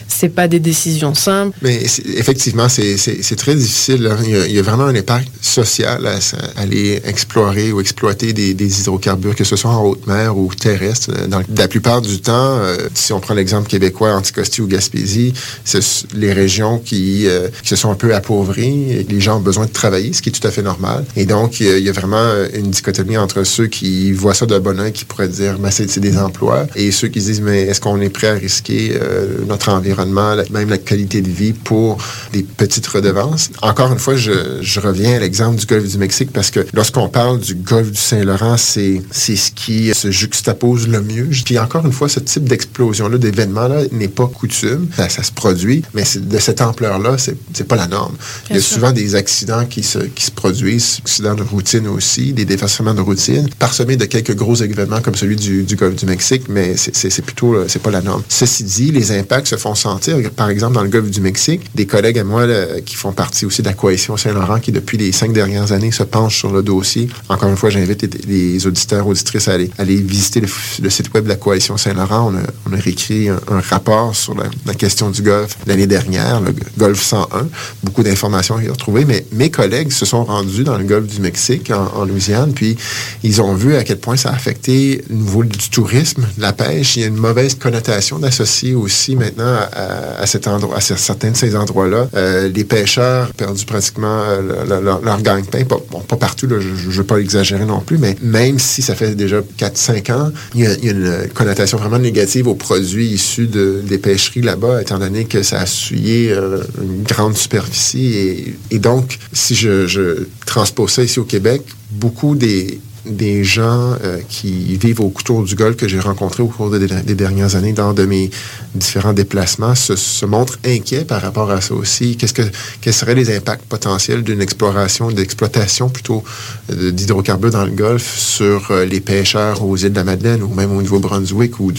c'est 0.07 0.33
pas 0.41 0.47
des 0.47 0.61
décisions 0.71 1.15
simples. 1.29 1.55
Mais 1.65 1.75
effectivement, 2.21 2.69
c'est 2.69 3.37
très 3.43 3.55
difficile. 3.55 4.01
Hein. 4.11 4.17
Il, 4.27 4.31
y 4.35 4.35
a, 4.35 4.45
il, 4.51 4.55
y 4.57 4.59
a, 4.59 4.65
vraiment 4.69 4.87
un 4.93 4.95
impact 5.03 5.29
social 5.41 5.99
à, 6.15 6.17
à 6.61 6.65
explorer 7.03 7.71
ou 7.71 7.81
exploiter 7.81 8.33
des, 8.33 8.79
hydrocarbures, 8.79 9.35
que 9.35 9.43
ce 9.43 9.55
soit 9.55 9.71
en 9.71 9.83
haute 9.83 10.07
mer 10.07 10.37
ou 10.37 10.53
terrestre. 10.53 11.11
Dans 11.27 11.41
la 11.55 11.67
plupart 11.67 12.01
du 12.01 12.19
temps, 12.21 12.57
euh, 12.59 12.77
si 12.93 13.13
on 13.13 13.19
prend 13.19 13.33
l'exemple 13.33 13.67
québécois, 13.69 14.13
Anticosti 14.13 14.61
ou 14.61 14.67
Gaspésie, 14.67 15.33
c'est 15.63 15.81
les 16.13 16.33
régions 16.33 16.79
qui, 16.79 17.27
euh, 17.27 17.49
qui, 17.63 17.69
se 17.69 17.75
sont 17.75 17.91
un 17.91 17.95
peu 17.95 18.13
appauvries 18.13 18.91
et 18.91 19.03
les 19.03 19.19
gens 19.19 19.37
ont 19.37 19.41
besoin 19.41 19.65
de 19.65 19.71
travailler, 19.71 20.13
ce 20.13 20.21
qui 20.21 20.29
est 20.29 20.31
tout 20.31 20.47
à 20.47 20.51
fait 20.51 20.61
normal. 20.61 21.05
Et 21.15 21.25
donc, 21.25 21.59
il 21.59 21.79
y 21.79 21.89
a 21.89 21.91
vraiment 21.91 22.25
une 22.53 22.71
dichotomie 22.71 23.17
entre 23.17 23.43
ceux 23.43 23.67
qui 23.67 24.11
voient 24.11 24.33
ça 24.33 24.45
de 24.45 24.57
bon 24.59 24.79
oeil, 24.79 24.91
qui 24.91 25.05
pourraient 25.05 25.27
dire, 25.27 25.57
mais 25.59 25.71
c'est 25.71 25.99
des 25.99 26.17
emplois, 26.17 26.67
et 26.75 26.91
ceux 26.91 27.07
qui 27.07 27.21
se 27.21 27.27
disent, 27.27 27.41
mais 27.41 27.63
est-ce 27.63 27.81
qu'on 27.81 27.99
est 28.01 28.09
prêt 28.09 28.27
à 28.27 28.33
risquer 28.33 28.93
euh, 28.93 29.39
notre 29.47 29.69
environnement, 29.69 30.35
même 30.51 30.69
la 30.69 30.77
qualité 30.77 31.21
de 31.21 31.29
vie 31.29 31.53
pour 31.53 31.97
des 32.33 32.43
petites 32.43 32.87
redevances? 32.87 33.49
Encore 33.61 33.91
une 33.91 33.99
fois, 33.99 34.15
je, 34.15 34.59
je 34.61 34.79
reviens 34.79 35.15
à 35.15 35.19
l'exemple 35.19 35.57
du 35.57 35.65
golfe 35.65 35.87
du 35.87 35.97
Mexique 35.97 36.31
parce 36.31 36.51
que 36.51 36.65
lorsqu'on 36.73 37.09
parle 37.09 37.39
du 37.39 37.55
golfe 37.55 37.91
du 37.91 37.99
Saint-Laurent, 37.99 38.57
c'est 38.57 39.01
ce 39.11 39.51
qui 39.51 39.93
se 39.93 40.11
juxtapose 40.11 40.87
le 40.87 41.01
mieux. 41.01 41.29
Puis 41.45 41.59
encore 41.59 41.85
une 41.85 41.91
fois, 41.91 42.09
ce 42.09 42.19
type 42.19 42.45
d'explosion-là, 42.45 43.17
d'événement-là, 43.17 43.83
n'est 43.91 44.07
pas 44.07 44.27
coutume. 44.27 44.87
Ça, 44.95 45.09
ça, 45.09 45.23
se 45.23 45.31
produit, 45.31 45.83
mais 45.93 46.03
de 46.15 46.39
cette 46.39 46.61
ampleur-là, 46.61 47.17
c'est 47.17 47.67
pas 47.67 47.75
la 47.75 47.87
norme. 47.87 48.15
Bien 48.15 48.49
Il 48.49 48.55
y 48.55 48.59
a 48.59 48.61
sûr. 48.61 48.75
souvent 48.75 48.91
des 48.91 49.15
accidents 49.15 49.65
qui 49.65 49.83
se, 49.83 49.99
qui 49.99 50.25
se 50.25 50.31
produisent, 50.31 50.99
accidents 51.03 51.35
de 51.35 51.43
routine 51.43 51.87
aussi, 51.87 52.33
des 52.33 52.45
déversements 52.45 52.93
de 52.93 53.01
routine, 53.01 53.47
parsemés 53.59 53.97
de 53.97 54.05
quelques 54.05 54.35
gros 54.35 54.55
événements 54.55 55.01
comme 55.01 55.15
celui 55.15 55.35
du, 55.35 55.63
du 55.63 55.75
golfe 55.75 55.95
du 55.95 56.05
Mexique, 56.05 56.43
mais 56.49 56.75
c'est 56.77 57.21
plutôt, 57.21 57.67
c'est 57.67 57.81
pas 57.81 57.91
la 57.91 58.01
norme. 58.01 58.23
Ceci 58.29 58.63
dit, 58.63 58.91
les 58.91 59.11
impacts 59.11 59.47
se 59.47 59.55
font 59.55 59.75
sentir. 59.75 60.17
Par 60.31 60.49
exemple, 60.49 60.73
dans 60.73 60.83
le 60.83 60.89
golfe 60.89 61.09
du 61.09 61.21
Mexique, 61.21 61.61
des 61.75 61.85
collègues 61.85 62.19
à 62.19 62.23
moi 62.23 62.45
là, 62.45 62.81
qui 62.85 62.95
font 62.95 63.11
partie 63.11 63.45
aussi 63.45 63.61
de 63.61 63.67
la 63.67 63.73
coalition 63.73 64.17
Saint-Laurent, 64.17 64.59
qui 64.59 64.71
depuis 64.71 64.97
les 64.97 65.11
cinq 65.11 65.33
dernières 65.33 65.71
années 65.71 65.91
se 65.91 66.03
penchent 66.03 66.39
sur 66.39 66.51
le 66.51 66.60
dossier. 66.61 67.09
Encore 67.29 67.49
une 67.49 67.57
fois, 67.57 67.69
j'invite 67.69 68.01
les, 68.01 68.53
les, 68.53 68.67
auditeurs, 68.67 69.07
auditrices 69.07 69.47
à 69.47 69.53
aller, 69.53 69.95
visiter 69.95 70.41
le, 70.41 70.89
site 70.89 71.13
web 71.13 71.25
de 71.25 71.29
la 71.29 71.35
coalition 71.35 71.77
Saint-Laurent. 71.77 72.33
On 72.65 72.73
a, 72.73 72.77
réécrit 72.77 73.29
un, 73.29 73.39
rapport 73.69 74.15
sur 74.15 74.35
la, 74.35 74.73
question 74.73 75.09
du 75.09 75.21
golfe 75.21 75.57
l'année 75.67 75.87
dernière, 75.87 76.41
le 76.41 76.53
golfe 76.77 77.01
101. 77.01 77.47
Beaucoup 77.83 78.03
d'informations 78.03 78.57
à 78.57 78.63
y 78.63 78.69
retrouver, 78.69 79.05
mais 79.05 79.25
mes 79.31 79.51
collègues 79.51 79.91
se 79.91 80.05
sont 80.05 80.23
rendus 80.23 80.63
dans 80.63 80.77
le 80.77 80.83
golfe 80.83 81.07
du 81.07 81.19
Mexique, 81.19 81.71
en, 81.71 82.05
Louisiane, 82.05 82.53
puis 82.53 82.77
ils 83.23 83.41
ont 83.41 83.53
vu 83.53 83.75
à 83.75 83.83
quel 83.83 83.99
point 83.99 84.17
ça 84.17 84.29
a 84.29 84.33
affecté 84.33 85.03
le 85.09 85.15
niveau 85.15 85.43
du 85.43 85.69
tourisme, 85.69 86.25
la 86.37 86.53
pêche. 86.53 86.95
Il 86.95 87.01
y 87.01 87.03
a 87.03 87.07
une 87.07 87.15
mauvaise 87.15 87.55
connotation 87.55 88.19
d'associer 88.19 88.73
aussi 88.73 89.15
maintenant 89.15 89.55
à, 89.73 90.25
certains 90.25 91.31
de 91.31 91.37
ces 91.37 91.55
endroits-là. 91.55 92.07
Euh, 92.15 92.49
les 92.49 92.63
pêcheurs 92.63 93.29
ont 93.29 93.33
perdu 93.33 93.65
pratiquement 93.65 94.21
euh, 94.21 94.65
leur, 94.67 94.81
leur, 94.81 95.01
leur 95.01 95.21
gagne-pain. 95.21 95.63
Pas 95.65 96.17
partout, 96.17 96.47
je 96.59 96.87
ne 96.87 96.91
veux 96.91 97.03
pas 97.03 97.17
exagérer 97.17 97.65
non 97.65 97.79
plus, 97.81 97.97
mais 97.97 98.15
même 98.21 98.59
si 98.59 98.81
ça 98.81 98.95
fait 98.95 99.15
déjà 99.15 99.41
4-5 99.57 100.11
ans, 100.11 100.31
il 100.55 100.61
y, 100.61 100.67
a, 100.67 100.91
une 100.91 101.27
connotation 101.33 101.77
vraiment 101.77 101.99
négative 101.99 102.47
aux 102.47 102.55
produits 102.55 103.07
issus 103.07 103.47
de, 103.47 103.81
des 103.87 103.97
pêcheries 103.97 104.41
là-bas, 104.41 104.81
étant 104.81 104.99
donné 104.99 105.25
que 105.25 105.43
ça 105.43 105.61
a 105.61 105.65
souillé 105.65 106.31
euh, 106.31 106.63
une 106.81 107.03
grande 107.03 107.37
superficie. 107.37 108.13
Et, 108.13 108.55
et 108.71 108.79
donc, 108.79 109.17
si 109.33 109.55
je, 109.55 109.87
je 109.87 110.27
transpose 110.45 110.91
ça 110.91 111.03
ici 111.03 111.19
au 111.19 111.25
Québec, 111.25 111.61
beaucoup 111.91 112.35
des 112.35 112.79
des 113.05 113.43
gens 113.43 113.95
euh, 114.03 114.19
qui 114.29 114.77
vivent 114.77 115.01
autour 115.01 115.43
du 115.43 115.55
golfe 115.55 115.75
que 115.75 115.87
j'ai 115.87 115.99
rencontrés 115.99 116.43
au 116.43 116.47
cours 116.47 116.69
des, 116.69 116.87
dernières 117.15 117.55
années 117.55 117.73
dans 117.73 117.93
de 117.93 118.05
mes 118.05 118.29
différents 118.75 119.13
déplacements 119.13 119.73
se, 119.75 120.25
montrent 120.25 120.59
inquiets 120.65 121.03
par 121.03 121.21
rapport 121.21 121.49
à 121.49 121.61
ça 121.61 121.73
aussi. 121.73 122.15
Qu'est-ce 122.15 122.33
que 122.33 122.43
quels 122.79 122.93
seraient 122.93 123.15
les 123.15 123.35
impacts 123.35 123.65
potentiels 123.65 124.23
d'une 124.23 124.41
exploration, 124.41 125.11
d'exploitation 125.11 125.89
plutôt 125.89 126.23
euh, 126.71 126.91
d'hydrocarbures 126.91 127.51
dans 127.51 127.65
le 127.65 127.71
golfe 127.71 128.17
sur 128.17 128.69
euh, 128.69 128.85
les 128.85 128.99
pêcheurs 128.99 129.63
aux 129.63 129.75
îles 129.77 129.91
de 129.91 129.95
la 129.95 130.03
Madeleine 130.03 130.43
ou 130.43 130.53
même 130.53 130.71
au 130.71 130.81
Nouveau-Brunswick 130.81 131.59
ou 131.59 131.71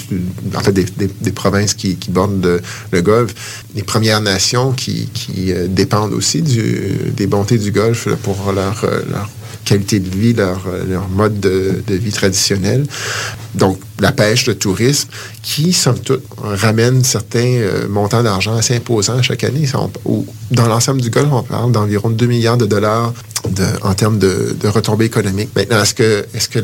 en 0.54 0.61
fait 0.61 0.72
des, 0.72 1.32
provinces 1.32 1.74
qui, 1.74 1.96
bordent 2.08 2.40
de, 2.40 2.61
le 2.90 3.00
golfe. 3.00 3.35
Les 3.74 3.82
Premières 3.82 4.20
Nations 4.20 4.72
qui, 4.72 5.08
dépendent 5.68 6.12
aussi 6.12 6.42
des 6.42 7.26
bontés 7.26 7.58
du 7.58 7.70
golfe 7.70 8.08
pour 8.22 8.52
leur 8.52 8.85
qualité 9.64 10.01
de 10.01 10.09
vie, 10.09 10.33
leur, 10.33 10.61
leur 10.88 11.09
mode 11.09 11.40
de, 11.40 11.83
vie 11.88 12.12
traditionnel. 12.12 12.87
Donc, 13.55 13.79
la 14.01 14.12
pêche, 14.12 14.46
le 14.46 14.57
tourisme, 14.57 15.09
qui, 15.42 15.72
somme 15.72 15.98
toute, 15.98 16.25
ramène 16.38 17.05
certains 17.05 17.38
euh, 17.44 17.88
montants 17.88 18.22
d'argent 18.22 18.57
assez 18.57 18.77
imposants 18.77 19.22
chaque 19.22 19.44
année. 19.44 19.68
On, 20.05 20.25
dans 20.51 20.66
l'ensemble 20.66 21.01
du 21.01 21.11
Golfe, 21.11 21.33
on 21.33 21.42
parle 21.42 21.72
d'environ 21.72 22.11
2 22.11 22.27
milliards 22.27 22.57
de 22.57 22.66
dollars 22.66 23.12
de, 23.48 23.64
en 23.83 23.94
termes 23.94 24.18
de, 24.18 24.57
de 24.59 24.68
retombées 24.68 25.07
économiques. 25.07 25.50
Maintenant, 25.57 25.83
est-ce 25.83 25.94
que, 25.94 26.59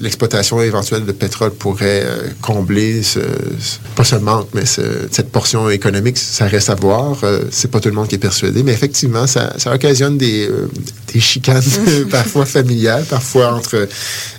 l'exploitation 0.00 0.62
éventuelle 0.62 1.04
de 1.04 1.12
pétrole 1.12 1.50
pourrait 1.50 2.02
euh, 2.04 2.28
combler 2.40 3.02
ce, 3.02 3.20
ce, 3.60 3.78
pas 3.96 4.04
ce 4.04 4.16
manque, 4.16 4.48
mais 4.54 4.64
ce, 4.64 4.80
cette 5.10 5.30
portion 5.30 5.68
économique? 5.70 6.18
Ça 6.18 6.46
reste 6.46 6.70
à 6.70 6.74
voir. 6.74 7.18
Euh, 7.24 7.42
C'est 7.50 7.70
pas 7.70 7.80
tout 7.80 7.88
le 7.88 7.94
monde 7.94 8.08
qui 8.08 8.14
est 8.14 8.18
persuadé, 8.18 8.62
mais 8.62 8.72
effectivement, 8.72 9.26
ça, 9.26 9.54
ça 9.58 9.74
occasionne 9.74 10.16
des, 10.16 10.48
euh, 10.48 10.70
des 11.12 11.20
chicanes 11.20 11.62
parfois 12.10 12.46
familiales, 12.46 13.04
parfois 13.04 13.54
entre 13.54 13.88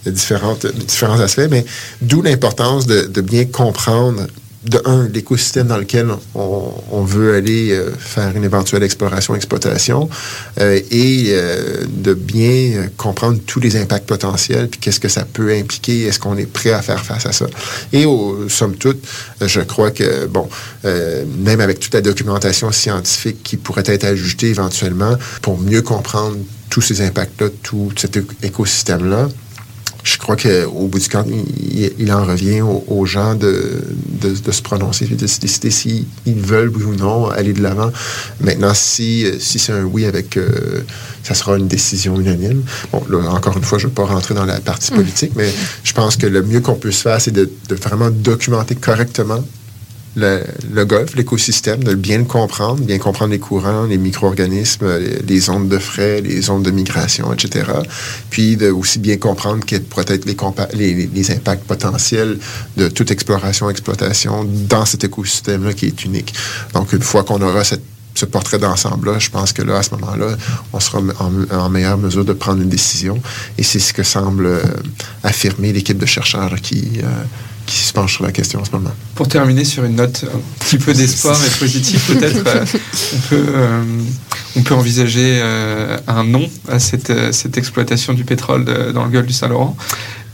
différentes, 0.06 0.66
différents 0.68 1.20
aspects, 1.20 1.48
mais 1.50 1.66
d'où 2.02 2.22
l'importance 2.22 2.86
de, 2.86 3.02
de 3.02 3.22
bien 3.22 3.46
comprendre 3.46 4.28
de 4.66 4.82
un, 4.86 5.08
l'écosystème 5.08 5.68
dans 5.68 5.78
lequel 5.78 6.10
on, 6.34 7.04
veut 7.04 7.36
aller 7.36 7.72
euh, 7.72 7.92
faire 7.98 8.36
une 8.36 8.44
éventuelle 8.44 8.82
exploration, 8.82 9.36
exploitation, 9.36 10.10
euh, 10.60 10.80
et 10.90 11.28
euh, 11.30 11.84
de 11.88 12.14
bien 12.16 12.88
comprendre 12.98 13.40
tous 13.46 13.60
les 13.60 13.78
impacts 13.78 14.08
potentiels, 14.08 14.68
puis 14.68 14.80
qu'est-ce 14.80 15.00
que 15.00 15.08
ça 15.08 15.24
peut 15.24 15.54
impliquer, 15.54 16.06
est-ce 16.06 16.20
qu'on 16.20 16.38
est 16.38 16.52
prêt 16.52 16.72
à 16.72 16.82
faire 16.82 17.06
face 17.06 17.28
à 17.28 17.32
ça. 17.32 17.46
Et 17.94 18.06
au, 18.06 18.50
somme 18.50 18.76
toute, 18.76 19.04
je 19.40 19.62
crois 19.62 19.92
que, 19.92 20.26
bon, 20.26 20.50
même 20.84 21.62
avec 21.62 21.80
toute 21.80 21.94
la 21.94 22.02
documentation 22.02 22.72
scientifique 22.72 23.44
qui 23.44 23.58
pourrait 23.58 23.84
être 23.86 24.06
ajoutée 24.06 24.48
éventuellement 24.48 25.16
pour 25.42 25.60
mieux 25.60 25.82
comprendre 25.82 26.38
tous 26.70 26.82
ces 26.82 27.02
impacts-là, 27.02 27.50
tout 27.62 27.92
cet 27.96 28.18
écosystème-là, 28.42 29.30
je 30.06 30.20
crois 30.20 30.36
qu'au 30.36 30.88
bout 30.88 31.00
du 31.00 31.10
compte, 31.10 31.26
il, 31.98 32.14
en 32.14 32.24
revient 32.24 32.62
aux, 32.62 33.06
gens 33.08 33.34
de, 33.34 33.82
de, 34.22 34.52
se 34.52 34.62
prononcer, 34.62 35.08
de 35.08 35.26
se 35.26 35.40
décider 35.40 35.72
s'ils 35.72 36.06
veulent 36.28 36.70
ou 36.70 36.94
non 36.94 37.28
aller 37.30 37.54
de 37.54 37.62
l'avant. 37.64 37.92
Maintenant, 38.40 38.74
si, 38.76 39.26
si 39.40 39.58
c'est 39.58 39.74
un 39.74 39.84
oui 39.84 40.06
avec... 40.06 40.38
Euh, 40.38 40.84
ça 41.24 41.34
sera 41.34 41.58
une 41.58 41.68
décision 41.68 42.20
unanime. 42.22 42.62
Bon, 42.92 43.04
là, 43.10 43.32
encore 43.32 43.58
une 43.58 43.64
fois, 43.64 43.80
je 43.80 43.86
ne 43.86 43.90
veux 43.90 43.96
pas 43.96 44.06
rentrer 44.06 44.36
dans 44.36 44.46
la 44.46 44.60
partie 44.60 44.94
mm. 44.94 44.96
politique, 44.96 45.32
mais 45.36 45.52
je 45.84 45.94
pense 45.94 46.18
que 46.18 46.28
le 46.28 46.44
mieux 46.44 46.62
qu'on 46.62 46.76
peut 46.76 46.92
se 46.92 47.02
faire, 47.02 47.20
c'est 47.20 47.32
de, 47.32 47.50
de 47.68 47.76
vraiment 47.76 48.12
documenter 48.12 48.76
correctement 48.76 49.44
le, 50.16 50.84
golf, 50.86 51.16
l'écosystème, 51.16 51.84
de 51.84 51.94
bien 51.94 52.20
le 52.20 52.24
comprendre, 52.24 52.82
bien 52.82 52.98
comprendre 52.98 53.32
les 53.32 53.40
courants, 53.40 53.86
les 53.86 53.98
micro-organismes, 53.98 54.88
les, 55.28 55.50
ondes 55.50 55.68
de 55.68 55.78
frais, 55.78 56.22
les 56.22 56.50
ondes 56.50 56.64
de 56.64 56.72
migration, 56.72 57.34
etc. 57.34 57.66
Puis 58.30 58.56
de 58.56 58.70
aussi 58.70 59.00
bien 59.00 59.18
comprendre 59.18 59.66
quels 59.66 59.84
pourraient 59.84 60.06
être 60.08 60.26
les, 60.74 61.10
les, 61.14 61.32
impacts 61.32 61.66
potentiels 61.66 62.40
de 62.78 62.88
toute 62.88 63.12
exploration, 63.12 63.70
exploitation 63.70 64.46
dans 64.70 64.86
cet 64.86 65.04
écosystème-là 65.04 65.74
qui 65.74 65.88
est 65.88 66.06
unique. 66.06 66.34
Donc, 66.74 66.94
une 66.94 67.02
fois 67.02 67.24
qu'on 67.24 67.42
aura 67.42 67.64
ce 67.64 68.26
portrait 68.26 68.60
d'ensemble-là, 68.60 69.20
je 69.20 69.30
pense 69.30 69.52
que 69.52 69.62
là, 69.62 69.78
à 69.78 69.84
ce 69.84 69.92
moment-là, 69.96 70.38
on 70.72 70.80
sera 70.80 71.00
en, 71.20 71.70
meilleure 71.70 71.98
mesure 71.98 72.24
de 72.24 72.34
prendre 72.34 72.62
une 72.62 72.70
décision. 72.70 73.22
Et 73.58 73.64
c'est 73.64 73.80
ce 73.80 73.94
que 73.94 74.04
semble 74.04 74.46
euh, 74.46 74.64
affirmer 75.24 75.74
l'équipe 75.74 75.98
de 75.98 76.06
chercheurs 76.06 76.56
qui, 76.62 77.02
euh, 77.04 77.08
qui 77.66 77.78
se 77.78 77.94
penche 77.94 78.14
sur 78.14 78.24
la 78.24 78.32
question 78.32 78.60
en 78.60 78.66
ce 78.66 78.72
moment. 78.72 78.92
Pour 79.16 79.28
terminer 79.28 79.66
sur 79.66 79.84
une 79.84 79.96
note 79.96 80.26
un 80.34 80.40
petit 80.60 80.78
peu 80.78 80.94
d'espoir 80.94 81.38
et 81.44 81.60
positive, 81.60 82.00
peut-être, 82.08 82.48
euh, 82.48 82.66
on, 83.14 83.20
peut, 83.30 83.46
euh, 83.48 83.84
on 84.56 84.62
peut 84.62 84.76
envisager 84.76 85.40
euh, 85.42 85.98
un 86.08 86.24
non 86.24 86.50
à 86.68 86.80
cette, 86.80 87.34
cette 87.34 87.58
exploitation 87.58 88.14
du 88.14 88.24
pétrole 88.24 88.66
dans 88.94 89.06
le 89.06 89.12
golfe 89.12 89.28
du 89.28 89.34
Saint-Laurent. 89.34 89.76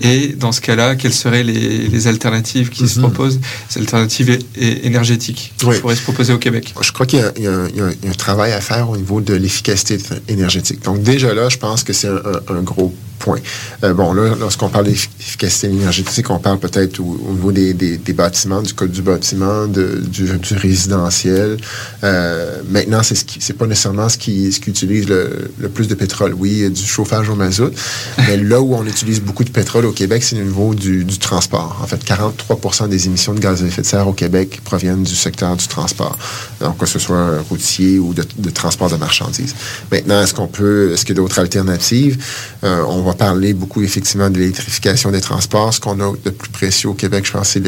Et 0.04 0.30
dans 0.30 0.52
ce 0.52 0.62
cas-là, 0.62 0.96
quelles 0.96 1.14
seraient 1.14 1.44
les, 1.44 2.08
alternatives 2.08 2.70
qui 2.70 2.88
se 2.88 3.00
mhm. 3.00 3.06
proposent, 3.06 3.40
les 3.76 3.82
alternatives 3.82 4.40
énergétiques 4.56 5.54
qui 5.58 5.66
pourraient 5.66 5.96
se 5.96 6.02
proposer 6.02 6.34
au 6.34 6.40
Québec 6.40 6.74
Je 6.82 6.92
crois 6.92 7.06
qu'il 7.06 7.20
y, 7.20 7.48
a 7.48 7.52
un 7.52 8.14
travail 8.18 8.52
à 8.52 8.62
faire 8.62 8.90
au 8.90 8.98
niveau 8.98 9.22
de 9.22 9.36
l'efficacité 9.36 10.00
énergétique. 10.28 10.84
Donc 10.84 11.04
déjà 11.04 11.34
là, 11.34 11.50
je 11.50 11.58
pense 11.58 11.84
que 11.84 11.94
c'est 11.94 12.08
un, 12.08 12.62
gros 12.62 12.96
point. 13.22 13.40
Euh, 13.84 13.94
bon, 13.94 14.14
là, 14.14 14.36
lorsqu'on 14.40 14.70
parle 14.70 14.86
d'efficacité 14.86 15.68
énergétique, 15.68 16.30
on 16.30 16.40
parle 16.40 16.60
peut-être 16.60 17.00
au, 17.00 17.32
niveau 17.32 17.52
des, 17.52 17.74
bâtiments, 18.14 18.62
du 18.62 18.74
code 18.74 18.92
du 18.92 19.02
bâtiment, 19.02 19.68
du, 19.68 20.30
résidentiel. 20.52 21.58
Euh, 22.04 22.58
maintenant, 22.70 23.04
c'est 23.04 23.16
ce 23.16 23.54
pas 23.54 23.68
nécessairement 23.68 24.10
ce 24.10 24.18
qui, 24.18 24.52
ce 24.52 24.60
qui 24.60 24.70
utilise 24.70 25.08
le, 25.08 25.52
le, 25.60 25.70
plus 25.70 25.88
de 25.88 25.96
pétrole. 25.96 26.34
Oui, 26.34 26.70
du 26.70 26.86
chauffage 26.86 27.30
au 27.30 27.36
mazout, 27.36 27.74
mais 28.18 28.38
là 28.38 28.60
où 28.60 28.74
on 28.76 28.86
utilise 28.86 29.22
beaucoup 29.22 29.44
de 29.44 29.52
pétrole 29.52 29.86
au 29.86 29.92
Québec, 29.92 30.24
c'est 30.24 30.36
au 30.36 30.44
niveau 30.44 30.74
du, 30.74 31.06
transport. 31.20 31.80
En 31.82 31.88
fait, 31.88 32.04
43 32.04 32.88
des 32.88 33.06
émissions 33.06 33.34
de 33.34 33.40
gaz 33.40 33.64
à 33.64 33.68
effet 33.68 33.82
de 33.82 33.88
serre 33.88 34.08
au 34.08 34.14
Québec 34.14 34.62
proviennent 34.64 35.04
du 35.04 35.16
secteur 35.16 35.56
du 35.56 35.68
transport. 35.68 36.18
Donc, 36.60 36.78
que 36.78 36.86
ce 36.86 37.00
soit 37.00 37.40
routier 37.50 38.00
ou 38.00 38.14
de, 38.14 38.50
transport 38.50 38.90
de 38.90 38.96
marchandises. 38.96 39.56
Maintenant, 39.92 40.22
est-ce 40.22 40.34
qu'on 40.34 40.48
peut, 40.48 40.92
est-ce 40.94 41.06
qu'il 41.06 41.16
y 41.16 41.20
a 41.20 41.22
d'autres 41.22 41.40
alternatives? 41.40 42.24
Euh, 42.64 42.84
on 42.88 43.02
va 43.04 43.11
parler 43.16 43.53
beaucoup, 43.53 43.82
effectivement, 43.82 44.30
de 44.30 44.38
l'électrification 44.38 45.12
des 45.12 45.22
transports. 45.22 45.74
Ce 45.74 45.80
qu'on 45.80 45.99
a 45.99 46.14
de 46.24 46.30
plus 46.30 46.49
précieux 46.49 46.89
au 46.89 46.93
Québec, 46.93 47.26
je 47.26 47.32
pense, 47.32 47.49
c'est 47.49 47.64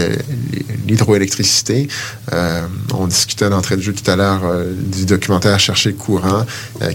l'hydroélectricité. 0.88 1.88
Euh, 2.34 2.62
on 2.94 3.08
discutait 3.08 3.50
d'entrée 3.50 3.78
de 3.78 3.82
jeu 3.82 3.94
tout 3.94 4.10
à 4.10 4.16
l'heure 4.16 4.42
euh, 4.46 4.74
du 4.76 5.06
documentaire 5.06 5.60
Chercher 5.60 5.90
le 5.90 5.96
courant, 5.96 6.46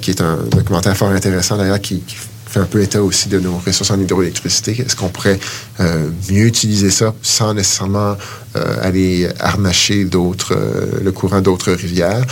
qui 0.03 0.11
est 0.11 0.20
un 0.20 0.36
documentaire 0.51 0.96
fort 0.96 1.11
intéressant, 1.11 1.57
d'ailleurs, 1.57 1.80
qui 1.80 2.03
fait 2.49 2.61
un 2.61 2.64
peu 2.64 2.82
état 2.82 3.03
aussi 3.03 3.28
de 3.28 3.38
nos 3.38 3.59
ressources 3.59 3.90
en 3.90 4.01
hydroélectricité. 4.01 4.72
Est-ce 4.80 4.96
qu'on 4.96 5.09
pourrait 5.09 5.38
euh, 5.80 6.09
mieux 6.30 6.46
utiliser 6.46 6.90
ça 6.90 7.14
sans 7.22 7.55
nécessairement 7.55 8.16
euh, 8.57 8.76
aller 8.80 9.28
harnacher 9.38 10.05
d'autres, 10.05 10.55
euh, 10.57 10.86
le 11.03 11.12
courant 11.12 11.40
d'autres 11.40 11.72
rivières? 11.72 12.24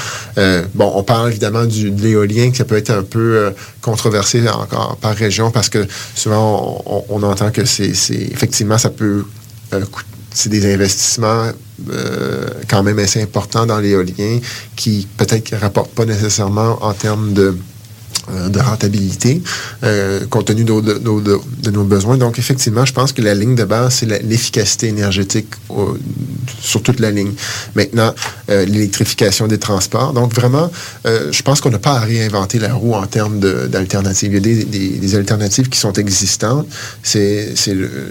bon, 0.74 0.92
on 0.94 1.02
parle 1.02 1.30
évidemment 1.30 1.64
du, 1.64 1.90
de 1.90 2.02
l'éolien 2.02 2.50
qui 2.50 2.62
peut 2.64 2.76
être 2.76 2.90
un 2.90 3.02
peu 3.02 3.52
controversé 3.80 4.46
encore 4.48 4.96
par 4.96 5.14
région 5.14 5.50
parce 5.50 5.68
que 5.68 5.86
souvent 6.14 6.82
on, 7.08 7.22
entend 7.22 7.50
que 7.50 7.64
c'est, 7.64 7.90
effectivement 8.10 8.78
ça 8.78 8.90
peut 8.90 9.24
c'est 10.32 10.50
des 10.50 10.72
investissements 10.72 11.50
quand 12.68 12.82
même 12.82 12.98
assez 12.98 13.22
importants 13.22 13.66
dans 13.66 13.78
l'éolien 13.78 14.40
qui 14.76 15.08
peut-être 15.16 15.52
ne 15.52 15.58
rapportent 15.58 15.92
pas 15.92 16.04
nécessairement 16.04 16.84
en 16.84 16.92
termes 16.92 17.32
de 17.32 17.56
de 18.28 18.58
rentabilité 18.58 19.42
euh, 19.84 20.26
compte 20.28 20.46
tenu 20.46 20.64
de, 20.64 21.70
nos 21.70 21.84
besoins. 21.84 22.16
Donc, 22.16 22.38
effectivement, 22.38 22.84
je 22.84 22.92
pense 22.92 23.12
que 23.12 23.22
la 23.22 23.34
ligne 23.34 23.54
de 23.54 23.64
base, 23.64 23.96
c'est 23.96 24.06
l'efficacité 24.22 24.88
énergétique 24.88 25.48
sur 26.60 26.82
toute 26.82 27.00
la 27.00 27.10
ligne. 27.10 27.32
Maintenant, 27.74 28.14
euh, 28.50 28.64
l'électrification 28.64 29.46
des 29.46 29.58
transports. 29.58 30.12
Donc, 30.12 30.34
vraiment, 30.34 30.70
je 31.04 31.42
pense 31.42 31.60
qu'on 31.60 31.70
n'a 31.70 31.78
pas 31.78 31.94
à 31.94 32.00
réinventer 32.00 32.58
la 32.58 32.74
roue 32.74 32.94
en 32.94 33.06
termes 33.06 33.40
d'alternatives. 33.40 34.32
Il 34.32 34.34
y 34.34 34.38
a 34.38 34.64
des, 34.64 34.64
des, 34.98 35.14
alternatives 35.14 35.68
qui 35.68 35.78
sont 35.78 35.92
existantes. 35.92 36.66
C'est 37.02 37.54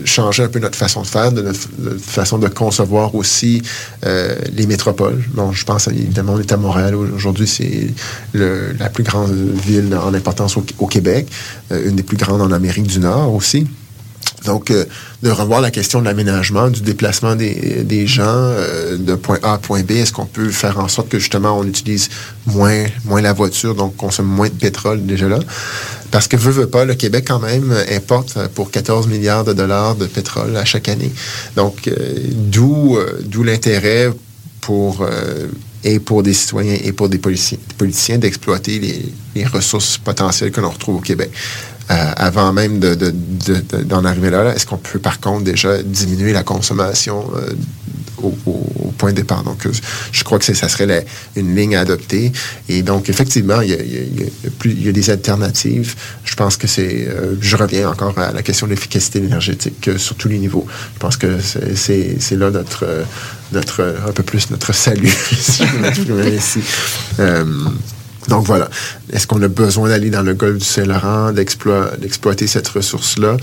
changer 0.06 0.44
un 0.44 0.48
peu 0.48 0.60
notre 0.60 0.78
façon 0.78 1.02
de 1.02 1.08
faire, 1.08 1.32
de 1.32 1.42
notre, 1.42 1.60
façon 2.00 2.38
de 2.38 2.48
concevoir 2.48 3.16
aussi 3.16 3.62
les 4.04 4.68
métropoles. 4.68 5.24
Bon, 5.34 5.52
je 5.52 5.66
pense 5.66 5.88
évidemment, 5.88 6.34
on 6.34 6.40
est 6.40 6.52
à 6.52 6.58
Montréal. 6.58 6.96
Aujourd'hui, 6.96 7.48
c'est 7.48 7.88
la 8.34 8.90
plus 8.90 9.04
grande 9.04 9.34
ville 9.66 9.90
en 10.06 10.14
importance 10.14 10.58
au, 10.58 10.88
Québec, 10.88 11.28
euh, 11.72 11.90
une 11.90 11.96
des 11.96 12.04
plus 12.04 12.18
grandes 12.18 12.42
en 12.42 12.52
Amérique 12.52 12.88
du 12.88 13.00
Nord 13.00 13.34
aussi. 13.34 13.68
Donc, 14.46 14.70
euh, 14.70 14.86
de 15.24 15.30
revoir 15.30 15.60
la 15.60 15.72
question 15.72 16.00
de 16.00 16.06
l'aménagement, 16.06 16.70
du 16.70 16.82
déplacement 16.82 17.36
des, 17.36 18.08
gens 18.08 18.24
euh, 18.28 18.98
de 18.98 19.16
point 19.16 19.40
A 19.42 19.54
à 19.54 19.58
point 19.58 19.82
B. 19.82 19.92
Est-ce 19.92 20.14
qu'on 20.14 20.26
peut 20.26 20.50
faire 20.50 20.80
en 20.80 20.88
sorte 20.88 21.10
que 21.10 21.20
justement 21.20 21.58
on 21.58 21.64
utilise 21.64 22.10
moins, 22.46 22.86
moins 23.06 23.22
la 23.22 23.34
voiture, 23.34 23.74
donc 23.74 23.96
consomme 23.96 24.28
moins 24.28 24.50
de 24.50 24.54
pétrole 24.54 25.06
déjà 25.06 25.28
là? 25.28 25.40
Parce 26.12 26.28
que 26.28 26.38
veut, 26.38 26.52
veut 26.52 26.68
pas, 26.68 26.86
le 26.86 26.94
Québec 26.94 27.26
quand 27.28 27.40
même 27.40 27.76
importe 27.92 28.38
pour 28.54 28.72
14 28.72 29.08
milliards 29.08 29.44
de 29.44 29.54
dollars 29.54 29.96
de 29.96 30.06
pétrole 30.06 30.56
à 30.56 30.64
chaque 30.64 30.88
année. 30.88 31.12
Donc, 31.56 31.90
d'où 32.32 32.98
d'où 33.26 33.44
l'intérêt 33.44 34.12
pour 34.62 35.06
et 35.86 36.00
pour 36.00 36.24
des 36.24 36.34
citoyens 36.34 36.78
et 36.84 36.92
pour 36.92 37.08
des 37.08 37.20
politiciens, 37.20 38.18
d'exploiter 38.18 38.80
les, 38.80 39.46
ressources 39.46 39.98
potentielles 39.98 40.52
que 40.52 40.60
l'on 40.60 40.72
retrouve 40.72 40.96
au 40.96 41.02
Québec. 41.02 41.30
Euh, 41.92 42.12
avant 42.16 42.52
même 42.52 42.80
d'en 42.80 42.96
de, 42.96 44.08
arriver 44.08 44.32
là, 44.32 44.56
est-ce 44.56 44.66
qu'on 44.66 44.78
peut 44.78 44.98
par 44.98 45.20
contre 45.20 45.44
déjà 45.44 45.84
diminuer 45.84 46.34
la 46.34 46.42
consommation 46.42 47.30
euh, 47.36 47.54
au, 48.24 48.32
point 48.98 49.12
de 49.12 49.18
départ? 49.18 49.44
Donc, 49.44 49.68
euh, 49.68 49.72
je 50.12 50.24
crois 50.24 50.40
que 50.40 50.46
ça 50.52 50.68
serait 50.68 51.06
une 51.36 51.56
ligne 51.56 51.76
à 51.76 51.82
adopter. 51.82 52.32
Et 52.70 52.82
donc, 52.82 53.08
effectivement, 53.10 53.62
il 53.62 53.70
y 53.70 54.88
a, 54.90 54.92
des 54.92 55.10
alternatives. 55.12 55.94
Je 56.24 56.34
pense 56.34 56.58
que 56.58 56.66
c'est... 56.66 57.08
je 57.40 57.56
reviens 57.56 57.90
encore 57.90 58.18
à 58.18 58.32
la 58.32 58.42
question 58.42 58.66
de 58.66 58.72
l'efficacité 58.72 59.20
énergétique 59.20 59.90
sur 59.98 60.16
tous 60.16 60.30
les 60.30 60.40
niveaux. 60.40 60.66
Je 60.96 61.00
pense 61.00 61.18
que 61.18 61.38
c'est 61.76 62.36
là 62.36 62.50
notre 62.50 62.88
notre, 63.56 63.96
un 64.08 64.12
peu 64.12 64.24
plus 64.24 64.52
notre 64.52 64.74
salut, 64.74 65.10
si 65.10 65.64
ici. 66.28 66.62
Euh, 67.20 67.44
donc 68.28 68.46
voilà. 68.46 68.70
Est-ce 69.12 69.28
qu'on 69.28 69.42
a 69.42 69.48
besoin 69.48 69.90
d'aller 69.90 70.10
dans 70.10 70.24
le 70.24 70.34
golfe 70.34 70.60
du 70.60 70.66
Saint-Laurent, 70.66 71.32
d'exploiter 71.32 72.48
cette 72.48 72.68
ressource-là? 72.68 73.38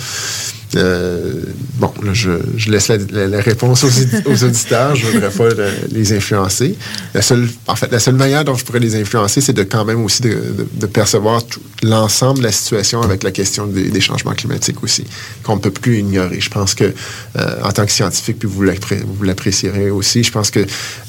Euh, 0.76 1.32
bon, 1.74 1.92
là, 2.02 2.12
je, 2.14 2.30
laisse 2.70 2.88
la, 2.88 3.40
réponse 3.40 3.84
aux, 3.84 4.44
auditeurs. 4.44 4.94
Je 4.96 5.06
ne 5.06 5.12
voudrais 5.12 5.30
pas 5.30 5.48
les 5.90 6.12
influencer. 6.12 6.76
La 7.14 7.22
seule, 7.22 7.48
en 7.66 7.76
fait, 7.76 7.90
la 7.90 7.98
seule 7.98 8.14
manière 8.14 8.44
dont 8.44 8.54
je 8.54 8.64
pourrais 8.64 8.80
les 8.80 8.96
influencer, 8.96 9.40
c'est 9.40 9.52
de 9.52 9.62
quand 9.62 9.84
même 9.84 10.02
aussi 10.02 10.22
de, 10.22 10.86
percevoir 10.86 11.42
l'ensemble 11.82 12.38
de 12.38 12.44
la 12.44 12.52
situation 12.52 13.02
avec 13.02 13.22
la 13.22 13.30
question 13.30 13.66
des, 13.66 14.00
changements 14.00 14.32
climatiques 14.32 14.82
aussi, 14.82 15.04
qu'on 15.42 15.56
ne 15.56 15.60
peut 15.60 15.70
plus 15.70 15.98
ignorer. 15.98 16.40
Je 16.40 16.50
pense 16.50 16.74
que, 16.74 16.92
euh, 17.38 17.62
en 17.62 17.70
tant 17.72 17.84
que 17.84 17.92
scientifique, 17.92 18.38
puis 18.38 18.48
vous 18.48 19.22
l'apprécierez 19.22 19.90
aussi, 19.90 20.24
je 20.24 20.32
pense 20.32 20.50
que 20.50 20.64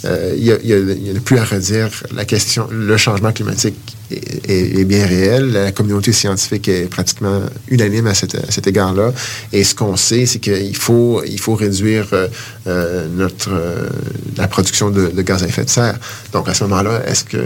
euh, 0.05 0.36
n'y 0.36 0.51
a, 0.51 0.55
a, 0.55 1.19
plus 1.24 1.38
à 1.38 1.45
redire 1.45 1.89
la 2.13 2.26
question, 2.26 2.67
le 2.69 2.97
changement 2.97 3.32
climatique 3.32 3.62
est, 3.66 4.86
bien 4.86 5.05
réel. 5.05 5.51
La 5.51 5.72
communauté 5.72 6.11
scientifique 6.11 6.68
est 6.68 6.86
pratiquement 6.86 7.41
unanime 7.70 8.07
à, 8.07 8.14
cet 8.14 8.68
égard-là. 8.68 9.11
Et 9.51 9.64
ce 9.64 9.76
qu'on 9.76 9.95
sait, 9.95 10.26
c'est 10.26 10.39
qu'il 10.39 10.76
faut, 10.76 11.24
il 11.26 11.39
faut 11.39 11.55
réduire 11.55 12.07
euh, 12.14 12.28
euh, 12.68 13.07
notre, 13.16 13.51
euh, 13.51 13.89
la 14.38 14.47
production 14.47 14.89
de, 14.89 15.09
gaz 15.22 15.43
à 15.43 15.47
effet 15.47 15.66
de 15.66 15.70
serre. 15.70 15.97
Donc, 16.32 16.49
à 16.49 16.53
ce 16.53 16.64
moment-là, 16.66 17.03
est-ce 17.07 17.24
que 17.24 17.39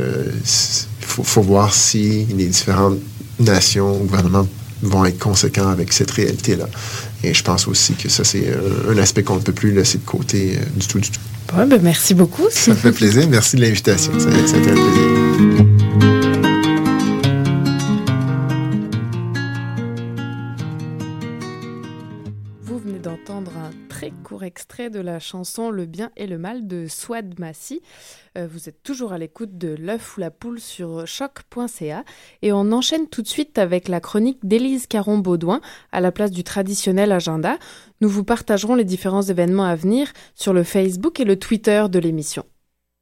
faut, 1.01 1.23
faut, 1.23 1.41
voir 1.41 1.73
si 1.73 2.25
les 2.35 2.47
différentes 2.47 2.99
nations, 3.39 3.97
gouvernements 3.97 4.47
vont 4.81 5.05
être 5.05 5.19
conséquents 5.19 5.69
avec 5.69 5.91
cette 5.91 6.11
réalité-là. 6.11 6.67
Et 7.23 7.33
je 7.33 7.43
pense 7.43 7.67
aussi 7.67 7.93
que 7.93 8.09
ça, 8.09 8.23
c'est 8.23 8.45
un 8.87 8.97
aspect 8.97 9.23
qu'on 9.23 9.37
ne 9.37 9.41
peut 9.41 9.53
plus 9.53 9.71
laisser 9.71 9.97
de 9.97 10.05
côté 10.05 10.59
du 10.75 10.87
tout, 10.87 10.99
du 10.99 11.09
tout. 11.09 11.19
ben 11.65 11.79
merci 11.81 12.13
beaucoup. 12.13 12.47
Ça 12.51 12.71
me 12.71 12.75
fait 12.75 12.91
plaisir. 12.91 13.27
Merci 13.27 13.55
de 13.55 13.61
l'invitation. 13.61 14.13
Ça, 14.19 14.29
ça 14.29 14.55
a 14.55 14.59
été 14.59 14.69
un 14.69 14.73
plaisir. 14.73 15.26
Extrait 24.47 24.89
de 24.89 24.99
la 24.99 25.19
chanson 25.19 25.69
Le 25.69 25.85
bien 25.85 26.09
et 26.17 26.25
le 26.25 26.39
mal 26.39 26.65
de 26.65 26.87
Swad 26.87 27.39
Massi. 27.39 27.81
Euh, 28.37 28.47
vous 28.49 28.67
êtes 28.67 28.81
toujours 28.81 29.13
à 29.13 29.19
l'écoute 29.19 29.57
de 29.57 29.75
l'œuf 29.75 30.17
ou 30.17 30.21
la 30.21 30.31
poule 30.31 30.59
sur 30.59 31.05
choc.ca 31.05 32.03
et 32.41 32.51
on 32.51 32.71
enchaîne 32.71 33.07
tout 33.07 33.21
de 33.21 33.27
suite 33.27 33.59
avec 33.59 33.87
la 33.87 33.99
chronique 33.99 34.39
d'Élise 34.43 34.87
Caron-Baudouin 34.87 35.61
à 35.91 36.01
la 36.01 36.11
place 36.11 36.31
du 36.31 36.43
traditionnel 36.43 37.11
agenda. 37.11 37.59
Nous 38.01 38.09
vous 38.09 38.23
partagerons 38.23 38.73
les 38.73 38.85
différents 38.85 39.21
événements 39.21 39.65
à 39.65 39.75
venir 39.75 40.11
sur 40.33 40.53
le 40.53 40.63
Facebook 40.63 41.19
et 41.19 41.25
le 41.25 41.37
Twitter 41.37 41.85
de 41.89 41.99
l'émission. 41.99 42.43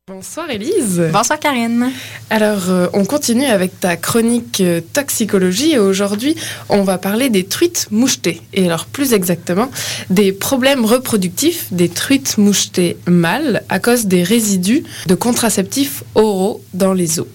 Bonsoir 0.07 0.51
Elise. 0.51 1.01
Bonsoir 1.11 1.39
Karine. 1.39 1.91
Alors 2.29 2.69
euh, 2.69 2.85
on 2.93 3.05
continue 3.05 3.45
avec 3.45 3.79
ta 3.79 3.97
chronique 3.97 4.61
euh, 4.61 4.79
toxicologie 4.93 5.71
et 5.71 5.79
aujourd'hui 5.79 6.35
on 6.69 6.83
va 6.83 6.99
parler 6.99 7.29
des 7.29 7.43
truites 7.43 7.87
mouchetées 7.89 8.43
et 8.53 8.67
alors 8.67 8.85
plus 8.85 9.13
exactement 9.13 9.71
des 10.11 10.31
problèmes 10.31 10.85
reproductifs 10.85 11.73
des 11.73 11.89
truites 11.89 12.37
mouchetées 12.37 12.97
mâles 13.07 13.63
à 13.67 13.79
cause 13.79 14.05
des 14.05 14.21
résidus 14.21 14.83
de 15.07 15.15
contraceptifs 15.15 16.03
oraux 16.13 16.61
dans 16.75 16.93
les 16.93 17.19
os. 17.19 17.25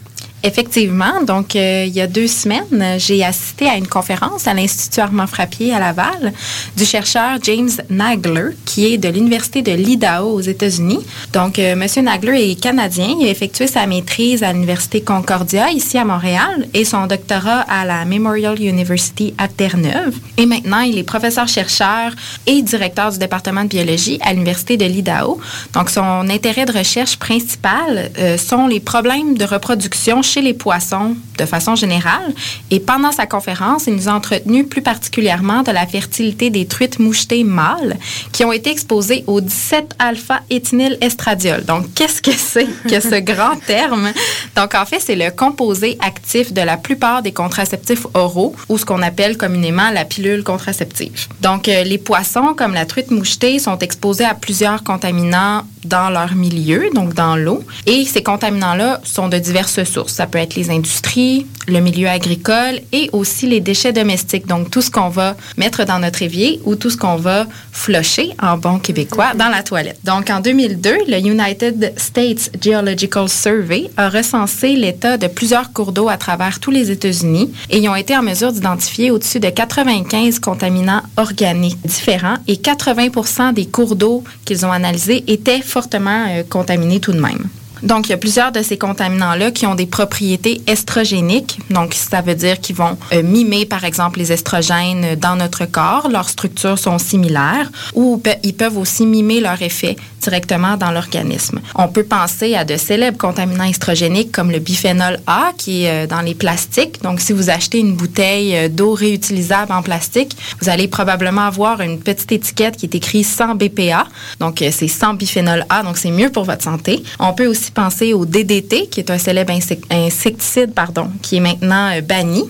Effectivement. 0.42 1.22
Donc, 1.22 1.54
euh, 1.54 1.84
il 1.86 1.92
y 1.92 2.00
a 2.00 2.06
deux 2.06 2.26
semaines, 2.26 2.96
j'ai 2.98 3.22
assisté 3.22 3.68
à 3.68 3.76
une 3.76 3.86
conférence 3.86 4.46
à 4.46 4.54
l'Institut 4.54 5.00
Armand 5.00 5.26
Frappier 5.26 5.74
à 5.74 5.78
Laval 5.78 6.32
du 6.76 6.86
chercheur 6.86 7.38
James 7.42 7.70
Nagler, 7.90 8.56
qui 8.64 8.86
est 8.86 8.96
de 8.96 9.08
l'Université 9.08 9.60
de 9.60 9.72
l'Idaho 9.72 10.32
aux 10.32 10.40
États-Unis. 10.40 11.00
Donc, 11.34 11.58
euh, 11.58 11.72
M. 11.72 12.04
Nagler 12.04 12.52
est 12.52 12.60
canadien. 12.60 13.16
Il 13.20 13.26
a 13.26 13.30
effectué 13.30 13.66
sa 13.66 13.86
maîtrise 13.86 14.42
à 14.42 14.52
l'Université 14.52 15.02
Concordia, 15.02 15.70
ici 15.72 15.98
à 15.98 16.06
Montréal, 16.06 16.66
et 16.72 16.86
son 16.86 17.06
doctorat 17.06 17.60
à 17.68 17.84
la 17.84 18.06
Memorial 18.06 18.58
University 18.58 19.34
à 19.36 19.46
Terre-Neuve. 19.46 20.14
Et 20.38 20.46
maintenant, 20.46 20.80
il 20.80 20.96
est 20.96 21.02
professeur-chercheur 21.02 22.12
et 22.46 22.62
directeur 22.62 23.12
du 23.12 23.18
département 23.18 23.64
de 23.64 23.68
biologie 23.68 24.18
à 24.22 24.32
l'Université 24.32 24.78
de 24.78 24.86
l'Idaho. 24.86 25.38
Donc, 25.74 25.90
son 25.90 26.30
intérêt 26.30 26.64
de 26.64 26.72
recherche 26.72 27.18
principal 27.18 28.10
euh, 28.18 28.38
sont 28.38 28.66
les 28.66 28.80
problèmes 28.80 29.36
de 29.36 29.44
reproduction 29.44 30.22
les 30.38 30.54
poissons 30.54 31.16
de 31.38 31.44
façon 31.44 31.74
générale. 31.74 32.32
Et 32.70 32.78
pendant 32.78 33.10
sa 33.10 33.26
conférence, 33.26 33.88
il 33.88 33.94
nous 33.94 34.08
a 34.08 34.12
entretenu 34.12 34.64
plus 34.64 34.82
particulièrement 34.82 35.62
de 35.62 35.72
la 35.72 35.86
fertilité 35.86 36.50
des 36.50 36.66
truites 36.66 37.00
mouchetées 37.00 37.42
mâles 37.42 37.96
qui 38.32 38.44
ont 38.44 38.52
été 38.52 38.70
exposées 38.70 39.24
au 39.26 39.40
17 39.40 39.96
alpha-éthinyl 39.98 40.98
estradiol. 41.00 41.64
Donc, 41.64 41.92
qu'est-ce 41.94 42.22
que 42.22 42.30
c'est 42.30 42.68
que 42.88 43.00
ce 43.00 43.18
grand 43.20 43.56
terme? 43.66 44.12
Donc, 44.54 44.74
en 44.74 44.86
fait, 44.86 45.00
c'est 45.00 45.16
le 45.16 45.30
composé 45.30 45.98
actif 46.00 46.52
de 46.52 46.60
la 46.60 46.76
plupart 46.76 47.22
des 47.22 47.32
contraceptifs 47.32 48.06
oraux 48.14 48.54
ou 48.68 48.78
ce 48.78 48.84
qu'on 48.84 49.02
appelle 49.02 49.36
communément 49.36 49.90
la 49.90 50.04
pilule 50.04 50.44
contraceptive. 50.44 51.26
Donc, 51.40 51.68
euh, 51.68 51.82
les 51.82 51.98
poissons 51.98 52.54
comme 52.56 52.74
la 52.74 52.86
truite 52.86 53.10
mouchetée 53.10 53.58
sont 53.58 53.78
exposés 53.78 54.24
à 54.24 54.34
plusieurs 54.34 54.84
contaminants 54.84 55.64
dans 55.84 56.10
leur 56.10 56.34
milieu, 56.34 56.90
donc 56.94 57.14
dans 57.14 57.36
l'eau. 57.36 57.64
Et 57.86 58.04
ces 58.04 58.22
contaminants-là 58.22 59.00
sont 59.04 59.28
de 59.28 59.38
diverses 59.38 59.84
sources. 59.84 60.19
Ça 60.20 60.26
peut 60.26 60.36
être 60.36 60.54
les 60.54 60.68
industries, 60.68 61.46
le 61.66 61.80
milieu 61.80 62.06
agricole 62.06 62.80
et 62.92 63.08
aussi 63.14 63.46
les 63.46 63.60
déchets 63.60 63.94
domestiques. 63.94 64.46
Donc 64.46 64.70
tout 64.70 64.82
ce 64.82 64.90
qu'on 64.90 65.08
va 65.08 65.34
mettre 65.56 65.86
dans 65.86 65.98
notre 65.98 66.20
évier 66.20 66.60
ou 66.66 66.76
tout 66.76 66.90
ce 66.90 66.98
qu'on 66.98 67.16
va 67.16 67.46
flusher 67.72 68.34
en 68.38 68.58
bon 68.58 68.78
québécois 68.78 69.32
dans 69.34 69.48
la 69.48 69.62
toilette. 69.62 69.98
Donc 70.04 70.28
en 70.28 70.40
2002, 70.40 70.90
le 71.08 71.18
United 71.20 71.94
States 71.96 72.50
Geological 72.60 73.30
Survey 73.30 73.88
a 73.96 74.10
recensé 74.10 74.76
l'état 74.76 75.16
de 75.16 75.26
plusieurs 75.26 75.72
cours 75.72 75.92
d'eau 75.92 76.10
à 76.10 76.18
travers 76.18 76.60
tous 76.60 76.70
les 76.70 76.90
États-Unis 76.90 77.50
et 77.70 77.78
ils 77.78 77.88
ont 77.88 77.96
été 77.96 78.14
en 78.14 78.22
mesure 78.22 78.52
d'identifier 78.52 79.10
au-dessus 79.10 79.40
de 79.40 79.48
95 79.48 80.38
contaminants 80.38 81.00
organiques 81.16 81.80
différents 81.82 82.36
et 82.46 82.56
80% 82.56 83.54
des 83.54 83.64
cours 83.64 83.96
d'eau 83.96 84.22
qu'ils 84.44 84.66
ont 84.66 84.72
analysés 84.72 85.24
étaient 85.28 85.62
fortement 85.62 86.26
euh, 86.28 86.42
contaminés 86.46 87.00
tout 87.00 87.12
de 87.12 87.20
même. 87.20 87.48
Donc, 87.82 88.06
il 88.06 88.10
y 88.10 88.12
a 88.14 88.18
plusieurs 88.18 88.52
de 88.52 88.62
ces 88.62 88.78
contaminants-là 88.78 89.50
qui 89.50 89.66
ont 89.66 89.74
des 89.74 89.86
propriétés 89.86 90.60
estrogéniques. 90.66 91.58
Donc, 91.70 91.94
ça 91.94 92.20
veut 92.20 92.34
dire 92.34 92.60
qu'ils 92.60 92.76
vont 92.76 92.96
euh, 93.12 93.22
mimer, 93.22 93.66
par 93.66 93.84
exemple, 93.84 94.18
les 94.18 94.32
estrogènes 94.32 95.16
dans 95.16 95.36
notre 95.36 95.64
corps. 95.66 96.08
Leurs 96.10 96.28
structures 96.28 96.78
sont 96.78 96.98
similaires 96.98 97.70
ou 97.94 98.22
ils 98.42 98.54
peuvent 98.54 98.78
aussi 98.78 99.06
mimer 99.06 99.40
leur 99.40 99.60
effet 99.62 99.96
directement 100.20 100.76
dans 100.76 100.90
l'organisme. 100.90 101.60
On 101.74 101.88
peut 101.88 102.04
penser 102.04 102.54
à 102.54 102.64
de 102.64 102.76
célèbres 102.76 103.16
contaminants 103.16 103.64
estrogéniques 103.64 104.32
comme 104.32 104.50
le 104.50 104.58
biphénol 104.58 105.18
A 105.26 105.52
qui 105.56 105.84
est 105.84 106.04
euh, 106.04 106.06
dans 106.06 106.20
les 106.20 106.34
plastiques. 106.34 107.02
Donc, 107.02 107.20
si 107.20 107.32
vous 107.32 107.50
achetez 107.50 107.78
une 107.78 107.94
bouteille 107.94 108.54
euh, 108.56 108.68
d'eau 108.68 108.92
réutilisable 108.92 109.72
en 109.72 109.82
plastique, 109.82 110.36
vous 110.60 110.68
allez 110.68 110.88
probablement 110.88 111.42
avoir 111.42 111.80
une 111.80 111.98
petite 111.98 112.32
étiquette 112.32 112.76
qui 112.76 112.86
est 112.86 112.94
écrite 112.94 113.26
sans 113.26 113.54
BPA. 113.54 114.06
Donc, 114.38 114.62
c'est 114.70 114.88
sans 114.88 115.14
biphénol 115.14 115.64
A, 115.68 115.82
donc 115.82 115.96
c'est 115.96 116.10
mieux 116.10 116.30
pour 116.30 116.44
votre 116.44 116.62
santé. 116.62 117.02
On 117.18 117.32
peut 117.32 117.46
aussi 117.46 117.69
penser 117.70 118.12
au 118.12 118.26
DDT, 118.26 118.86
qui 118.88 119.00
est 119.00 119.10
un 119.10 119.18
célèbre 119.18 119.52
insecticide, 119.90 120.72
pardon, 120.74 121.08
qui 121.22 121.36
est 121.36 121.40
maintenant 121.40 121.90
euh, 121.90 122.00
banni 122.00 122.44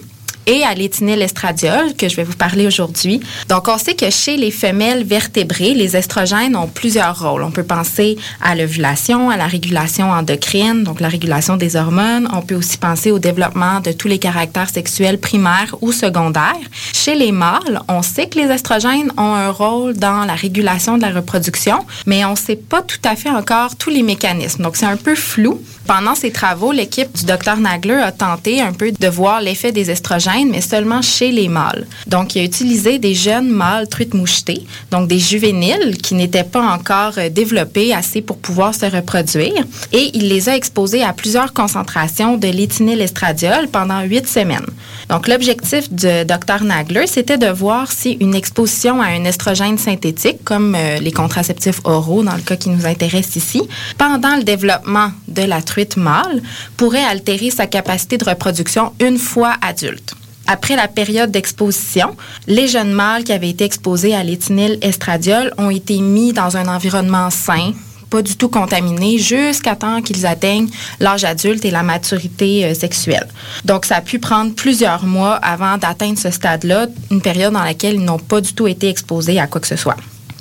et 0.51 0.64
à 0.64 0.74
l'éthinylestradiol 0.74 1.94
que 1.94 2.09
je 2.09 2.16
vais 2.16 2.24
vous 2.24 2.34
parler 2.34 2.66
aujourd'hui. 2.66 3.20
Donc, 3.48 3.68
on 3.68 3.78
sait 3.78 3.94
que 3.94 4.11
chez 4.11 4.36
les 4.36 4.51
femelles 4.51 5.05
vertébrées, 5.05 5.74
les 5.74 5.96
estrogènes 5.96 6.57
ont 6.57 6.66
plusieurs 6.66 7.16
rôles. 7.20 7.44
On 7.44 7.53
peut 7.53 7.62
penser 7.62 8.18
à 8.42 8.57
l'ovulation, 8.57 9.30
à 9.30 9.36
la 9.36 9.46
régulation 9.46 10.11
endocrine, 10.11 10.82
donc 10.82 10.98
la 10.98 11.09
régulation 11.09 11.57
des 11.57 11.76
hormones. 11.76 12.28
On 12.32 12.42
peut 12.42 12.57
aussi 12.57 12.78
penser 12.78 13.12
au 13.12 13.20
développement 13.20 13.78
de 13.78 13.92
tous 13.92 14.09
les 14.09 14.18
caractères 14.18 14.70
sexuels 14.70 15.20
primaires 15.20 15.76
ou 15.82 15.92
secondaires. 15.92 16.57
Chez 16.92 17.14
les 17.14 17.30
mâles, 17.30 17.80
on 17.88 18.03
sait 18.03 18.26
que 18.26 18.40
les 18.40 18.53
estrogènes 18.53 19.12
ont 19.16 19.34
un 19.34 19.51
rôle 19.51 19.94
dans 19.94 20.24
la 20.24 20.34
régulation 20.34 20.96
de 20.96 21.03
la 21.03 21.12
reproduction, 21.12 21.86
mais 22.07 22.24
on 22.24 22.32
ne 22.32 22.36
sait 22.36 22.57
pas 22.57 22.82
tout 22.82 22.98
à 23.05 23.14
fait 23.14 23.30
encore 23.30 23.76
tous 23.76 23.90
les 23.90 24.03
mécanismes. 24.03 24.64
Donc, 24.64 24.74
c'est 24.74 24.86
un 24.86 24.96
peu 24.96 25.14
flou. 25.14 25.62
Pendant 25.86 26.14
ces 26.14 26.30
travaux, 26.30 26.72
l'équipe 26.72 27.12
du 27.16 27.24
docteur 27.24 27.57
Nagler 27.57 27.94
a 27.94 28.12
tenté 28.12 28.61
un 28.61 28.72
peu 28.72 28.92
de 28.92 29.09
voir 29.09 29.40
l'effet 29.40 29.72
des 29.72 29.90
estrogènes, 29.90 30.39
mais 30.45 30.61
seulement 30.61 31.03
chez 31.03 31.32
les 31.32 31.49
mâles. 31.49 31.86
Donc, 32.07 32.34
il 32.34 32.41
a 32.41 32.45
utilisé 32.45 32.99
des 32.99 33.14
jeunes 33.14 33.49
mâles 33.49 33.88
truites 33.88 34.14
mouchetées, 34.14 34.66
donc 34.91 35.09
des 35.09 35.18
juvéniles 35.18 35.97
qui 35.99 36.14
n'étaient 36.14 36.45
pas 36.45 36.62
encore 36.62 37.14
euh, 37.18 37.28
développés 37.28 37.93
assez 37.95 38.22
pour 38.22 38.38
pouvoir 38.38 38.74
se 38.74 38.86
reproduire, 38.86 39.64
et 39.93 40.11
il 40.14 40.28
les 40.28 40.49
a 40.49 40.57
exposés 40.57 41.03
à 41.03 41.12
plusieurs 41.12 41.53
concentrations 41.53 42.36
de 42.36 42.49
l'éthinylestradiol 42.49 43.68
pendant 43.68 44.01
huit 44.03 44.26
semaines. 44.26 44.66
Donc, 45.09 45.28
l'objectif 45.28 45.91
du 45.93 46.24
docteur 46.24 46.62
Nagler, 46.62 47.07
c'était 47.07 47.38
de 47.38 47.49
voir 47.49 47.91
si 47.91 48.12
une 48.20 48.34
exposition 48.34 49.01
à 49.01 49.07
un 49.07 49.24
estrogène 49.24 49.78
synthétique, 49.78 50.45
comme 50.45 50.74
euh, 50.74 50.99
les 50.99 51.12
contraceptifs 51.12 51.80
oraux 51.84 52.22
dans 52.22 52.34
le 52.34 52.43
cas 52.43 52.57
qui 52.57 52.70
nous 52.70 52.86
intéresse 52.86 53.36
ici, 53.36 53.62
pendant 53.99 54.36
le 54.36 54.45
développement 54.45 55.11
de 55.28 55.43
la 55.43 55.62
truite 55.62 55.97
mâle 55.97 56.43
pourrait 56.76 57.05
altérer 57.05 57.51
sa 57.51 57.66
capacité 57.66 58.18
de 58.18 58.24
reproduction 58.24 58.93
une 59.01 59.18
fois 59.18 59.55
adulte. 59.61 60.14
Après 60.53 60.74
la 60.74 60.88
période 60.88 61.30
d'exposition, 61.30 62.16
les 62.48 62.66
jeunes 62.66 62.90
mâles 62.90 63.22
qui 63.22 63.32
avaient 63.32 63.51
été 63.51 63.62
exposés 63.62 64.16
à 64.16 64.24
l'éthinyl 64.24 64.78
estradiol 64.82 65.55
ont 65.59 65.70
été 65.70 66.01
mis 66.01 66.32
dans 66.32 66.57
un 66.57 66.66
environnement 66.66 67.30
sain, 67.30 67.72
pas 68.11 68.20
du 68.20 68.34
tout 68.34 68.48
contaminé, 68.48 69.16
jusqu'à 69.18 69.76
temps 69.76 70.03
qu'ils 70.03 70.26
atteignent 70.26 70.68
l'âge 70.98 71.22
adulte 71.22 71.64
et 71.64 71.70
la 71.70 71.84
maturité 71.84 72.64
euh, 72.64 72.74
sexuelle. 72.74 73.28
Donc, 73.64 73.84
ça 73.84 73.98
a 73.98 74.01
pu 74.01 74.18
prendre 74.18 74.53
plusieurs 74.53 75.05
mois 75.05 75.36
avant 75.36 75.78
d'atteindre 75.78 76.18
ce 76.18 76.32
stade-là, 76.32 76.88
une 77.12 77.20
période 77.20 77.53
dans 77.53 77.62
laquelle 77.62 77.94
ils 77.94 78.05
n'ont 78.05 78.18
pas 78.18 78.40
du 78.40 78.53
tout 78.53 78.66
été 78.66 78.88
exposés 78.88 79.38
à 79.38 79.46
quoi 79.46 79.61
que 79.61 79.68
ce 79.68 79.76
soit. 79.76 79.98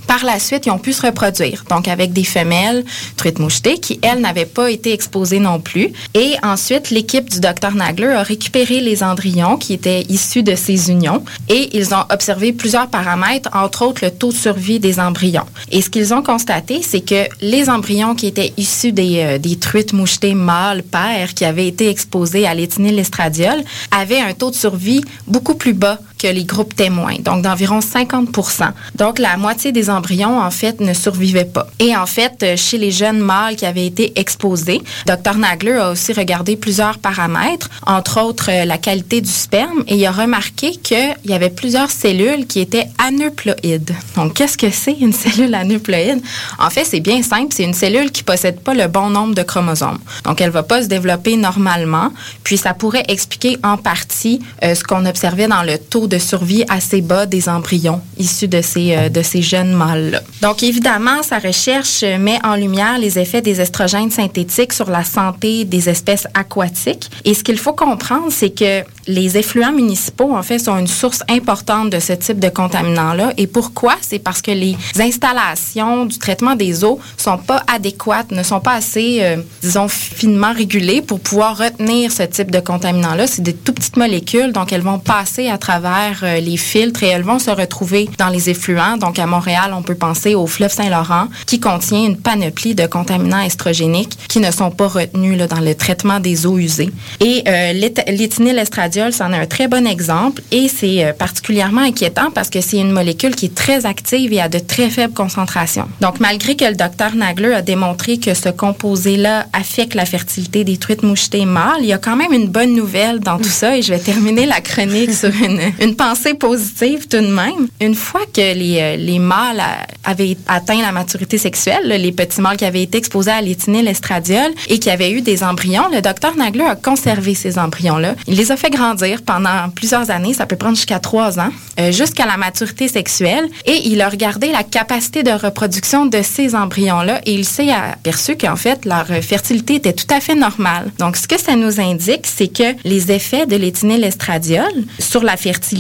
Par 0.10 0.26
la 0.26 0.40
suite, 0.40 0.66
ils 0.66 0.72
ont 0.72 0.80
pu 0.80 0.92
se 0.92 1.04
reproduire, 1.04 1.66
donc 1.70 1.88
avec 1.88 2.14
des 2.14 2.24
femelles 2.24 2.84
truites 3.16 3.38
mouchetées 3.38 3.78
qui, 3.78 4.00
elles, 4.02 4.20
n'avaient 4.20 4.48
pas 4.48 4.72
été 4.72 4.92
exposées 4.92 5.40
non 5.40 5.60
plus. 5.60 5.94
Et 6.16 6.34
ensuite, 6.42 6.90
l'équipe 6.90 7.30
du 7.30 7.40
docteur 7.40 7.76
Nagler 7.76 8.08
a 8.08 8.24
récupéré 8.24 8.82
les 8.82 9.04
embryons 9.04 9.56
qui 9.56 9.74
étaient 9.74 10.02
issus 10.10 10.42
de 10.42 10.56
ces 10.56 10.90
unions 10.90 11.24
et 11.48 11.78
ils 11.78 11.94
ont 11.94 12.06
observé 12.10 12.54
plusieurs 12.54 12.88
paramètres, 12.88 13.52
entre 13.54 13.86
autres 13.86 14.04
le 14.04 14.10
taux 14.10 14.32
de 14.32 14.38
survie 14.38 14.80
des 14.80 15.00
embryons. 15.00 15.46
Et 15.72 15.84
ce 15.84 15.92
qu'ils 15.92 16.12
ont 16.12 16.24
constaté, 16.24 16.82
c'est 16.82 17.02
que 17.02 17.26
les 17.42 17.70
embryons 17.70 18.16
qui 18.16 18.26
étaient 18.26 18.52
issus 18.58 18.92
des, 18.92 19.20
euh, 19.20 19.56
truites 19.62 19.94
mouchetées 19.94 20.34
mâles 20.34 20.82
pères 20.82 21.36
qui 21.36 21.46
avaient 21.46 21.68
été 21.68 21.88
exposés 21.88 22.48
à 22.48 22.56
l'éthinylestradiol 22.56 23.62
avaient 23.92 24.22
un 24.22 24.34
taux 24.34 24.50
de 24.50 24.56
survie 24.56 25.04
beaucoup 25.28 25.54
plus 25.54 25.74
bas 25.74 26.00
que 26.20 26.28
les 26.28 26.44
groupes 26.44 26.76
témoins, 26.76 27.16
donc 27.20 27.42
d'environ 27.42 27.80
50% 27.80 28.72
Donc, 28.96 29.20
la 29.20 29.38
moitié 29.38 29.72
des 29.72 29.90
embryons, 29.90 30.40
en 30.40 30.52
fait, 30.52 30.82
ne 30.82 30.94
survivaient 30.94 31.46
pas. 31.46 31.68
Et 31.80 31.96
en 31.96 32.06
fait, 32.06 32.44
euh, 32.44 32.58
chez 32.58 32.78
les 32.78 32.92
jeunes 32.92 33.20
mâles 33.20 33.56
qui 33.56 33.66
avaient 33.66 33.86
été 33.86 34.20
exposés, 34.20 34.82
Dr 35.06 35.36
Nagler 35.38 35.78
a 35.78 35.92
aussi 35.92 36.12
regardé 36.14 36.58
plusieurs 36.58 37.00
paramètres, 37.00 37.70
entre 37.88 38.22
autres 38.22 38.52
euh, 38.52 38.66
la 38.66 38.78
qualité 38.78 39.22
du 39.22 39.30
sperme, 39.30 39.84
et 39.88 39.96
il 39.96 40.06
a 40.06 40.12
remarqué 40.12 40.72
qu'il 40.72 41.16
y 41.26 41.34
avait 41.34 41.50
plusieurs 41.50 41.90
cellules 41.90 42.46
qui 42.46 42.60
étaient 42.60 42.88
aneuploïdes. 42.98 43.94
Donc, 44.18 44.34
qu'est-ce 44.34 44.58
que 44.58 44.70
c'est 44.70 44.98
une 45.00 45.14
cellule 45.14 45.56
aneuploïde? 45.56 46.22
En 46.60 46.70
fait, 46.70 46.84
c'est 46.84 47.00
bien 47.00 47.24
simple, 47.24 47.54
c'est 47.56 47.64
une 47.64 47.74
cellule 47.74 48.12
qui 48.12 48.24
possède 48.24 48.60
pas 48.60 48.74
le 48.74 48.88
bon 48.88 49.10
nombre 49.10 49.36
de 49.36 49.44
chromosomes. 49.44 50.00
Donc, 50.26 50.42
elle 50.42 50.52
va 50.52 50.64
pas 50.64 50.84
se 50.84 50.88
développer 50.88 51.38
normalement, 51.38 52.12
puis 52.44 52.58
ça 52.58 52.74
pourrait 52.74 53.06
expliquer 53.08 53.58
en 53.64 53.78
partie 53.78 54.42
euh, 54.64 54.76
ce 54.76 54.84
qu'on 54.84 55.06
observait 55.06 55.48
dans 55.48 55.64
le 55.64 55.78
taux 55.78 56.08
de 56.10 56.18
survie 56.18 56.66
assez 56.68 57.02
bas 57.02 57.26
des 57.26 57.48
embryons 57.48 58.02
issus 58.18 58.48
de 58.48 58.62
ces, 58.62 58.96
euh, 58.96 59.10
de 59.10 59.22
ces 59.22 59.42
jeunes 59.42 59.72
mâles-là. 59.74 60.22
Donc, 60.42 60.64
évidemment, 60.64 61.24
sa 61.24 61.40
recherche 61.40 62.04
met 62.04 62.40
en 62.44 62.56
lumière 62.56 62.98
les 62.98 63.18
effets 63.18 63.42
des 63.42 63.62
estrogènes 63.62 64.12
synthétiques 64.12 64.74
sur 64.74 64.90
la 64.90 65.04
santé 65.04 65.66
des 65.66 65.90
espèces 65.90 66.28
aquatiques. 66.34 67.10
Et 67.26 67.34
ce 67.34 67.44
qu'il 67.44 67.58
faut 67.58 67.74
comprendre, 67.74 68.28
c'est 68.30 68.50
que 68.50 68.84
les 69.08 69.38
effluents 69.38 69.72
municipaux, 69.72 70.36
en 70.36 70.44
fait, 70.44 70.60
sont 70.60 70.78
une 70.78 70.88
source 70.88 71.24
importante 71.30 71.90
de 71.90 72.00
ce 72.00 72.14
type 72.14 72.40
de 72.40 72.50
contaminants-là. 72.50 73.34
Et 73.38 73.48
pourquoi? 73.48 73.96
C'est 74.02 74.20
parce 74.20 74.42
que 74.42 74.52
les 74.52 74.76
installations 75.00 76.06
du 76.06 76.18
traitement 76.18 76.56
des 76.56 76.84
eaux 76.84 77.00
sont 77.18 77.38
pas 77.38 77.64
adéquates, 77.68 78.32
ne 78.32 78.44
sont 78.44 78.60
pas 78.60 78.74
assez, 78.74 79.20
euh, 79.22 79.38
disons, 79.62 79.88
finement 79.88 80.54
régulées 80.54 81.02
pour 81.02 81.20
pouvoir 81.20 81.58
retenir 81.58 82.12
ce 82.12 82.24
type 82.24 82.52
de 82.52 82.60
contaminants-là. 82.60 83.28
C'est 83.28 83.42
des 83.42 83.54
tout 83.54 83.74
petites 83.74 83.98
molécules, 83.98 84.52
donc 84.52 84.72
elles 84.74 84.82
vont 84.82 85.00
passer 85.00 85.50
à 85.50 85.58
travers 85.58 85.99
euh, 86.24 86.40
les 86.40 86.58
filtres 86.58 87.04
et 87.04 87.08
elles 87.08 87.24
vont 87.24 87.40
se 87.40 87.52
retrouver 87.52 88.10
dans 88.18 88.30
les 88.30 88.50
effluents. 88.50 88.98
Donc, 88.98 89.20
à 89.20 89.26
Montréal, 89.26 89.74
on 89.76 89.82
peut 89.82 89.96
penser 89.96 90.36
au 90.36 90.48
fleuve 90.48 90.72
Saint-Laurent 90.72 91.28
qui 91.46 91.60
contient 91.60 92.04
une 92.06 92.18
panoplie 92.18 92.76
de 92.76 92.86
contaminants 92.86 93.42
estrogéniques 93.42 94.18
qui 94.28 94.40
ne 94.40 94.52
sont 94.52 94.72
pas 94.72 94.88
retenus 94.88 95.38
dans 95.38 95.60
le 95.60 95.76
traitement 95.76 96.20
des 96.20 96.46
eaux 96.46 96.58
usées. 96.58 96.92
Et 97.20 97.44
euh, 97.48 97.74
l'éthénylestradiol, 97.74 99.14
c'en 99.14 99.32
est 99.34 99.38
un 99.38 99.46
très 99.46 99.68
bon 99.68 99.88
exemple 99.88 100.42
et 100.52 100.68
c'est 100.68 101.06
euh, 101.06 101.14
particulièrement 101.14 101.82
inquiétant 101.82 102.32
parce 102.32 102.50
que 102.50 102.62
c'est 102.62 102.78
une 102.78 102.92
molécule 102.92 103.36
qui 103.36 103.48
est 103.48 103.56
très 103.56 103.86
active 103.86 104.34
et 104.34 104.42
à 104.42 104.50
de 104.50 104.60
très 104.60 104.90
faibles 104.90 105.14
concentrations. 105.14 105.88
Donc, 106.02 106.20
malgré 106.20 106.56
que 106.56 106.66
le 106.66 106.76
docteur 106.76 107.16
Nagler 107.16 107.54
a 107.54 107.62
démontré 107.62 108.18
que 108.18 108.34
ce 108.34 108.50
composé-là 108.50 109.48
affecte 109.54 109.94
la 109.94 110.06
fertilité 110.06 110.64
des 110.64 110.78
truites 110.78 111.04
mouchetées 111.04 111.46
mâles, 111.46 111.82
il 111.82 111.88
y 111.88 111.94
a 111.94 111.98
quand 111.98 112.16
même 112.16 112.34
une 112.34 112.48
bonne 112.48 112.76
nouvelle 112.76 113.20
dans 113.20 113.38
tout 113.38 113.50
ça 113.50 113.78
et 113.78 113.82
je 113.82 113.94
vais 113.94 114.00
terminer 114.00 114.46
la 114.46 114.62
chronique 114.62 115.14
sur 115.14 115.30
une, 115.30 115.60
une 115.80 115.89
pensée 115.96 116.34
positive 116.34 117.08
tout 117.08 117.22
de 117.22 117.28
même. 117.28 117.68
Une 117.82 117.96
fois 117.96 118.22
que 118.34 118.54
les, 118.54 118.80
euh, 118.80 118.96
les 118.96 119.20
mâles 119.20 119.62
avaient 120.04 120.38
atteint 120.48 120.82
la 120.82 120.92
maturité 120.92 121.38
sexuelle, 121.38 121.88
les 121.88 122.12
petits 122.12 122.42
mâles 122.42 122.58
qui 122.58 122.66
avaient 122.66 122.84
été 122.84 122.98
exposés 122.98 123.32
à 123.32 123.42
l'éthinyl 123.42 123.88
estradiol 123.88 124.52
et 124.68 124.80
qui 124.80 124.90
avaient 124.90 125.12
eu 125.12 125.22
des 125.22 125.44
embryons, 125.44 125.88
le 125.94 126.02
docteur 126.02 126.36
Nagler 126.36 126.66
a 126.66 126.76
conservé 126.76 127.36
ces 127.36 127.58
embryons-là. 127.58 128.16
Il 128.28 128.36
les 128.36 128.52
a 128.52 128.58
fait 128.58 128.70
grandir 128.70 129.22
pendant 129.22 129.70
plusieurs 129.74 130.10
années, 130.10 130.34
ça 130.34 130.46
peut 130.46 130.56
prendre 130.56 130.76
jusqu'à 130.76 131.00
trois 131.00 131.40
ans, 131.40 131.52
euh, 131.80 131.92
jusqu'à 131.92 132.26
la 132.26 132.38
maturité 132.38 132.88
sexuelle 132.88 133.48
et 133.66 133.88
il 133.88 134.02
a 134.02 134.10
regardé 134.10 134.52
la 134.52 134.64
capacité 134.64 135.24
de 135.24 135.32
reproduction 135.32 136.06
de 136.06 136.22
ces 136.22 136.56
embryons-là 136.56 137.22
et 137.26 137.34
il 137.34 137.46
s'est 137.46 137.72
aperçu 137.72 138.36
qu'en 138.36 138.56
fait, 138.56 138.86
leur 138.86 139.08
fertilité 139.22 139.76
était 139.76 139.94
tout 139.94 140.08
à 140.10 140.20
fait 140.20 140.36
normale. 140.36 140.92
Donc, 141.00 141.16
ce 141.16 141.28
que 141.28 141.40
ça 141.40 141.56
nous 141.56 141.80
indique, 141.80 142.26
c'est 142.26 142.48
que 142.48 142.76
les 142.84 143.12
effets 143.12 143.46
de 143.46 143.56
l'éthinyl 143.56 144.04
estradiol 144.04 144.72
sur 145.00 145.24
la 145.24 145.38
fertilité 145.38 145.79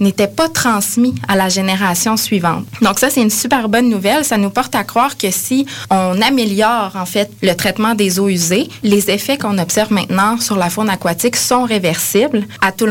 n'étaient 0.00 0.26
pas 0.28 0.48
transmis 0.48 1.14
à 1.28 1.36
la 1.36 1.48
génération 1.48 2.16
suivante. 2.16 2.64
Donc, 2.82 2.98
ça, 2.98 3.10
c'est 3.10 3.22
une 3.22 3.30
super 3.30 3.68
bonne 3.68 3.88
nouvelle. 3.88 4.24
Ça 4.24 4.36
nous 4.36 4.50
porte 4.50 4.74
à 4.74 4.84
croire 4.84 5.16
que 5.16 5.30
si 5.30 5.66
on 5.90 6.20
améliore, 6.20 6.92
en 6.94 7.06
fait, 7.06 7.30
le 7.42 7.54
traitement 7.54 7.94
des 7.94 8.18
eaux 8.18 8.28
usées, 8.28 8.68
les 8.82 9.10
effets 9.10 9.38
qu'on 9.38 9.58
observe 9.58 9.92
maintenant 9.92 10.38
sur 10.38 10.56
la 10.56 10.70
faune 10.70 10.90
aquatique 10.90 11.36
sont 11.36 11.64
réversibles. 11.64 12.46
À 12.60 12.72
tout 12.72 12.86
le 12.86 12.88